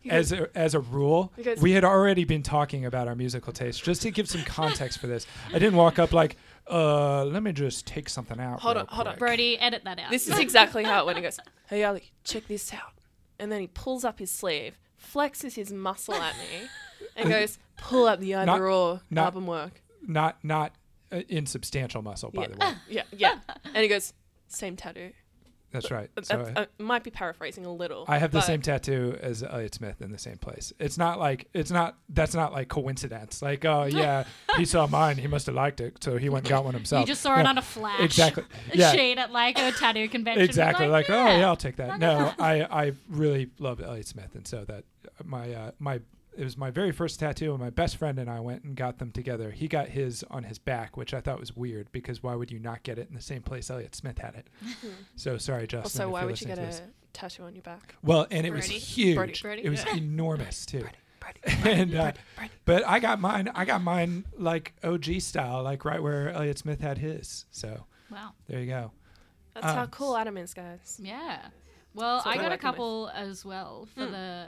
He 0.00 0.10
As 0.10 0.32
a, 0.32 0.48
as 0.56 0.74
a 0.74 0.80
rule, 0.80 1.32
Because- 1.36 1.60
we 1.60 1.72
had 1.72 1.84
already 1.84 2.24
been 2.24 2.42
talking 2.42 2.84
about 2.84 3.08
our 3.08 3.14
musical 3.14 3.52
taste. 3.52 3.82
Just 3.84 4.02
to 4.02 4.10
give 4.10 4.28
some 4.28 4.42
context 4.44 4.98
for 4.98 5.06
this, 5.06 5.26
I 5.50 5.58
didn't 5.58 5.76
walk 5.76 5.98
up 5.98 6.12
like, 6.12 6.36
"Uh, 6.70 7.24
let 7.24 7.42
me 7.42 7.52
just 7.52 7.86
take 7.86 8.08
something 8.08 8.40
out." 8.40 8.60
Hold 8.60 8.76
on, 8.78 8.86
hold 8.86 9.06
on. 9.08 9.18
Brody, 9.18 9.58
edit 9.58 9.84
that 9.84 9.98
out. 9.98 10.10
this 10.10 10.26
is 10.28 10.38
exactly 10.38 10.84
how 10.84 11.00
it 11.02 11.06
went. 11.06 11.18
He 11.18 11.22
goes, 11.22 11.38
"Hey 11.68 11.84
Ali, 11.84 12.12
check 12.24 12.46
this 12.48 12.72
out," 12.72 12.92
and 13.38 13.50
then 13.52 13.60
he 13.60 13.66
pulls 13.66 14.04
up 14.04 14.18
his 14.18 14.30
sleeve, 14.30 14.78
flexes 14.98 15.54
his 15.54 15.72
muscle 15.72 16.14
at 16.14 16.34
me, 16.38 16.68
and 17.16 17.28
goes, 17.28 17.58
"Pull 17.76 18.06
up 18.06 18.20
the 18.20 18.32
Not- 18.32 18.48
other 18.48 18.64
raw 18.64 18.98
not- 19.10 19.24
album 19.26 19.46
work." 19.46 19.82
Not 20.06 20.42
not 20.44 20.72
uh, 21.12 21.20
insubstantial 21.28 22.02
muscle, 22.02 22.30
by 22.30 22.42
Yeah. 22.42 22.48
the 22.48 22.56
way. 22.58 22.74
Yeah, 22.88 23.02
yeah. 23.12 23.38
And 23.66 23.76
he 23.78 23.88
goes, 23.88 24.12
"Same 24.48 24.76
tattoo." 24.76 25.12
That's 25.74 25.90
right. 25.90 26.08
That's, 26.14 26.28
So 26.28 26.52
I- 26.56 26.62
I 26.62 26.66
might 26.78 27.04
be 27.04 27.10
paraphrasing 27.10 27.66
a 27.66 27.72
little. 27.72 28.04
I 28.08 28.18
have 28.18 28.32
the 28.32 28.40
same 28.40 28.62
tattoo 28.62 29.18
as 29.20 29.42
Elliott 29.42 29.74
Smith 29.74 30.00
in 30.00 30.10
the 30.12 30.18
same 30.18 30.38
place. 30.38 30.72
It's 30.78 30.96
not 30.96 31.18
like 31.18 31.48
it's 31.52 31.70
not 31.70 31.96
that's 32.08 32.34
not 32.34 32.52
like 32.52 32.68
coincidence. 32.68 33.42
Like, 33.42 33.64
oh 33.64 33.84
yeah, 33.90 34.24
he 34.56 34.64
saw 34.64 34.86
mine, 34.86 35.18
he 35.18 35.26
must 35.26 35.46
have 35.46 35.54
liked 35.54 35.80
it, 35.80 36.02
so 36.02 36.16
he 36.16 36.28
went 36.28 36.46
and 36.46 36.50
got 36.50 36.64
one 36.64 36.74
himself. 36.74 37.00
you 37.00 37.06
just 37.06 37.20
saw 37.22 37.38
it 37.38 37.46
on 37.46 37.58
a 37.58 37.62
flash. 37.62 38.00
exactly. 38.00 38.44
Yeah. 38.72 38.92
sheet 38.92 39.18
at 39.18 39.30
like 39.32 39.58
a 39.58 39.70
tattoo 39.72 40.08
convention. 40.08 40.42
Exactly. 40.44 40.86
Like, 40.86 41.10
oh 41.10 41.26
yeah, 41.26 41.46
I'll 41.46 41.56
take 41.56 41.76
that. 41.76 41.98
No. 41.98 42.32
I 42.38 42.62
I 42.62 42.92
really 43.10 43.50
love 43.58 43.80
Elliott 43.80 44.08
Smith, 44.08 44.34
and 44.34 44.46
so 44.46 44.64
that 44.64 44.84
my 45.24 45.52
uh, 45.52 45.70
my 45.78 46.00
it 46.36 46.44
was 46.44 46.56
my 46.56 46.70
very 46.70 46.90
first 46.92 47.20
tattoo, 47.20 47.52
and 47.52 47.60
my 47.60 47.70
best 47.70 47.96
friend 47.96 48.18
and 48.18 48.28
I 48.30 48.40
went 48.40 48.64
and 48.64 48.74
got 48.76 48.98
them 48.98 49.10
together. 49.12 49.50
He 49.50 49.68
got 49.68 49.88
his 49.88 50.24
on 50.30 50.44
his 50.44 50.58
back, 50.58 50.96
which 50.96 51.14
I 51.14 51.20
thought 51.20 51.38
was 51.40 51.56
weird 51.56 51.90
because 51.92 52.22
why 52.22 52.34
would 52.34 52.50
you 52.50 52.58
not 52.58 52.82
get 52.82 52.98
it 52.98 53.08
in 53.08 53.14
the 53.14 53.20
same 53.22 53.42
place 53.42 53.70
Elliott 53.70 53.94
Smith 53.94 54.18
had 54.18 54.34
it? 54.34 54.48
So 55.16 55.38
sorry, 55.38 55.66
Justin. 55.66 56.02
Also, 56.02 56.06
if 56.08 56.12
why 56.12 56.24
would 56.24 56.40
you 56.40 56.46
get 56.48 56.58
a 56.58 56.80
tattoo 57.12 57.44
on 57.44 57.54
your 57.54 57.62
back? 57.62 57.94
Well, 58.02 58.26
and 58.30 58.46
it 58.46 58.52
was 58.52 58.66
huge. 58.66 59.16
Brody. 59.16 59.34
Brody? 59.40 59.64
It 59.64 59.70
was 59.70 59.84
Yeah. 59.84 59.96
enormous 59.96 60.66
too. 60.66 60.84
Brody, 61.20 61.40
and 61.70 61.94
uh, 61.94 62.02
Brody, 62.02 62.18
Brody. 62.36 62.50
but 62.64 62.86
I 62.86 62.98
got 62.98 63.20
mine. 63.20 63.50
I 63.54 63.64
got 63.64 63.82
mine 63.82 64.24
like 64.36 64.74
OG 64.84 65.20
style, 65.20 65.62
like 65.62 65.84
right 65.84 66.02
where 66.02 66.30
Elliott 66.30 66.58
Smith 66.58 66.80
had 66.80 66.98
his. 66.98 67.46
So 67.50 67.86
Wow. 68.10 68.32
there 68.48 68.60
you 68.60 68.66
go. 68.66 68.90
That's 69.54 69.66
how 69.66 69.82
Um, 69.82 69.88
cool 69.88 70.16
Adam 70.16 70.36
is, 70.36 70.52
guys. 70.52 70.98
Yeah. 71.02 71.38
Well, 71.94 72.22
I 72.24 72.34
got 72.34 72.46
a 72.46 72.48
working 72.48 72.50
with. 72.50 72.60
couple 72.60 73.10
as 73.14 73.44
well 73.44 73.86
for 73.94 74.06
Hmm. 74.06 74.12
the 74.12 74.46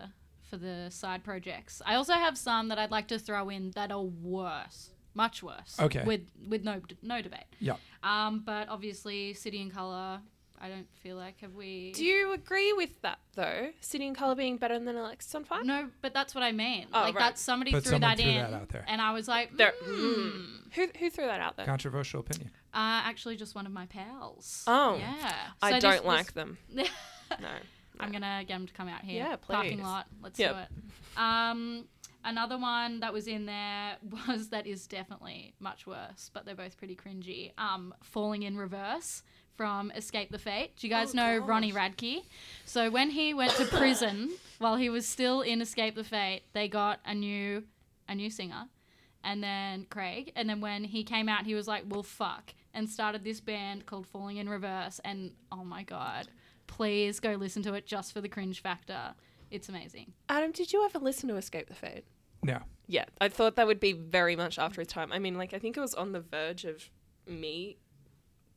for 0.49 0.57
the 0.57 0.89
side 0.91 1.25
projects. 1.25 1.83
I 1.85 1.95
also 1.97 2.13
have 2.15 2.37
some 2.39 2.69
that 2.69 2.79
I'd 2.79 2.91
like 2.91 3.09
to 3.09 3.19
throw 3.19 3.49
in 3.49 3.73
that 3.73 3.91
are 3.93 4.03
worse, 4.03 4.91
much 5.15 5.43
worse. 5.43 5.77
Okay. 5.81 6.03
With 6.05 6.23
with 6.49 6.65
no 6.65 6.81
no 7.03 7.21
debate. 7.23 7.45
Yeah. 7.61 7.77
Um, 8.03 8.43
but 8.45 8.69
obviously, 8.69 9.35
City 9.35 9.61
and 9.63 9.73
Color. 9.73 10.21
I 10.59 10.71
don't 10.71 10.87
feel 11.01 11.17
like 11.17 11.39
have 11.43 11.55
we. 11.55 11.93
Do 11.93 12.03
you 12.03 12.33
agree 12.33 12.73
with 12.73 13.03
that 13.03 13.19
though? 13.35 13.69
City 13.83 14.07
and 14.07 14.17
Color 14.17 14.37
being 14.37 14.57
better 14.57 14.79
than 14.79 14.97
Alexis 14.97 15.35
on 15.35 15.45
Fire? 15.45 15.63
No, 15.63 15.91
but 16.01 16.15
that's 16.15 16.35
what 16.35 16.43
I 16.43 16.53
mean. 16.53 16.87
Oh, 16.95 17.01
like 17.03 17.15
right. 17.15 17.21
that 17.21 17.39
somebody 17.39 17.73
But 17.73 17.85
threw 17.85 17.99
that 17.99 18.17
threw 18.19 18.27
in, 18.27 18.37
that 18.37 18.55
out 18.55 18.69
there. 18.71 18.83
and 18.89 19.03
I 19.03 19.13
was 19.13 19.29
like, 19.29 19.55
There- 19.55 19.75
hmm. 19.85 20.31
Who 20.75 20.87
who 20.99 21.11
threw 21.11 21.27
that 21.27 21.41
out 21.43 21.59
there? 21.59 21.67
Controversial 21.67 22.21
opinion. 22.21 22.51
Uh, 22.73 23.05
actually, 23.05 23.37
just 23.37 23.55
one 23.55 23.67
of 23.67 23.73
my 23.73 23.85
pals. 23.85 24.65
Oh. 24.67 24.97
yeah. 24.99 25.35
I 25.61 25.69
So 25.69 25.75
this- 25.75 25.83
don't 25.83 25.93
this- 25.97 26.05
like 26.05 26.33
them. 26.33 26.57
No. 27.41 27.49
I'm 28.01 28.13
gonna 28.13 28.45
get 28.47 28.57
him 28.57 28.67
to 28.67 28.73
come 28.73 28.89
out 28.89 29.03
here. 29.03 29.25
Yeah, 29.25 29.37
please. 29.37 29.55
Parking 29.55 29.83
lot. 29.83 30.07
Let's 30.23 30.39
Yep. 30.39 30.53
do 30.55 30.59
it. 30.61 31.19
Um, 31.21 31.85
another 32.25 32.59
one 32.59 33.01
that 33.01 33.13
was 33.13 33.27
in 33.27 33.47
there 33.47 33.97
was 34.29 34.49
that 34.51 34.67
is 34.67 34.87
definitely 34.87 35.55
much 35.61 35.87
worse, 35.87 36.31
but 36.33 36.45
they're 36.45 36.55
both 36.55 36.77
pretty 36.77 36.97
cringy. 36.97 37.53
Um, 37.59 37.95
falling 38.03 38.43
in 38.43 38.57
reverse 38.57 39.23
from 39.55 39.91
Escape 39.93 40.31
the 40.31 40.39
Fate. 40.39 40.77
Do 40.77 40.87
you 40.87 40.93
guys 40.93 41.15
Oh, 41.15 41.17
know 41.17 41.41
gosh. 41.41 41.49
Ronnie 41.49 41.73
Radke? 41.73 42.25
So 42.67 42.91
when 42.91 43.09
he 43.11 43.33
went 43.33 43.53
to 43.53 43.65
prison 43.65 44.33
while 44.59 44.77
he 44.77 44.91
was 44.91 45.07
still 45.09 45.41
in 45.41 45.63
Escape 45.63 45.95
the 45.95 46.05
Fate, 46.05 46.43
they 46.53 46.69
got 46.69 47.01
a 47.07 47.15
new 47.15 47.65
a 48.09 48.15
new 48.15 48.31
singer. 48.31 48.69
And 49.25 49.43
then 49.43 49.87
Craig, 49.91 50.31
and 50.37 50.49
then 50.49 50.61
when 50.61 50.85
he 50.85 51.03
came 51.03 51.29
out, 51.29 51.47
he 51.47 51.55
was 51.57 51.67
like, 51.67 51.83
"Well, 51.89 52.05
fuck," 52.05 52.55
and 52.73 52.89
started 52.89 53.25
this 53.25 53.41
band 53.41 53.85
called 53.85 54.07
Falling 54.07 54.37
in 54.37 54.49
Reverse. 54.49 55.01
And 55.05 55.33
oh 55.51 55.65
my 55.65 55.83
god, 55.83 56.29
please 56.67 57.21
go 57.21 57.33
listen 57.33 57.63
to 57.65 57.75
it 57.75 57.87
just 57.87 58.13
for 58.13 58.21
the 58.21 58.29
cringe 58.29 58.61
factor. 58.63 59.15
It's 59.51 59.69
amazing. 59.69 60.13
Adam, 60.29 60.53
did 60.53 60.73
you 60.73 60.85
ever 60.85 60.99
listen 60.99 61.29
to 61.29 61.37
Escape 61.37 61.69
the 61.69 61.75
Fate? 61.75 62.05
No. 62.43 62.59
Yeah, 62.89 63.05
I 63.21 63.29
thought 63.29 63.57
that 63.57 63.67
would 63.67 63.81
be 63.81 63.93
very 63.93 64.37
much 64.37 64.59
after 64.59 64.81
its 64.81 64.93
time. 64.93 65.13
I 65.13 65.19
mean, 65.19 65.37
like 65.37 65.55
I 65.55 65.59
think 65.59 65.77
it 65.77 65.81
was 65.81 65.95
on 65.95 66.13
the 66.13 66.21
verge 66.21 66.65
of 66.65 66.89
me 67.27 67.79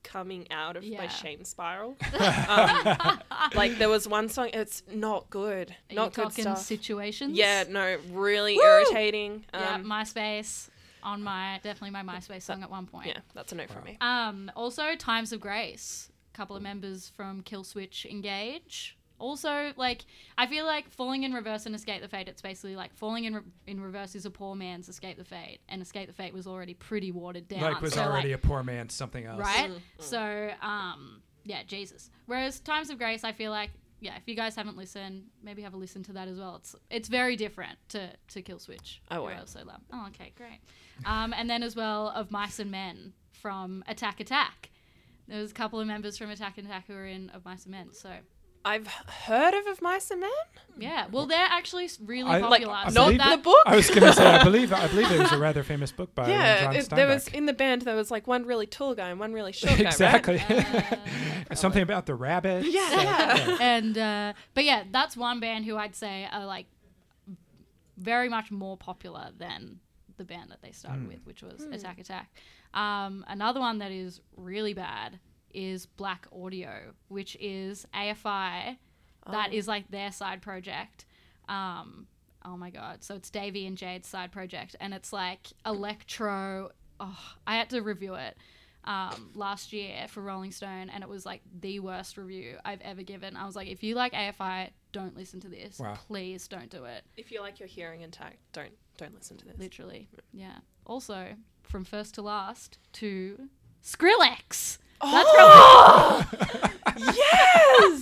coming 0.04 0.48
out 0.52 0.78
of 0.78 0.84
my 0.84 1.08
shame 1.08 1.44
spiral. 1.44 1.96
um, 2.48 3.20
like 3.56 3.78
there 3.78 3.90
was 3.90 4.08
one 4.08 4.30
song, 4.30 4.50
it's 4.54 4.84
not 4.92 5.30
good, 5.30 5.76
Are 5.92 5.96
not 5.96 6.06
you 6.06 6.10
good 6.12 6.24
talking 6.30 6.44
stuff. 6.44 6.60
situations? 6.62 7.38
Yeah, 7.38 7.66
no, 7.68 7.98
really 8.12 8.56
irritating. 8.56 9.46
yeah. 9.54 9.76
Um, 9.76 9.86
MySpace 9.86 10.70
on 11.02 11.24
my 11.24 11.60
definitely 11.64 11.92
my 11.92 12.04
MySpace 12.04 12.44
song 12.44 12.62
at 12.64 12.70
one 12.70 12.86
point. 12.86 13.08
yeah, 13.08 13.20
that's 13.34 13.52
a 13.52 13.56
no 13.56 13.68
from 13.68 13.84
me. 13.86 13.98
Um, 14.02 14.52
also, 14.56 14.96
Times 14.96 15.32
of 15.32 15.40
Grace. 15.40 16.12
A 16.40 16.42
couple 16.42 16.56
of 16.56 16.62
members 16.64 17.10
from 17.18 17.42
Killswitch 17.44 18.06
engage. 18.06 18.98
Also, 19.18 19.74
like 19.76 20.06
I 20.38 20.48
feel 20.48 20.66
like 20.66 20.90
falling 20.90 21.24
in 21.24 21.34
reverse 21.34 21.66
and 21.66 21.76
escape 21.76 22.02
the 22.02 22.08
fate. 22.08 22.30
It's 22.30 22.42
basically 22.42 22.78
like 22.78 22.94
falling 22.96 23.26
in 23.26 23.36
re- 23.36 23.42
in 23.68 23.82
reverse 23.82 24.16
is 24.16 24.26
a 24.26 24.30
poor 24.32 24.56
man's 24.56 24.88
escape 24.88 25.18
the 25.18 25.26
fate, 25.26 25.60
and 25.68 25.82
escape 25.82 26.08
the 26.08 26.14
fate 26.14 26.34
was 26.34 26.48
already 26.48 26.74
pretty 26.76 27.12
watered 27.12 27.50
down. 27.50 27.60
like 27.60 27.82
was 27.82 27.94
So, 27.94 28.04
already 28.04 28.32
a 28.32 28.38
poor 28.38 28.64
man's 28.64 28.94
something 28.94 29.26
else. 29.26 29.42
right. 29.42 29.70
Mm, 29.70 29.82
So, 30.00 30.52
um, 30.62 31.22
yeah, 31.44 31.64
Jesus. 31.68 32.10
Whereas 32.28 32.62
Times 32.62 32.90
of 32.90 32.98
Grace, 32.98 33.26
I 33.26 33.34
feel 33.34 33.52
like, 33.52 33.72
yeah, 34.00 34.16
if 34.16 34.24
you 34.26 34.36
guys 34.36 34.56
haven't 34.56 34.78
listened, 34.78 35.26
maybe 35.44 35.62
have 35.64 35.74
a 35.74 35.78
listen 35.78 36.04
to 36.04 36.14
that 36.14 36.30
as 36.30 36.40
well. 36.40 36.56
It's 36.56 36.74
it's 36.90 37.10
very 37.10 37.36
different 37.36 37.78
to 37.90 38.12
to 38.30 38.42
Killswitch. 38.42 39.00
I 39.10 39.16
who 39.16 39.24
won't. 39.24 39.40
also 39.42 39.66
love. 39.66 39.82
Oh, 39.92 40.06
okay, 40.08 40.32
great. 40.38 40.62
Um, 41.06 41.34
and 41.34 41.50
then 41.50 41.64
as 41.64 41.76
well 41.76 42.08
of 42.16 42.32
Mice 42.32 42.60
and 42.60 42.72
Men 42.72 43.12
from 43.34 43.84
Attack 43.90 44.22
Attack. 44.22 44.70
There 45.30 45.40
was 45.42 45.52
a 45.52 45.54
couple 45.54 45.80
of 45.80 45.88
members 45.88 46.18
from 46.18 46.30
Attack 46.30 46.58
and 46.58 46.68
Attack 46.68 46.88
who 46.88 46.94
were 46.96 47.06
in 47.06 47.30
of 47.30 47.46
Mice 47.46 47.64
and 47.66 47.72
Men. 47.72 47.94
So 47.94 48.10
I've 48.66 48.88
heard 48.88 49.54
of 49.54 49.68
Of 49.68 49.82
Mice 49.82 50.12
and 50.12 50.20
Men. 50.20 50.30
yeah, 50.78 51.06
well, 51.12 51.26
they're 51.28 51.38
actually 51.50 51.90
really 52.04 52.30
I- 52.30 52.42
popular. 52.42 52.74
Like, 52.74 52.88
I 52.88 52.90
not 52.90 53.06
believe 53.06 53.18
that- 53.20 53.36
the 53.38 53.42
book. 53.44 53.64
I 53.66 53.76
was 53.76 53.90
gonna 53.90 54.12
say 54.12 54.26
I 54.26 54.44
believe 54.50 54.74
I 54.74 54.88
believe 54.88 55.10
it 55.12 55.20
was 55.20 55.32
a 55.32 55.38
rather 55.38 55.64
famous 55.64 55.92
book 55.94 56.14
by 56.14 56.28
yeah, 56.30 56.64
John 56.64 56.76
it- 56.76 56.90
there 56.90 57.08
was 57.08 57.28
in 57.30 57.46
the 57.46 57.54
band. 57.54 57.84
There 57.84 57.96
was 57.96 58.12
like 58.12 58.28
one 58.28 58.46
really 58.46 58.66
tall 58.68 58.96
guy 58.96 59.10
and 59.10 59.20
one 59.20 59.32
really 59.34 59.54
short 59.54 59.78
guy. 59.78 59.84
right? 59.86 59.94
exactly. 59.94 60.44
Uh, 61.52 61.56
Something 61.56 61.82
about 61.82 62.06
the 62.06 62.14
rabbit. 62.16 62.66
Yeah. 62.68 63.58
and 63.60 63.98
uh, 63.98 64.34
but 64.54 64.66
yeah, 64.66 64.84
that's 64.92 65.16
one 65.18 65.40
band 65.40 65.66
who 65.66 65.78
I'd 65.78 65.96
say 65.96 66.28
are 66.32 66.46
like 66.46 66.68
very 67.98 68.30
much 68.30 68.52
more 68.52 68.78
popular 68.78 69.30
than 69.38 69.80
the 70.20 70.24
band 70.26 70.52
that 70.52 70.62
they 70.62 70.72
started 70.72 71.08
with, 71.08 71.26
which 71.26 71.42
was 71.42 71.64
Attack 71.72 71.98
Attack. 72.00 72.30
Um, 72.76 73.26
another 73.28 73.60
one 73.60 73.80
that 73.80 73.92
is 73.92 74.22
really 74.38 74.76
bad 74.76 75.18
is 75.52 75.88
Blaqk 75.98 76.26
Audio, 76.32 76.94
which 77.08 77.36
is 77.40 77.88
AFI. 77.96 78.78
That 79.32 79.50
Oh. 79.52 79.56
is 79.56 79.68
like 79.68 79.90
their 79.90 80.12
side 80.12 80.44
project. 80.44 81.06
Um, 81.48 82.06
oh 82.46 82.56
my 82.58 82.70
god! 82.70 83.04
So 83.04 83.16
it's 83.16 83.30
Davey 83.32 83.66
and 83.66 83.76
Jade's 83.78 84.08
side 84.08 84.32
project, 84.32 84.76
and 84.80 84.94
it's 84.94 85.12
like 85.12 85.48
electro. 85.66 86.70
Oh, 87.02 87.18
I 87.48 87.56
had 87.56 87.70
to 87.70 87.80
review 87.82 88.16
it 88.16 88.36
um, 88.84 89.30
last 89.34 89.72
year 89.72 90.08
for 90.10 90.20
Rolling 90.22 90.52
Stone, 90.52 90.90
and 90.90 91.02
it 91.02 91.08
was 91.08 91.26
like 91.26 91.42
the 91.62 91.80
worst 91.80 92.18
review 92.18 92.58
I've 92.66 92.82
ever 92.82 93.04
given. 93.04 93.38
I 93.38 93.46
was 93.46 93.56
like, 93.56 93.70
if 93.70 93.84
you 93.84 93.96
like 93.96 94.12
AFI, 94.12 94.72
don't 94.92 95.16
listen 95.16 95.40
to 95.40 95.48
this. 95.48 95.80
Wow. 95.80 95.94
Please 95.94 96.50
don't 96.50 96.70
do 96.70 96.84
it. 96.84 97.06
If 97.16 97.32
you 97.32 97.40
like 97.40 97.58
your 97.62 97.70
hearing 97.70 98.02
intact, 98.02 98.36
don't 98.52 98.74
don't 99.00 99.16
listen 99.16 99.38
to 99.38 99.46
this. 99.46 99.58
Literally, 99.58 100.10
yeah. 100.34 100.58
Also, 100.86 101.30
from 101.64 101.86
first 101.86 102.16
to 102.16 102.22
last 102.22 102.78
to 102.94 103.50
Skrillex. 103.84 104.78
That's 105.02 105.30
probably 105.34 105.38
oh! 105.40 106.30
yes. 106.98 108.02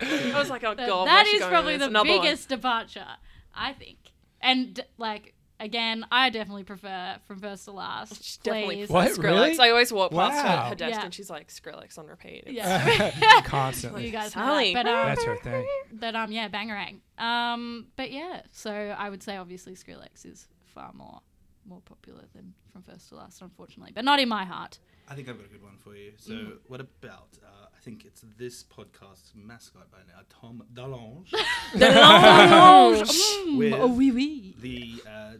I 0.00 0.38
was 0.38 0.48
like, 0.48 0.64
oh 0.64 0.74
god, 0.74 1.06
that 1.06 1.14
where's 1.14 1.28
she 1.28 1.36
is 1.36 1.40
going 1.40 1.52
probably 1.52 1.72
the 1.74 1.78
this? 1.80 1.88
Another 1.88 2.08
one. 2.08 2.22
biggest 2.22 2.48
departure, 2.48 3.06
I 3.54 3.72
think. 3.72 3.98
And 4.40 4.80
like 4.96 5.34
again, 5.60 6.04
I 6.10 6.30
definitely 6.30 6.64
prefer 6.64 7.16
from 7.26 7.38
first 7.40 7.64
to 7.66 7.72
last. 7.72 8.22
She's 8.24 8.36
definitely 8.38 8.76
Please. 8.76 8.88
What? 8.88 9.10
Skrillex. 9.12 9.22
Really? 9.24 9.58
I 9.58 9.70
always 9.70 9.92
walk 9.92 10.12
past 10.12 10.36
her, 10.38 10.44
Wow. 10.56 10.68
her 10.70 10.74
desk 10.74 10.96
Yeah. 10.98 11.04
and 11.04 11.14
she's 11.14 11.30
like 11.30 11.48
Skrillex 11.48 11.98
on 11.98 12.06
repeat. 12.06 12.44
It's- 12.46 12.54
Yeah. 12.54 13.40
Constantly. 13.44 14.06
you 14.06 14.12
guys 14.12 14.34
know 14.36 14.42
Sally. 14.42 14.74
that. 14.74 14.84
But 14.84 14.92
um, 14.92 15.06
That's 15.08 15.24
her 15.24 15.36
thing. 15.36 15.66
but 15.92 16.14
um, 16.14 16.32
yeah, 16.32 16.48
bangarang. 16.48 17.00
Um, 17.18 17.86
but 17.96 18.10
yeah, 18.12 18.42
so 18.52 18.70
I 18.72 19.10
would 19.10 19.22
say 19.22 19.36
obviously 19.36 19.74
Skrillex 19.74 20.24
is 20.24 20.46
far 20.66 20.92
more 20.94 21.20
more 21.68 21.80
popular 21.82 22.22
than 22.34 22.54
from 22.72 22.82
first 22.82 23.08
to 23.10 23.16
last, 23.16 23.42
unfortunately, 23.42 23.92
but 23.94 24.04
not 24.04 24.18
in 24.20 24.28
my 24.28 24.44
heart. 24.44 24.78
I 25.08 25.14
think 25.14 25.28
I've 25.28 25.36
got 25.38 25.46
a 25.46 25.48
good 25.50 25.62
one 25.62 25.76
for 25.78 25.94
you. 25.94 26.12
So, 26.18 26.32
Mm. 26.32 26.58
what 26.66 26.80
about? 26.80 27.28
Uh, 27.44 27.66
I 27.76 27.80
think 27.80 28.04
it's 28.04 28.22
this 28.36 28.62
podcast's 28.64 29.32
mascot 29.34 29.90
by 29.90 29.98
now, 30.06 30.20
Tom 30.28 30.62
DeLonge, 30.74 31.30
The 31.74 31.86
Mm, 33.48 33.72
oh, 33.78 33.86
oui, 33.88 34.10
oui. 34.10 34.54
the 34.60 35.02
uh, 35.08 35.32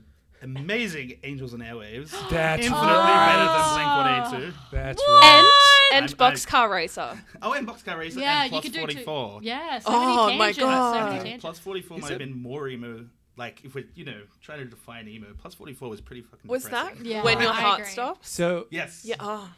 amazing 0.43 1.19
Angels 1.23 1.53
and 1.53 1.63
Airwaves. 1.63 2.11
That's 2.31 2.65
Infinitely 2.65 2.89
right. 2.89 3.27
better 3.29 3.47
than 3.55 4.33
Blink 4.33 4.53
182. 4.53 4.59
That's 4.73 5.03
And 5.03 5.09
right. 5.47 5.91
and 5.93 6.05
I'm- 6.05 6.17
Boxcar 6.35 6.71
Racer. 6.71 7.19
Oh, 7.43 7.53
and 7.53 7.67
Boxcar 7.69 7.99
Racer 7.99 8.21
Yeah, 8.21 8.43
and 8.45 8.47
you 8.47 8.51
Plus 8.61 8.63
could 8.65 8.73
do 8.73 8.79
44. 8.81 9.41
two. 9.41 9.47
Yeah, 9.47 9.79
so 9.81 9.85
Oh 9.91 10.27
many 10.27 10.39
my 10.39 10.53
tangents. 10.53 10.59
So 10.61 10.67
many 10.93 11.17
God. 11.17 11.23
tangents. 11.25 11.43
Plus 11.43 11.59
44 11.59 11.97
Is 11.99 12.03
might 12.03 12.11
have 12.11 12.19
been 12.19 12.41
more 12.43 12.69
emo. 12.69 13.07
Like, 13.39 13.65
if 13.65 13.75
we're, 13.75 13.85
you 13.95 14.05
know, 14.05 14.21
trying 14.43 14.59
to 14.59 14.65
define 14.67 15.09
emo, 15.09 15.29
Plus 15.39 15.55
44 15.55 15.89
was 15.89 16.01
pretty 16.01 16.23
fucking 16.23 16.49
Was 16.51 16.65
that. 16.69 17.05
Yeah, 17.05 17.23
when 17.23 17.41
your 17.41 17.51
I 17.51 17.55
heart 17.55 17.81
agree. 17.81 17.93
stops? 17.93 18.29
So 18.29 18.67
Yes. 18.71 19.03
Yeah. 19.05 19.15
Oh. 19.21 19.49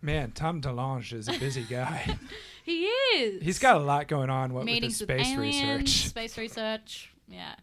man, 0.00 0.32
Tom 0.32 0.60
DeLonge 0.60 1.12
is 1.12 1.28
a 1.28 1.38
busy 1.38 1.62
guy. 1.64 2.16
He 2.64 2.84
is. 2.84 3.42
He's 3.42 3.58
got 3.58 3.74
a 3.76 3.80
lot 3.80 4.06
going 4.06 4.30
on. 4.30 4.54
What 4.54 4.64
meetings 4.64 5.00
with 5.00 5.08
the 5.08 5.14
space 5.18 5.32
aliens, 5.34 5.82
research? 5.82 6.08
space 6.10 6.38
research. 6.38 7.12
Yeah. 7.26 7.56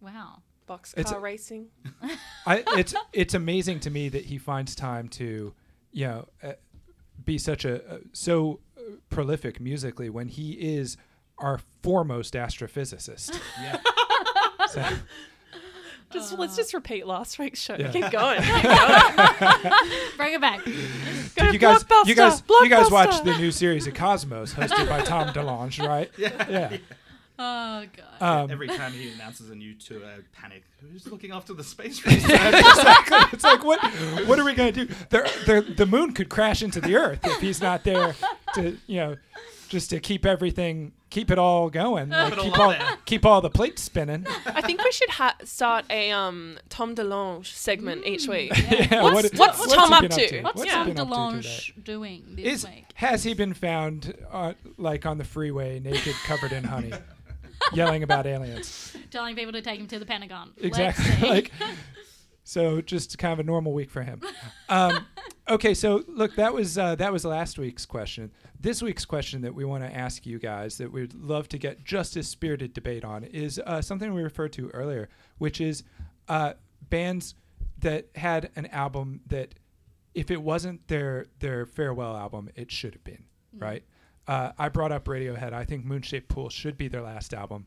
Wow. 0.00 0.38
Boxcar 0.66 0.98
It's- 0.98 1.14
racing. 1.20 1.66
I, 2.46 2.64
it's 2.78 2.94
it's 3.12 3.34
amazing 3.34 3.80
to 3.80 3.90
me 3.90 4.08
that 4.08 4.24
he 4.24 4.38
finds 4.38 4.74
time 4.74 5.08
to, 5.08 5.52
you 5.92 6.06
know, 6.06 6.28
uh, 6.42 6.52
be 7.22 7.36
such 7.36 7.66
a 7.66 7.84
uh, 7.86 7.98
so 8.14 8.60
uh, 8.78 8.80
prolific 9.10 9.60
musically 9.60 10.08
when 10.08 10.28
he 10.28 10.52
is 10.52 10.96
our 11.36 11.60
foremost 11.82 12.32
astrophysicist. 12.32 13.38
Yeah. 13.60 13.76
So, 14.70 14.84
Just 16.12 16.36
let's 16.36 16.56
just 16.56 16.74
repeat 16.74 17.06
last 17.06 17.38
week's 17.38 17.60
show. 17.60 17.76
Yeah. 17.78 17.92
Keep 17.92 18.10
going. 18.10 18.42
Keep 18.42 18.62
going. 18.62 19.72
Bring 20.16 20.34
it 20.34 20.40
back. 20.40 20.64
Go 20.64 21.50
you 21.52 21.58
guys, 21.58 21.84
you 22.04 22.16
guys, 22.16 22.42
you 22.48 22.68
guys 22.68 22.90
watch 22.90 23.22
the 23.22 23.36
new 23.38 23.52
series 23.52 23.86
of 23.86 23.94
Cosmos, 23.94 24.52
hosted 24.52 24.88
by 24.88 25.02
Tom 25.02 25.28
DeLonge, 25.34 25.86
right? 25.86 26.10
Yeah. 26.18 26.48
Yeah. 26.50 26.76
Oh 27.38 27.84
god. 28.18 28.42
Um, 28.44 28.50
Every 28.50 28.66
time 28.66 28.92
he 28.92 29.10
announces 29.12 29.50
a 29.50 29.54
new 29.54 29.74
tour, 29.74 30.00
I 30.04 30.18
panic. 30.32 30.64
Who's 30.80 31.06
looking 31.06 31.30
after 31.30 31.54
the 31.54 31.64
space 31.64 32.04
race? 32.04 32.24
exactly. 32.24 33.18
It's 33.32 33.44
like 33.44 33.62
what 33.64 33.80
what 34.26 34.36
are 34.38 34.44
we 34.44 34.52
gonna 34.54 34.72
do? 34.72 34.86
The, 35.10 35.30
the 35.46 35.74
the 35.74 35.86
moon 35.86 36.12
could 36.12 36.28
crash 36.28 36.60
into 36.60 36.80
the 36.80 36.96
Earth 36.96 37.20
if 37.24 37.40
he's 37.40 37.62
not 37.62 37.84
there 37.84 38.16
to 38.56 38.76
you 38.88 38.96
know 38.96 39.16
just 39.70 39.88
to 39.90 40.00
keep 40.00 40.26
everything 40.26 40.92
keep 41.08 41.30
it 41.30 41.38
all 41.38 41.70
going. 41.70 42.10
Like, 42.20 42.36
keep 42.38 42.58
all 42.58 42.74
keep 43.06 43.24
all 43.26 43.40
the 43.40 43.48
plates 43.50 43.82
spinning. 43.82 44.26
I 44.46 44.60
think 44.60 44.84
we 44.84 44.92
should 44.92 45.08
ha- 45.10 45.36
start 45.44 45.84
a 45.90 46.10
um 46.12 46.58
Tom 46.68 46.94
DeLonge 46.94 47.46
segment 47.46 48.04
each 48.04 48.28
week. 48.28 48.52
Yeah, 48.70 49.02
What's- 49.02 49.32
what's 49.38 49.64
he 49.64 49.74
Tom 49.74 49.92
up 49.92 50.02
to? 50.10 50.28
to? 50.28 50.42
What's 50.42 50.58
What's 50.58 50.70
Tom 50.72 50.86
he 50.88 50.92
been 50.92 51.06
to 51.06 51.10
DeLonge 51.12 51.84
doing 51.84 52.22
this 52.36 52.44
Is 52.46 52.66
week? 52.66 52.84
has 52.94 53.24
he 53.24 53.32
been 53.34 53.54
found 53.54 54.14
uh, 54.30 54.52
like 54.76 55.06
on 55.06 55.16
the 55.18 55.24
freeway 55.24 55.80
naked, 55.80 56.14
covered 56.26 56.52
in 56.52 56.64
honey, 56.64 56.92
yelling 57.72 58.02
about 58.02 58.26
aliens? 58.26 58.94
Telling 59.10 59.34
people 59.36 59.52
to 59.52 59.62
take 59.62 59.80
him 59.80 59.86
to 59.88 59.98
the 59.98 60.06
Pentagon. 60.06 60.50
Let's 60.56 60.66
Exactly. 60.78 61.04
see. 61.16 61.28
like 61.28 61.52
so 62.50 62.80
just 62.80 63.16
kind 63.16 63.32
of 63.32 63.38
a 63.38 63.44
normal 63.44 63.72
week 63.72 63.90
for 63.90 64.02
him. 64.02 64.20
Um, 64.68 65.06
okay, 65.48 65.72
so 65.72 66.02
look, 66.08 66.34
that 66.34 66.52
was 66.52 66.76
uh, 66.76 66.96
that 66.96 67.12
was 67.12 67.24
last 67.24 67.60
week's 67.60 67.86
question. 67.86 68.32
This 68.58 68.82
week's 68.82 69.04
question 69.04 69.42
that 69.42 69.54
we 69.54 69.64
want 69.64 69.84
to 69.84 69.96
ask 69.96 70.26
you 70.26 70.40
guys 70.40 70.76
that 70.78 70.90
we'd 70.90 71.14
love 71.14 71.48
to 71.50 71.58
get 71.58 71.84
just 71.84 72.16
as 72.16 72.26
spirited 72.26 72.72
debate 72.72 73.04
on 73.04 73.22
is 73.22 73.60
uh, 73.64 73.80
something 73.80 74.12
we 74.12 74.24
referred 74.24 74.52
to 74.54 74.68
earlier, 74.70 75.08
which 75.38 75.60
is 75.60 75.84
uh, 76.26 76.54
bands 76.88 77.36
that 77.78 78.08
had 78.16 78.50
an 78.56 78.66
album 78.66 79.20
that 79.28 79.54
if 80.12 80.32
it 80.32 80.42
wasn't 80.42 80.88
their 80.88 81.26
their 81.38 81.66
farewell 81.66 82.16
album, 82.16 82.50
it 82.56 82.72
should 82.72 82.94
have 82.94 83.04
been 83.04 83.26
right. 83.56 83.84
Uh, 84.26 84.50
I 84.58 84.70
brought 84.70 84.90
up 84.90 85.04
Radiohead. 85.04 85.52
I 85.52 85.64
think 85.64 85.84
Moonshaped 85.84 86.26
Pool 86.26 86.48
should 86.48 86.76
be 86.76 86.88
their 86.88 87.02
last 87.02 87.32
album. 87.32 87.66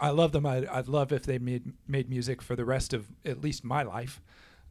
I 0.00 0.10
love 0.10 0.32
them. 0.32 0.46
I'd, 0.46 0.66
I'd 0.66 0.88
love 0.88 1.12
if 1.12 1.24
they 1.24 1.38
made 1.38 1.72
made 1.86 2.08
music 2.08 2.40
for 2.42 2.54
the 2.56 2.64
rest 2.64 2.92
of 2.92 3.08
at 3.24 3.40
least 3.40 3.64
my 3.64 3.82
life. 3.82 4.20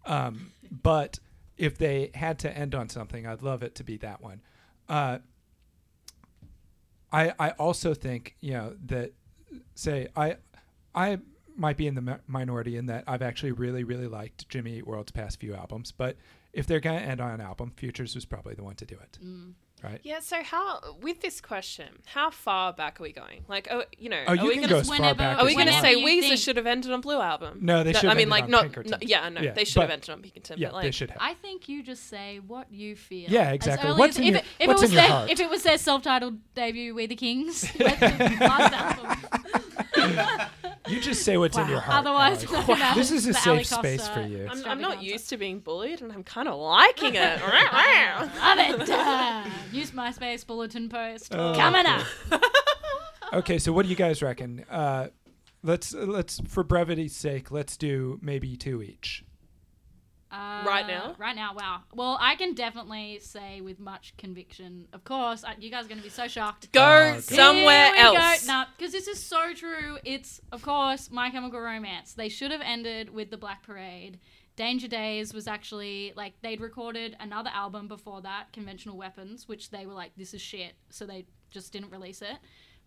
Um, 0.06 0.52
but 0.72 1.20
if 1.58 1.78
they 1.78 2.12
had 2.14 2.40
to 2.40 2.56
end 2.58 2.76
on 2.76 2.90
something, 2.90 3.26
I'd 3.28 3.42
love 3.42 3.64
it 3.64 3.76
to 3.76 3.84
be 3.84 3.98
that 3.98 4.22
one. 4.22 4.42
Uh, 4.88 5.20
I 7.12 7.34
I 7.40 7.50
also 7.52 7.94
think 7.94 8.36
you 8.42 8.52
know 8.54 8.76
that 8.86 9.12
say 9.76 10.08
I 10.16 10.38
I 10.94 11.20
might 11.56 11.78
be 11.78 11.88
in 11.88 11.96
the 11.96 12.02
mi- 12.02 12.14
minority 12.28 12.78
in 12.78 12.86
that 12.88 13.04
I've 13.08 13.22
actually 13.22 13.52
really 13.52 13.84
really 13.84 14.08
liked 14.08 14.48
Jimmy 14.50 14.78
Eat 14.78 14.88
World's 14.88 15.12
past 15.12 15.40
few 15.40 15.56
albums, 15.56 15.92
but 15.92 16.18
if 16.54 16.68
they're 16.68 16.80
gonna 16.80 17.00
end 17.00 17.22
on 17.22 17.32
an 17.32 17.42
album, 17.42 17.72
Futures 17.76 18.14
was 18.16 18.26
probably 18.26 18.56
the 18.56 18.64
one 18.64 18.76
to 18.76 18.86
do 18.86 18.96
it, 18.96 19.18
Mm. 19.24 19.54
Right? 19.84 20.00
Yeah. 20.04 20.20
So 20.20 20.42
how 20.44 20.80
with 21.02 21.22
this 21.22 21.42
question, 21.42 21.88
how 22.06 22.30
far 22.30 22.74
back 22.74 23.00
are 23.00 23.04
we 23.04 23.12
going? 23.12 23.44
Like, 23.48 23.68
oh, 23.72 23.84
you 23.98 24.10
know, 24.10 24.22
Oh, 24.28 24.32
are 24.32 24.36
you 24.36 24.44
we 24.48 24.54
can 24.54 24.62
gonna 24.64 24.74
go 24.74 24.80
as 24.80 24.88
far 24.90 25.16
back 25.16 25.40
Are 25.40 25.46
we 25.46 25.54
going 25.54 25.68
to 25.68 25.74
say 25.74 25.96
Whenever 25.96 26.08
Weezer 26.08 26.22
think- 26.30 26.40
should 26.40 26.58
have 26.58 26.68
ended 26.68 26.92
on 26.92 27.02
Blue 27.02 27.20
Album? 27.20 27.60
No, 27.62 27.84
they 27.84 27.92
No, 27.94 28.00
should 28.00 28.10
I 28.10 28.14
mean, 28.14 28.22
ended 28.24 28.30
like, 28.32 28.44
on 28.46 28.52
not. 28.52 28.62
Pinkerton. 28.64 28.92
no- 28.92 28.98
yeah, 29.02 29.30
no, 29.30 29.42
Yeah, 29.42 29.52
they 29.52 29.64
should 29.66 29.82
have 29.82 29.90
but- 29.90 29.94
ended 29.94 30.10
on 30.10 30.22
Pinkerton. 30.22 30.60
Yeah, 30.60 30.68
but 30.70 30.74
like, 30.76 30.84
they 30.86 30.92
should 30.92 31.10
have. 31.12 31.20
I 31.22 31.34
think 31.36 31.70
you 31.70 31.84
just 31.84 32.08
say 32.10 32.40
what 32.46 32.72
you 32.72 32.96
feel. 32.96 33.30
Yeah, 33.30 33.52
exactly. 33.52 33.90
early 33.90 34.00
What's 34.00 34.18
as- 34.18 34.20
in 34.20 34.24
if 34.26 34.30
your- 34.32 34.40
it, 34.40 34.46
if 34.60 34.68
what's 34.68 34.82
it 34.82 34.86
was 34.86 34.92
in 34.92 34.96
your 34.98 35.02
their, 35.04 35.12
heart? 35.12 35.30
If 35.32 35.40
it 35.40 35.50
was 35.50 35.64
their 35.64 35.78
self-titled 35.78 36.54
debut, 36.56 36.94
We 36.96 37.06
the 37.06 37.16
Kings, 37.16 37.72
let 40.88 40.94
the 40.94 40.94
last 40.94 40.94
album. 40.94 40.94
You 40.96 41.02
just 41.02 41.24
say 41.26 41.38
what's 41.38 41.58
in 41.58 41.68
your 41.70 41.80
heart. 41.80 42.00
Otherwise, 42.00 42.38
Alex. 42.46 42.52
nothing 42.52 42.80
matters. 42.80 43.10
This 43.10 43.26
is 43.26 43.28
a 43.28 43.32
The 43.34 43.50
Ali 43.50 43.64
safe 43.64 43.80
space 43.80 44.00
Costa 44.02 44.14
for 44.14 44.22
you. 44.28 44.38
I'm, 44.44 44.50
I'm 44.50 44.58
not 44.58 44.94
extravaganza. 44.94 45.06
used 45.06 45.30
to 45.30 45.38
being 45.38 45.60
bullied, 45.60 46.02
and 46.02 46.12
I'm 46.12 46.24
kind 46.24 46.48
of 46.48 46.60
liking 46.60 47.16
it. 47.16 47.42
Love 47.42 48.60
it. 48.82 48.90
Uh, 48.90 49.44
use 49.72 49.92
MySpace 49.92 50.46
bulletin 50.46 50.90
post 50.90 51.34
Oh, 51.34 51.54
coming 51.56 51.86
okay. 51.86 52.04
up. 52.32 52.42
Okay, 53.34 53.58
so 53.58 53.74
what 53.74 53.84
do 53.84 53.90
you 53.90 53.96
guys 53.98 54.22
reckon? 54.22 54.64
Uh, 54.70 55.10
let's 55.62 55.94
let's 55.94 56.40
for 56.48 56.64
brevity's 56.64 57.14
sake, 57.14 57.52
let's 57.52 57.76
do 57.76 58.18
maybe 58.22 58.56
two 58.56 58.82
each. 58.82 59.26
Uh, 60.38 60.64
Right 60.66 60.86
now? 60.88 61.16
Right 61.18 61.36
now, 61.36 61.54
wow. 61.56 61.82
Well, 61.94 62.18
I 62.22 62.36
can 62.36 62.54
definitely 62.54 63.20
say 63.22 63.62
with 63.62 63.80
much 63.80 64.14
conviction. 64.18 64.88
Of 64.94 65.04
course, 65.04 65.44
I, 65.44 65.56
you 65.60 65.72
guys 65.72 65.86
are 65.86 65.90
going 65.90 65.98
to 66.00 66.04
be 66.04 66.10
so 66.10 66.28
shocked. 66.28 66.72
Go 66.72 67.14
Oh, 67.16 67.20
somewhere 67.20 67.94
Here 67.96 68.12
we 68.12 68.18
else. 68.18 68.46
Go. 68.46 68.54
No, 68.54 68.64
because 68.78 68.92
this 68.92 69.08
is 69.08 69.22
so 69.22 69.54
true. 69.54 69.98
It's 70.04 70.40
of 70.52 70.62
course 70.62 71.10
My 71.12 71.30
Chemical 71.32 71.60
Romance. 71.60 72.14
They 72.14 72.30
should 72.30 72.52
have 72.52 72.62
ended 72.64 73.10
with 73.14 73.32
the 73.32 73.38
Black 73.38 73.64
Parade. 73.64 74.20
Danger 74.56 74.88
Days 74.88 75.34
was 75.34 75.48
actually 75.48 76.14
like 76.16 76.34
they'd 76.42 76.60
recorded 76.62 77.16
another 77.20 77.52
album 77.54 77.88
before 77.88 78.22
that, 78.22 78.52
Conventional 78.54 78.98
Weapons, 78.98 79.48
which 79.48 79.70
they 79.70 79.86
were 79.86 79.94
like, 79.94 80.12
this 80.18 80.34
is 80.34 80.42
shit, 80.42 80.74
so 80.90 81.06
they 81.06 81.26
just 81.52 81.72
didn't 81.72 81.92
release 81.92 82.22
it. 82.22 82.38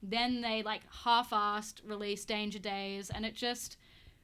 Then 0.02 0.40
they 0.40 0.62
like 0.62 0.80
half-assed 1.04 1.82
released 1.84 2.26
Danger 2.26 2.58
Days, 2.58 3.10
and 3.10 3.24
it 3.24 3.34
just 3.34 3.76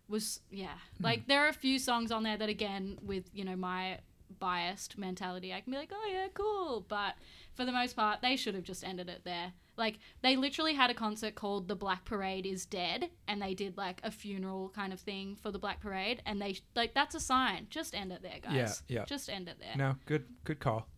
was 0.08 0.40
yeah. 0.50 0.74
Like 1.00 1.26
there 1.26 1.44
are 1.44 1.48
a 1.48 1.54
few 1.54 1.78
songs 1.78 2.10
on 2.10 2.22
there 2.22 2.36
that 2.36 2.48
again, 2.48 2.98
with 3.02 3.24
you 3.32 3.44
know 3.44 3.56
my 3.56 3.98
biased 4.38 4.98
mentality, 4.98 5.52
I 5.52 5.60
can 5.60 5.72
be 5.72 5.78
like, 5.78 5.92
oh 5.92 6.08
yeah, 6.10 6.26
cool, 6.34 6.84
but 6.88 7.14
for 7.54 7.64
the 7.64 7.72
most 7.72 7.96
part, 7.96 8.20
they 8.22 8.36
should 8.36 8.54
have 8.54 8.64
just 8.64 8.84
ended 8.84 9.08
it 9.08 9.22
there. 9.24 9.52
Like 9.76 9.98
they 10.22 10.36
literally 10.36 10.74
had 10.74 10.90
a 10.90 10.94
concert 10.94 11.34
called 11.34 11.68
"The 11.68 11.76
Black 11.76 12.04
Parade 12.04 12.46
Is 12.46 12.64
Dead," 12.64 13.10
and 13.28 13.42
they 13.42 13.54
did 13.54 13.76
like 13.76 14.00
a 14.02 14.10
funeral 14.10 14.70
kind 14.70 14.92
of 14.92 15.00
thing 15.00 15.36
for 15.36 15.50
the 15.50 15.58
Black 15.58 15.80
Parade, 15.80 16.22
and 16.24 16.40
they 16.40 16.58
like 16.74 16.94
that's 16.94 17.14
a 17.14 17.20
sign. 17.20 17.66
Just 17.68 17.94
end 17.94 18.12
it 18.12 18.22
there, 18.22 18.38
guys. 18.42 18.82
Yeah, 18.88 19.00
yeah. 19.00 19.04
Just 19.04 19.28
end 19.28 19.48
it 19.48 19.58
there. 19.60 19.76
No, 19.76 19.96
good 20.06 20.24
good 20.44 20.60
call. 20.60 20.88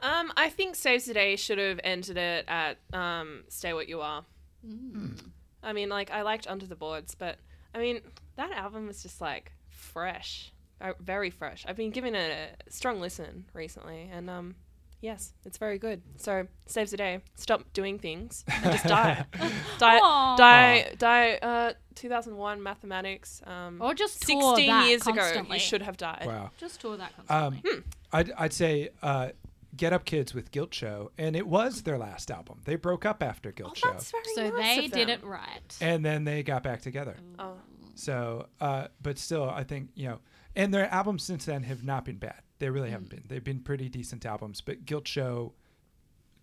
Um, 0.00 0.30
I 0.36 0.50
think 0.50 0.74
Saves 0.74 1.06
the 1.06 1.14
Day 1.14 1.36
should 1.36 1.56
have 1.56 1.80
ended 1.82 2.18
it 2.18 2.44
at 2.48 2.76
um, 2.92 3.44
Stay 3.48 3.72
What 3.72 3.88
You 3.88 4.02
Are. 4.02 4.26
Mm. 4.66 5.30
I 5.62 5.72
mean, 5.72 5.88
like, 5.88 6.10
I 6.10 6.20
liked 6.20 6.46
Under 6.46 6.66
the 6.66 6.76
Boards, 6.76 7.14
but 7.14 7.38
I 7.76 7.78
mean, 7.78 8.00
that 8.36 8.50
album 8.52 8.86
was 8.86 9.02
just 9.02 9.20
like 9.20 9.52
fresh, 9.68 10.50
uh, 10.80 10.92
very 10.98 11.28
fresh. 11.28 11.64
I've 11.68 11.76
been 11.76 11.90
giving 11.90 12.14
it 12.14 12.30
a 12.66 12.70
strong 12.70 13.00
listen 13.02 13.44
recently, 13.52 14.08
and 14.10 14.30
um, 14.30 14.54
yes, 15.02 15.34
it's 15.44 15.58
very 15.58 15.78
good. 15.78 16.00
So, 16.16 16.46
Saves 16.64 16.90
the 16.92 16.96
Day. 16.96 17.20
Stop 17.34 17.70
doing 17.74 17.98
things 17.98 18.44
and 18.50 18.64
just 18.72 18.84
die. 18.86 19.26
die, 19.78 19.98
Aw. 20.02 20.36
die, 20.36 20.94
die. 20.98 21.34
Uh, 21.34 21.72
2001 21.96 22.62
mathematics. 22.62 23.42
Um, 23.46 23.82
Or 23.82 23.92
just 23.92 24.22
tour 24.22 24.56
16 24.56 24.66
that 24.68 24.88
years 24.88 25.06
ago, 25.06 25.44
you 25.52 25.58
should 25.58 25.82
have 25.82 25.98
died. 25.98 26.24
Wow. 26.26 26.50
Just 26.56 26.80
tour 26.80 26.96
that 26.96 27.12
Um, 27.28 27.52
constantly. 27.60 27.82
I'd 28.12 28.32
I'd 28.38 28.52
say 28.54 28.88
uh, 29.02 29.28
Get 29.76 29.92
Up 29.92 30.04
Kids 30.04 30.34
with 30.34 30.50
Guilt 30.50 30.72
Show, 30.74 31.10
and 31.18 31.36
it 31.36 31.46
was 31.46 31.82
their 31.82 31.98
last 31.98 32.30
album. 32.30 32.60
They 32.64 32.76
broke 32.76 33.04
up 33.04 33.22
after 33.22 33.50
Oh, 33.50 33.52
Guilt 33.52 33.76
Show, 33.76 33.92
that's 33.92 34.10
very 34.10 34.24
so 34.34 34.56
nice 34.56 34.78
they 34.78 34.84
of 34.86 34.92
did 34.92 35.08
it 35.08 35.24
right. 35.24 35.76
and 35.80 36.04
then 36.04 36.24
they 36.24 36.42
got 36.42 36.62
back 36.62 36.80
together. 36.82 37.16
Oh. 37.38 37.54
So, 37.94 38.46
uh, 38.60 38.88
but 39.02 39.18
still, 39.18 39.48
I 39.48 39.64
think 39.64 39.90
you 39.94 40.08
know, 40.08 40.18
and 40.54 40.72
their 40.72 40.88
albums 40.92 41.22
since 41.24 41.44
then 41.46 41.62
have 41.64 41.82
not 41.84 42.04
been 42.04 42.16
bad. 42.18 42.40
They 42.58 42.70
really 42.70 42.90
haven't 42.90 43.10
been. 43.10 43.24
They've 43.28 43.44
been 43.44 43.60
pretty 43.60 43.88
decent 43.88 44.24
albums. 44.26 44.60
But 44.60 44.84
Guilt 44.86 45.06
Show, 45.08 45.52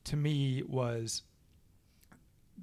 to 0.06 0.16
me, 0.16 0.64
was 0.68 1.24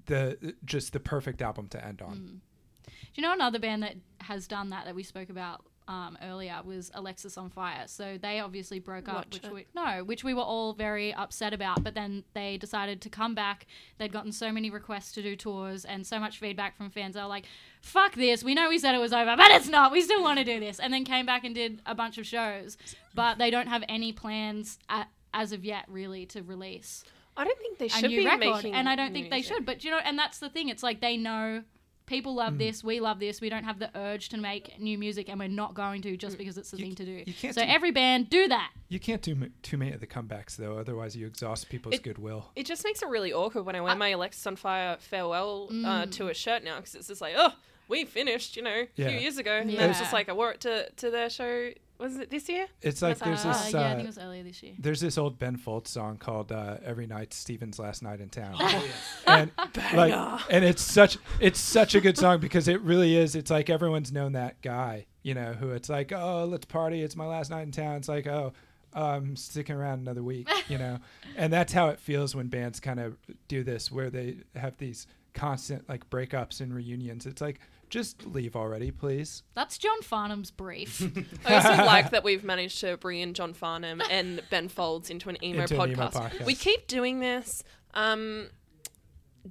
the 0.06 0.54
just 0.64 0.92
the 0.92 1.00
perfect 1.00 1.42
album 1.42 1.68
to 1.68 1.84
end 1.84 2.02
on. 2.02 2.40
Do 2.86 2.92
you 3.14 3.22
know 3.22 3.32
another 3.32 3.58
band 3.58 3.82
that 3.82 3.96
has 4.20 4.46
done 4.46 4.70
that 4.70 4.84
that 4.84 4.94
we 4.94 5.02
spoke 5.02 5.30
about 5.30 5.64
um, 5.90 6.16
earlier 6.22 6.56
was 6.64 6.92
Alexis 6.94 7.36
on 7.36 7.50
Fire. 7.50 7.82
So 7.86 8.16
they 8.16 8.38
obviously 8.38 8.78
broke 8.78 9.08
up, 9.08 9.16
Watch 9.16 9.34
which 9.34 9.44
it. 9.44 9.52
we 9.52 9.66
no, 9.74 10.04
which 10.04 10.22
we 10.22 10.32
were 10.32 10.42
all 10.42 10.72
very 10.72 11.12
upset 11.12 11.52
about. 11.52 11.82
But 11.82 11.94
then 11.94 12.22
they 12.32 12.56
decided 12.56 13.00
to 13.00 13.08
come 13.10 13.34
back. 13.34 13.66
They'd 13.98 14.12
gotten 14.12 14.30
so 14.30 14.52
many 14.52 14.70
requests 14.70 15.10
to 15.12 15.22
do 15.22 15.34
tours 15.34 15.84
and 15.84 16.06
so 16.06 16.20
much 16.20 16.38
feedback 16.38 16.76
from 16.76 16.90
fans. 16.90 17.16
They 17.16 17.20
were 17.20 17.26
like, 17.26 17.46
"Fuck 17.80 18.14
this! 18.14 18.44
We 18.44 18.54
know 18.54 18.68
we 18.68 18.78
said 18.78 18.94
it 18.94 18.98
was 18.98 19.12
over, 19.12 19.34
but 19.36 19.50
it's 19.50 19.68
not. 19.68 19.90
We 19.90 20.00
still 20.00 20.22
want 20.22 20.38
to 20.38 20.44
do 20.44 20.60
this." 20.60 20.78
And 20.78 20.94
then 20.94 21.04
came 21.04 21.26
back 21.26 21.42
and 21.42 21.56
did 21.56 21.82
a 21.84 21.94
bunch 21.96 22.18
of 22.18 22.26
shows, 22.26 22.78
but 23.12 23.38
they 23.38 23.50
don't 23.50 23.66
have 23.66 23.82
any 23.88 24.12
plans 24.12 24.78
at, 24.88 25.08
as 25.34 25.50
of 25.50 25.64
yet, 25.64 25.86
really, 25.88 26.24
to 26.26 26.42
release 26.42 27.04
I 27.36 27.44
don't 27.44 27.58
think 27.58 27.78
they 27.78 27.86
a 27.86 27.88
should 27.88 28.10
new 28.10 28.18
be 28.20 28.26
record, 28.26 28.38
making 28.40 28.74
and 28.74 28.88
I 28.88 28.96
don't 28.96 29.12
think 29.12 29.30
they 29.30 29.42
should. 29.42 29.64
But 29.64 29.82
you 29.82 29.90
know, 29.90 29.98
and 30.04 30.18
that's 30.18 30.38
the 30.38 30.50
thing. 30.50 30.68
It's 30.68 30.82
like 30.82 31.00
they 31.00 31.16
know 31.16 31.62
people 32.10 32.34
love 32.34 32.58
this, 32.58 32.84
we 32.84 33.00
love 33.00 33.18
this. 33.20 33.40
We 33.40 33.48
don't 33.48 33.64
have 33.64 33.78
the 33.78 33.88
urge 33.96 34.28
to 34.30 34.36
make 34.36 34.78
new 34.78 34.98
music, 34.98 35.28
and 35.30 35.38
we're 35.40 35.48
not 35.48 35.72
going 35.74 36.02
to 36.02 36.16
just 36.16 36.36
because 36.36 36.58
it's 36.58 36.70
the 36.72 36.76
You- 36.78 36.84
thing 36.86 36.94
to 36.96 37.04
do. 37.06 37.22
you 37.24 37.32
can't 37.32 37.54
so 37.54 37.62
do- 37.62 37.68
every 37.70 37.92
band 37.92 38.28
do 38.28 38.48
that. 38.48 38.72
You 38.88 38.98
can't 39.00 39.22
do 39.22 39.32
m- 39.32 39.54
too 39.62 39.78
many 39.78 39.92
of 39.92 40.00
the 40.00 40.06
comebacks 40.06 40.56
though, 40.56 40.76
otherwise 40.76 41.16
you 41.16 41.26
exhaust 41.26 41.70
people's 41.70 41.94
It- 41.94 42.02
goodwill. 42.02 42.50
It 42.56 42.66
just 42.66 42.84
makes 42.84 43.00
it 43.02 43.08
really 43.08 43.32
awkward 43.32 43.64
when 43.64 43.76
I 43.76 43.80
wear 43.80 43.94
my 43.94 44.08
Alexis 44.10 44.46
on 44.46 44.56
Fire 44.56 44.96
farewell 44.98 45.68
uh, 45.70 45.72
Mm. 46.04 46.12
to 46.12 46.28
a 46.28 46.34
shirt 46.34 46.62
now 46.64 46.76
because 46.76 46.94
it's 46.96 47.06
just 47.08 47.20
like, 47.20 47.34
oh, 47.36 47.54
we 47.88 48.04
finished, 48.04 48.56
you 48.56 48.62
know, 48.62 48.70
a 48.82 48.88
Yeah. 48.96 49.08
few 49.10 49.18
years 49.20 49.38
ago. 49.38 49.52
And 49.52 49.70
then 49.70 49.88
it's 49.90 49.98
just 50.00 50.12
like 50.12 50.28
I 50.28 50.32
wore 50.32 50.50
it 50.52 50.60
to, 50.62 50.90
to 50.90 51.10
their 51.10 51.30
show. 51.30 51.70
Was 52.00 52.16
it 52.16 52.30
this 52.30 52.48
year? 52.48 52.66
It's 52.80 53.02
like 53.02 53.18
That's 53.18 53.42
there's 53.42 53.42
how- 53.42 53.64
this 53.64 53.74
Uh, 53.74 53.78
yeah, 53.78 53.84
I 53.84 53.90
uh, 53.90 53.94
think 53.96 54.04
it 54.04 54.06
was 54.06 54.18
earlier 54.18 54.42
this 54.42 54.62
year. 54.62 54.72
there's 54.78 55.00
this 55.00 55.18
old 55.18 55.38
Ben 55.38 55.56
Folds 55.56 55.90
song 55.90 56.16
called 56.16 56.50
uh, 56.50 56.78
"Every 56.84 57.06
Night 57.06 57.34
Steven's 57.34 57.78
Last 57.78 58.02
Night 58.02 58.20
in 58.20 58.30
Town," 58.30 58.54
Oh, 58.58 58.88
and 59.26 59.50
like, 59.94 60.40
and 60.50 60.64
it's 60.64 60.82
such 60.82 61.18
it's 61.40 61.60
such 61.60 61.94
a 61.94 62.00
good 62.00 62.16
song 62.16 62.40
because 62.40 62.68
it 62.68 62.80
really 62.80 63.16
is. 63.16 63.34
It's 63.36 63.50
like 63.50 63.68
everyone's 63.68 64.10
known 64.12 64.32
that 64.32 64.60
guy, 64.62 65.06
you 65.22 65.34
know, 65.34 65.52
who 65.52 65.70
it's 65.72 65.88
like, 65.90 66.10
oh, 66.12 66.46
let's 66.46 66.64
party. 66.64 67.02
It's 67.02 67.16
my 67.16 67.26
last 67.26 67.50
night 67.50 67.62
in 67.62 67.70
town. 67.72 67.96
It's 67.96 68.08
like, 68.08 68.26
oh, 68.26 68.52
I'm 68.94 69.36
sticking 69.36 69.76
around 69.76 70.00
another 70.00 70.22
week, 70.22 70.48
you 70.68 70.78
know, 70.78 70.98
and 71.36 71.52
that's 71.52 71.72
how 71.72 71.88
it 71.88 72.00
feels 72.00 72.34
when 72.34 72.48
bands 72.48 72.80
kind 72.80 72.98
of 72.98 73.16
do 73.46 73.62
this, 73.62 73.92
where 73.92 74.10
they 74.10 74.38
have 74.56 74.76
these 74.78 75.06
constant 75.34 75.88
like 75.88 76.08
breakups 76.10 76.60
and 76.60 76.74
reunions. 76.74 77.26
It's 77.26 77.40
like, 77.40 77.60
just 77.90 78.24
leave 78.26 78.56
already, 78.56 78.90
please. 78.90 79.42
That's 79.54 79.76
John 79.78 80.00
Farnham's 80.02 80.50
brief. 80.50 81.02
I 81.46 81.54
also 81.56 81.84
like 81.84 82.10
that 82.10 82.24
we've 82.24 82.44
managed 82.44 82.80
to 82.80 82.96
bring 82.96 83.20
in 83.20 83.34
John 83.34 83.52
Farnham 83.52 84.00
and 84.10 84.40
Ben 84.50 84.68
Folds 84.68 85.10
into 85.10 85.28
an 85.28 85.42
emo, 85.44 85.62
Into 85.62 85.74
podcast. 85.74 85.82
an 85.84 85.90
emo 85.92 86.06
podcast. 86.10 86.44
We 86.46 86.54
keep 86.54 86.86
doing 86.86 87.20
this. 87.20 87.62
Um, 87.92 88.48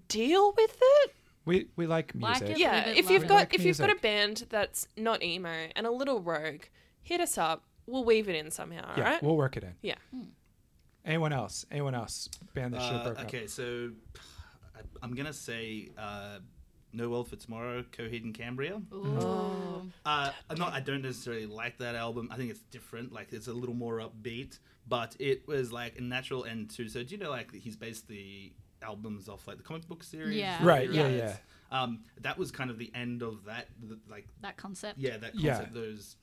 deal 0.08 0.54
with 0.58 0.78
it. 0.82 1.12
We 1.46 1.68
we 1.76 1.88
like 1.88 2.12
Like 2.16 2.42
music. 2.42 2.58
it. 2.58 2.60
Yeah, 2.60 2.86
Leave 2.88 2.98
if 2.98 3.06
alone. 3.06 3.14
you've 3.14 3.22
We 3.24 3.28
got 3.28 3.36
like 3.36 3.54
if 3.54 3.66
you've 3.66 3.78
got 3.78 3.84
a 3.86 3.88
music. 3.94 4.02
band 4.02 4.46
that's 4.50 4.88
not 4.98 5.24
emo 5.24 5.68
and 5.76 5.88
a 5.88 5.92
little 5.92 6.22
rogue, 6.22 6.64
hit 7.02 7.22
us 7.22 7.38
up. 7.38 7.64
We'll 7.88 8.04
weave 8.06 8.30
it 8.30 8.36
in 8.36 8.52
somehow. 8.52 8.88
All 8.92 8.98
yeah, 8.98 9.04
right. 9.14 9.24
we'll 9.24 9.36
work 9.38 9.58
it 9.58 9.64
in. 9.64 9.74
Yeah. 9.82 9.96
Anyone 11.06 11.34
else? 11.34 11.66
Anyone 11.72 11.96
else? 11.96 12.30
Band 12.54 12.74
that 12.76 12.82
should 12.84 12.92
have 12.92 13.02
Uh, 13.02 13.04
broke 13.06 13.20
up. 13.20 13.26
okay, 13.26 13.48
so 13.48 13.92
I, 14.76 14.80
I'm 15.02 15.16
gonna 15.16 15.34
say 15.34 15.90
uh, 15.98 16.38
No 16.92 17.10
World 17.10 17.28
for 17.30 17.36
Tomorrow, 17.36 17.84
Coheed 17.92 18.24
and 18.24 18.34
Cambria. 18.34 18.82
Ooh. 18.94 19.92
Uh, 20.06 20.32
I'm 20.50 20.58
not. 20.58 20.74
I 20.74 20.80
don't 20.80 21.02
necessarily 21.02 21.46
like 21.46 21.78
that 21.80 21.96
album. 21.96 22.30
I 22.32 22.36
think 22.38 22.50
it's 22.52 22.62
different. 22.72 23.12
Like 23.14 23.32
it's 23.32 23.48
a 23.48 23.54
little 23.54 23.76
more 23.76 24.00
upbeat, 24.00 24.58
but 24.88 25.16
it 25.20 25.48
was 25.48 25.72
like 25.72 25.98
a 25.98 26.02
natural 26.02 26.46
end 26.46 26.72
to. 26.72 26.90
So 26.90 27.04
do 27.04 27.14
you 27.16 27.22
know 27.22 27.30
like 27.30 27.54
he's 27.54 27.76
based 27.76 28.08
the 28.08 28.52
albums 28.82 29.28
off 29.30 29.48
like 29.48 29.58
the 29.58 29.64
comic 29.64 29.88
book 29.88 30.04
series? 30.04 30.36
Yeah. 30.38 30.58
Right, 30.66 30.90
yeah, 30.92 31.08
It's- 31.08 31.40
Um, 31.72 32.00
that 32.22 32.38
was 32.40 32.50
kind 32.50 32.72
of 32.72 32.80
the 32.80 32.92
end 32.96 33.22
of 33.22 33.46
that. 33.46 33.68
the- 33.88 34.00
Like 34.10 34.28
that 34.42 34.58
concept. 34.58 34.98
yeah, 34.98 35.18
that 35.18 35.36
Yeah. 35.36 35.54
concept. 35.56 35.74
Those. 35.76 36.16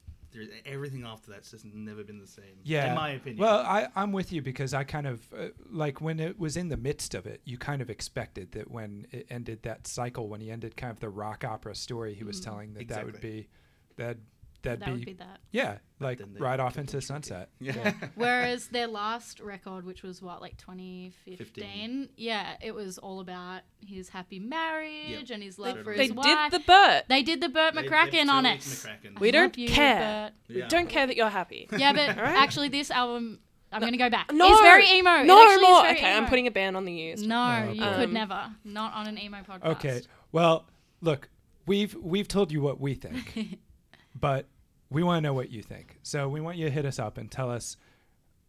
There, 0.45 0.75
everything 0.75 1.05
after 1.05 1.31
that's 1.31 1.51
just 1.51 1.65
never 1.65 2.05
been 2.05 2.19
the 2.19 2.27
same. 2.27 2.45
Yeah. 2.65 2.91
in 2.91 2.95
my 2.95 3.11
opinion. 3.11 3.41
Well, 3.41 3.61
I, 3.61 3.89
I'm 3.97 4.13
with 4.13 4.33
you 4.33 4.43
because 4.43 4.75
I 4.75 4.85
kind 4.85 5.07
of 5.07 5.23
uh, 5.33 5.49
like 5.71 6.01
when 6.01 6.21
it 6.21 6.39
was 6.39 6.57
in 6.57 6.69
the 6.69 6.77
midst 6.77 7.15
of 7.15 7.27
it, 7.27 7.41
you 7.45 7.57
kind 7.59 7.81
of 7.81 7.91
expected 7.91 8.53
that 8.53 8.71
when 8.71 9.07
it 9.13 9.27
ended 9.31 9.63
that 9.63 9.87
cycle, 9.87 10.29
when 10.29 10.41
he 10.41 10.51
ended 10.51 10.77
kind 10.77 10.91
of 10.91 11.01
the 11.01 11.09
rock 11.09 11.45
opera 11.45 11.75
story 11.75 12.15
he 12.15 12.25
was 12.25 12.41
telling, 12.41 12.75
that 12.75 12.89
that 12.89 13.07
would 13.07 13.21
be 13.21 13.49
that 13.97 14.19
that'd 14.67 14.81
that 14.81 14.87
be, 14.87 14.93
would 14.93 15.05
be 15.07 15.13
that. 15.15 15.39
yeah, 15.53 15.79
like 16.01 16.19
then 16.19 16.37
right 16.39 16.61
off 16.61 16.77
into 16.79 16.93
tricked 16.93 17.07
sunset. 17.07 17.49
yeah. 17.61 17.93
Whereas 18.15 18.69
their 18.69 18.87
last 18.87 19.41
record, 19.41 19.85
which 19.87 20.03
was 20.03 20.21
what, 20.23 20.41
like 20.41 20.57
2015, 20.59 21.37
15. 21.37 22.09
yeah, 22.17 22.57
it 22.63 22.75
was 22.75 22.99
all 22.99 23.21
about 23.21 23.63
his 23.87 24.09
happy 24.09 24.39
marriage 24.39 25.31
and 25.31 25.43
his 25.43 25.59
love 25.59 25.77
They- 25.77 25.83
for 25.83 25.95
They 25.97 26.07
his 26.09 26.13
did 26.13 26.53
the 26.53 26.63
Bert. 26.67 27.05
they 27.09 27.23
did 27.23 27.41
the 27.41 27.49
Bert 27.49 27.75
They- 27.75 27.83
they 27.83 27.89
McCracken 27.89 28.29
on 28.29 28.47
it. 28.47 28.61
McCracken. 28.61 29.19
We 29.21 29.29
I 29.29 29.31
don't 29.31 29.57
you, 29.59 29.69
care. 29.69 30.33
Bert. 30.49 30.55
We 30.57 30.63
don't 30.69 30.89
care 30.89 31.07
that 31.07 31.17
you're 31.17 31.29
happy. 31.31 31.69
Yeah, 31.77 31.93
but 31.93 32.17
All 32.19 32.25
right. 32.25 32.37
actually, 32.37 32.69
this 32.69 32.91
album, 32.91 33.39
I'm 33.73 33.81
going 33.81 33.93
to 33.93 33.99
go 33.99 34.09
back. 34.11 34.33
No, 34.33 34.49
it's 34.53 34.61
very 34.63 34.89
emo. 34.99 35.21
It 35.21 35.25
No 35.27 35.43
is 35.49 35.61
more. 35.61 35.83
very 35.83 35.97
Okay, 35.99 36.13
I'm 36.15 36.27
putting 36.27 36.47
a 36.47 36.51
ban 36.51 36.77
on 36.77 36.85
the 36.85 36.93
used. 36.93 37.27
No, 37.27 37.65
Oh, 37.69 37.73
you 37.73 37.81
boy. 37.81 37.95
could 37.95 38.05
Um, 38.05 38.13
never. 38.13 38.51
Not 38.65 38.95
on 38.95 39.07
an 39.09 39.19
emo 39.19 39.39
podcast. 39.43 39.65
Okay, 39.77 40.03
well, 40.33 40.67
look, 41.01 41.29
we've 41.67 41.95
we've 42.01 42.29
told 42.29 42.51
you 42.53 42.61
what 42.63 42.81
we 42.81 42.95
think, 42.95 43.59
but 44.19 44.47
we 44.91 45.03
want 45.03 45.19
to 45.19 45.21
know 45.21 45.35
what 45.35 45.51
you 45.51 45.63
think. 45.63 45.99
So 46.03 46.29
we 46.29 46.41
want 46.41 46.57
you 46.57 46.67
to 46.67 46.71
hit 46.71 46.87
us 46.87 46.99
up 46.99 47.19
and 47.19 47.31
tell 47.31 47.51
us 47.51 47.77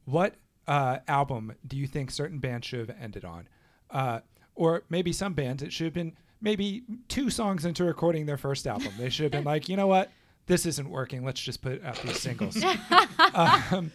what 0.06 0.36
uh, 0.68 1.00
album 1.08 1.54
do 1.66 1.78
you 1.78 1.88
think 1.88 2.12
certain 2.12 2.40
bands 2.40 2.68
should 2.68 2.88
have 2.88 2.98
ended 3.00 3.26
on, 3.26 3.48
uh, 3.90 4.20
or 4.56 4.84
maybe 4.90 5.14
some 5.14 5.34
bands 5.34 5.64
it 5.64 5.72
should 5.72 5.86
have 5.86 5.94
been 5.94 6.14
maybe 6.42 6.84
two 7.08 7.30
songs 7.30 7.66
into 7.66 7.84
recording 7.84 8.26
their 8.26 8.38
first 8.38 8.68
album. 8.68 8.94
They 8.98 9.10
should 9.10 9.24
have 9.24 9.32
been 9.32 9.44
like, 9.44 9.70
you 9.70 9.76
know 9.76 9.88
what, 9.88 10.12
this 10.46 10.66
isn't 10.66 10.90
working. 10.90 11.26
Let's 11.26 11.42
just 11.42 11.62
put 11.62 11.84
out 11.84 12.02
these 12.02 12.20
singles. 12.20 12.58
um, 13.34 13.92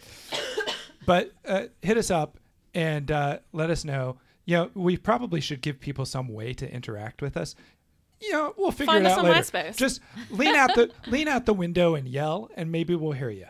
but 1.05 1.31
uh, 1.47 1.65
hit 1.81 1.97
us 1.97 2.11
up 2.11 2.37
and 2.73 3.11
uh, 3.11 3.39
let 3.51 3.69
us 3.69 3.85
know. 3.85 4.17
You 4.45 4.57
know, 4.57 4.71
we 4.73 4.97
probably 4.97 5.39
should 5.41 5.61
give 5.61 5.79
people 5.79 6.05
some 6.05 6.27
way 6.27 6.53
to 6.53 6.71
interact 6.71 7.21
with 7.21 7.37
us. 7.37 7.55
You 8.23 8.31
know, 8.31 8.53
we'll 8.57 8.71
figure 8.71 8.85
Find 8.93 9.05
it 9.05 9.11
us 9.11 9.17
out 9.17 9.25
on 9.25 9.31
later. 9.31 9.41
MySpace. 9.41 9.75
Just 9.75 9.99
lean 10.29 10.55
out 10.55 10.73
the 10.75 10.89
lean 11.07 11.27
out 11.27 11.45
the 11.45 11.53
window 11.53 11.95
and 11.95 12.07
yell, 12.07 12.49
and 12.55 12.71
maybe 12.71 12.95
we'll 12.95 13.11
hear 13.11 13.29
you. 13.29 13.47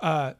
Uh, 0.00 0.34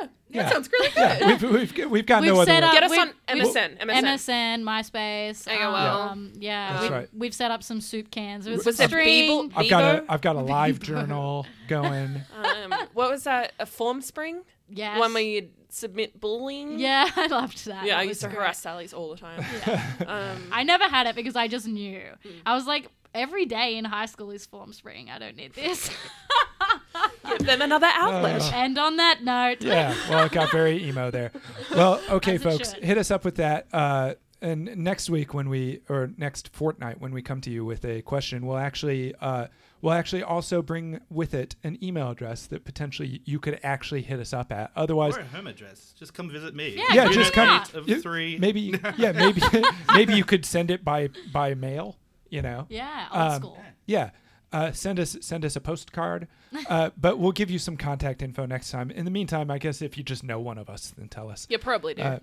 Yeah, 0.00 0.06
that 0.06 0.10
Yeah. 0.30 0.50
sounds 0.50 0.70
really 0.70 0.88
good. 0.90 0.96
yeah, 1.20 1.26
we've, 1.26 1.42
we've, 1.42 1.90
we've 1.90 2.06
got 2.06 2.22
We've 2.22 2.32
no 2.32 2.40
other 2.40 2.50
set 2.52 2.62
way. 2.62 2.68
up 2.68 2.72
Get 2.74 2.82
us 2.84 2.96
on 2.96 3.08
MSN. 3.28 3.78
MSN. 3.78 4.04
MSN, 4.04 4.62
MySpace, 4.62 5.48
AOL. 5.48 6.10
um, 6.10 6.32
yeah, 6.38 6.70
That's 6.72 6.82
we've, 6.82 6.90
right. 6.92 7.08
we've 7.12 7.34
set 7.34 7.50
up 7.50 7.62
some 7.64 7.80
soup 7.80 8.10
cans. 8.12 8.46
It 8.46 8.52
was, 8.52 8.64
Was 8.64 8.78
it. 8.78 8.90
Beeble? 8.90 9.50
I've 9.56 9.68
got 9.68 9.82
a 9.96 10.00
Bebo? 10.02 10.04
I've 10.08 10.20
got 10.20 10.36
a 10.36 10.40
live 10.40 10.78
journal 10.80 11.46
going. 11.68 12.22
Um, 12.40 12.74
what 12.94 13.10
was 13.10 13.24
that? 13.24 13.52
A 13.58 13.66
form 13.66 14.00
spring? 14.00 14.42
Yes. 14.72 14.98
One 14.98 15.12
where 15.14 15.22
you'd 15.22 15.50
submit 15.68 16.20
bullying? 16.20 16.78
Yeah, 16.78 17.08
I 17.16 17.26
loved 17.26 17.64
that. 17.66 17.84
Yeah, 17.84 17.94
That 17.94 18.00
I 18.00 18.02
used 18.04 18.20
to 18.22 18.26
great. 18.28 18.36
harass 18.38 18.60
Sally's 18.60 18.92
all 18.92 19.10
the 19.10 19.16
time. 19.16 19.44
Um, 20.06 20.48
I 20.50 20.62
never 20.64 20.84
had 20.84 21.06
it 21.06 21.14
because 21.14 21.36
I 21.36 21.46
just 21.48 21.66
knew. 21.66 22.00
Mm. 22.24 22.30
I 22.46 22.54
was 22.54 22.66
like, 22.66 22.88
every 23.14 23.44
day 23.46 23.76
in 23.76 23.84
high 23.84 24.06
school 24.06 24.30
is 24.30 24.46
form 24.46 24.72
spring. 24.72 25.08
I 25.10 25.18
don't 25.18 25.36
need 25.36 25.54
this. 25.54 25.90
give 27.28 27.46
them 27.46 27.62
another 27.62 27.88
outlet. 27.92 28.42
Uh, 28.42 28.50
and 28.54 28.78
on 28.78 28.96
that 28.96 29.22
note, 29.22 29.62
yeah, 29.62 29.94
well, 30.08 30.24
it 30.26 30.32
got 30.32 30.50
very 30.50 30.82
emo 30.84 31.10
there. 31.10 31.30
Well, 31.74 32.00
okay, 32.10 32.34
As 32.36 32.42
folks, 32.42 32.74
should. 32.74 32.82
hit 32.84 32.98
us 32.98 33.10
up 33.10 33.24
with 33.24 33.36
that. 33.36 33.66
Uh, 33.72 34.14
and 34.42 34.74
next 34.76 35.10
week 35.10 35.34
when 35.34 35.48
we, 35.48 35.80
or 35.88 36.10
next 36.16 36.48
fortnight 36.48 37.00
when 37.00 37.12
we 37.12 37.22
come 37.22 37.40
to 37.42 37.50
you 37.50 37.64
with 37.64 37.84
a 37.84 38.02
question, 38.02 38.46
we'll 38.46 38.56
actually, 38.56 39.14
uh, 39.20 39.46
we'll 39.82 39.92
actually 39.94 40.22
also 40.22 40.62
bring 40.62 41.00
with 41.10 41.34
it 41.34 41.56
an 41.64 41.82
email 41.82 42.10
address 42.10 42.46
that 42.46 42.64
potentially 42.64 43.22
you 43.24 43.38
could 43.38 43.58
actually 43.62 44.02
hit 44.02 44.18
us 44.20 44.32
up 44.32 44.52
at. 44.52 44.70
Otherwise, 44.76 45.16
Or 45.16 45.20
a 45.20 45.24
home 45.24 45.46
address. 45.46 45.94
Just 45.98 46.14
come 46.14 46.28
visit 46.30 46.54
me. 46.54 46.76
Yeah, 46.76 46.84
Yeah, 47.04 47.08
just 47.12 47.32
come- 47.32 47.62
eight 47.62 47.74
Of 47.74 47.88
you- 47.88 48.00
three. 48.00 48.38
maybe, 48.38 48.74
yeah, 48.96 49.12
maybe, 49.12 49.40
maybe 49.94 50.14
you 50.14 50.24
could 50.24 50.44
send 50.44 50.70
it 50.70 50.84
by 50.84 51.08
by 51.32 51.54
mail. 51.54 51.96
You 52.28 52.42
know, 52.42 52.66
yeah, 52.68 53.08
old 53.12 53.22
Um, 53.32 53.40
school. 53.42 53.64
Yeah. 53.86 54.10
Uh, 54.52 54.72
send 54.72 54.98
us 54.98 55.16
send 55.20 55.44
us 55.44 55.54
a 55.54 55.60
postcard, 55.60 56.26
uh, 56.68 56.90
but 57.00 57.20
we'll 57.20 57.30
give 57.30 57.50
you 57.52 57.58
some 57.58 57.76
contact 57.76 58.20
info 58.20 58.46
next 58.46 58.72
time. 58.72 58.90
In 58.90 59.04
the 59.04 59.10
meantime, 59.10 59.48
I 59.48 59.58
guess 59.58 59.80
if 59.80 59.96
you 59.96 60.02
just 60.02 60.24
know 60.24 60.40
one 60.40 60.58
of 60.58 60.68
us, 60.68 60.92
then 60.98 61.06
tell 61.08 61.30
us. 61.30 61.46
You 61.48 61.58
probably 61.58 61.94
do. 61.94 62.02
Uh, 62.02 62.18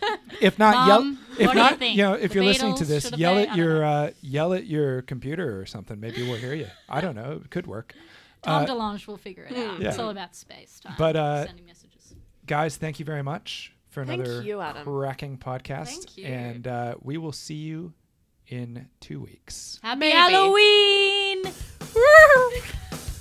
if 0.40 0.60
not, 0.60 0.74
Mom, 0.76 0.88
yell. 0.88 1.02
what 1.02 1.18
If 1.32 1.36
do 1.38 1.42
you 1.44 1.54
not, 1.54 1.78
think? 1.80 1.96
know, 1.96 2.12
if 2.14 2.28
The 2.30 2.34
you're 2.36 2.44
listening 2.44 2.76
to 2.76 2.84
this, 2.84 3.10
yell 3.16 3.36
at 3.36 3.56
your 3.56 3.84
uh, 3.84 4.10
yell 4.20 4.52
at 4.52 4.66
your 4.66 5.02
computer 5.02 5.60
or 5.60 5.66
something. 5.66 5.98
Maybe 5.98 6.22
we'll 6.22 6.38
hear 6.38 6.54
you. 6.54 6.68
I 6.88 7.00
don't 7.00 7.16
know. 7.16 7.40
It 7.44 7.50
could 7.50 7.66
work. 7.66 7.94
Tom 8.42 8.62
uh, 8.62 8.66
DeLonge 8.66 9.06
will 9.08 9.16
figure 9.16 9.44
it 9.44 9.56
out. 9.56 9.80
Yeah. 9.80 9.88
It's 9.88 9.98
all 9.98 10.10
about 10.10 10.34
space 10.36 10.80
time. 10.80 10.94
But, 10.98 11.16
uh, 11.16 11.46
sending 11.46 11.66
messages. 11.66 12.14
Guys, 12.46 12.76
thank 12.76 12.98
you 12.98 13.04
very 13.04 13.22
much 13.22 13.72
for 13.90 14.02
another 14.02 14.42
you, 14.42 14.62
cracking 14.84 15.38
podcast. 15.38 15.88
Thank 15.88 16.16
you. 16.18 16.26
And 16.26 16.66
uh, 16.66 16.94
we 17.00 17.18
will 17.18 17.32
see 17.32 17.54
you 17.54 17.92
in 18.52 18.86
two 19.00 19.18
weeks. 19.20 19.80
Happy 19.82 20.00
Maybe. 20.00 20.12
Halloween! 20.12 21.42
Woo! 21.94 22.60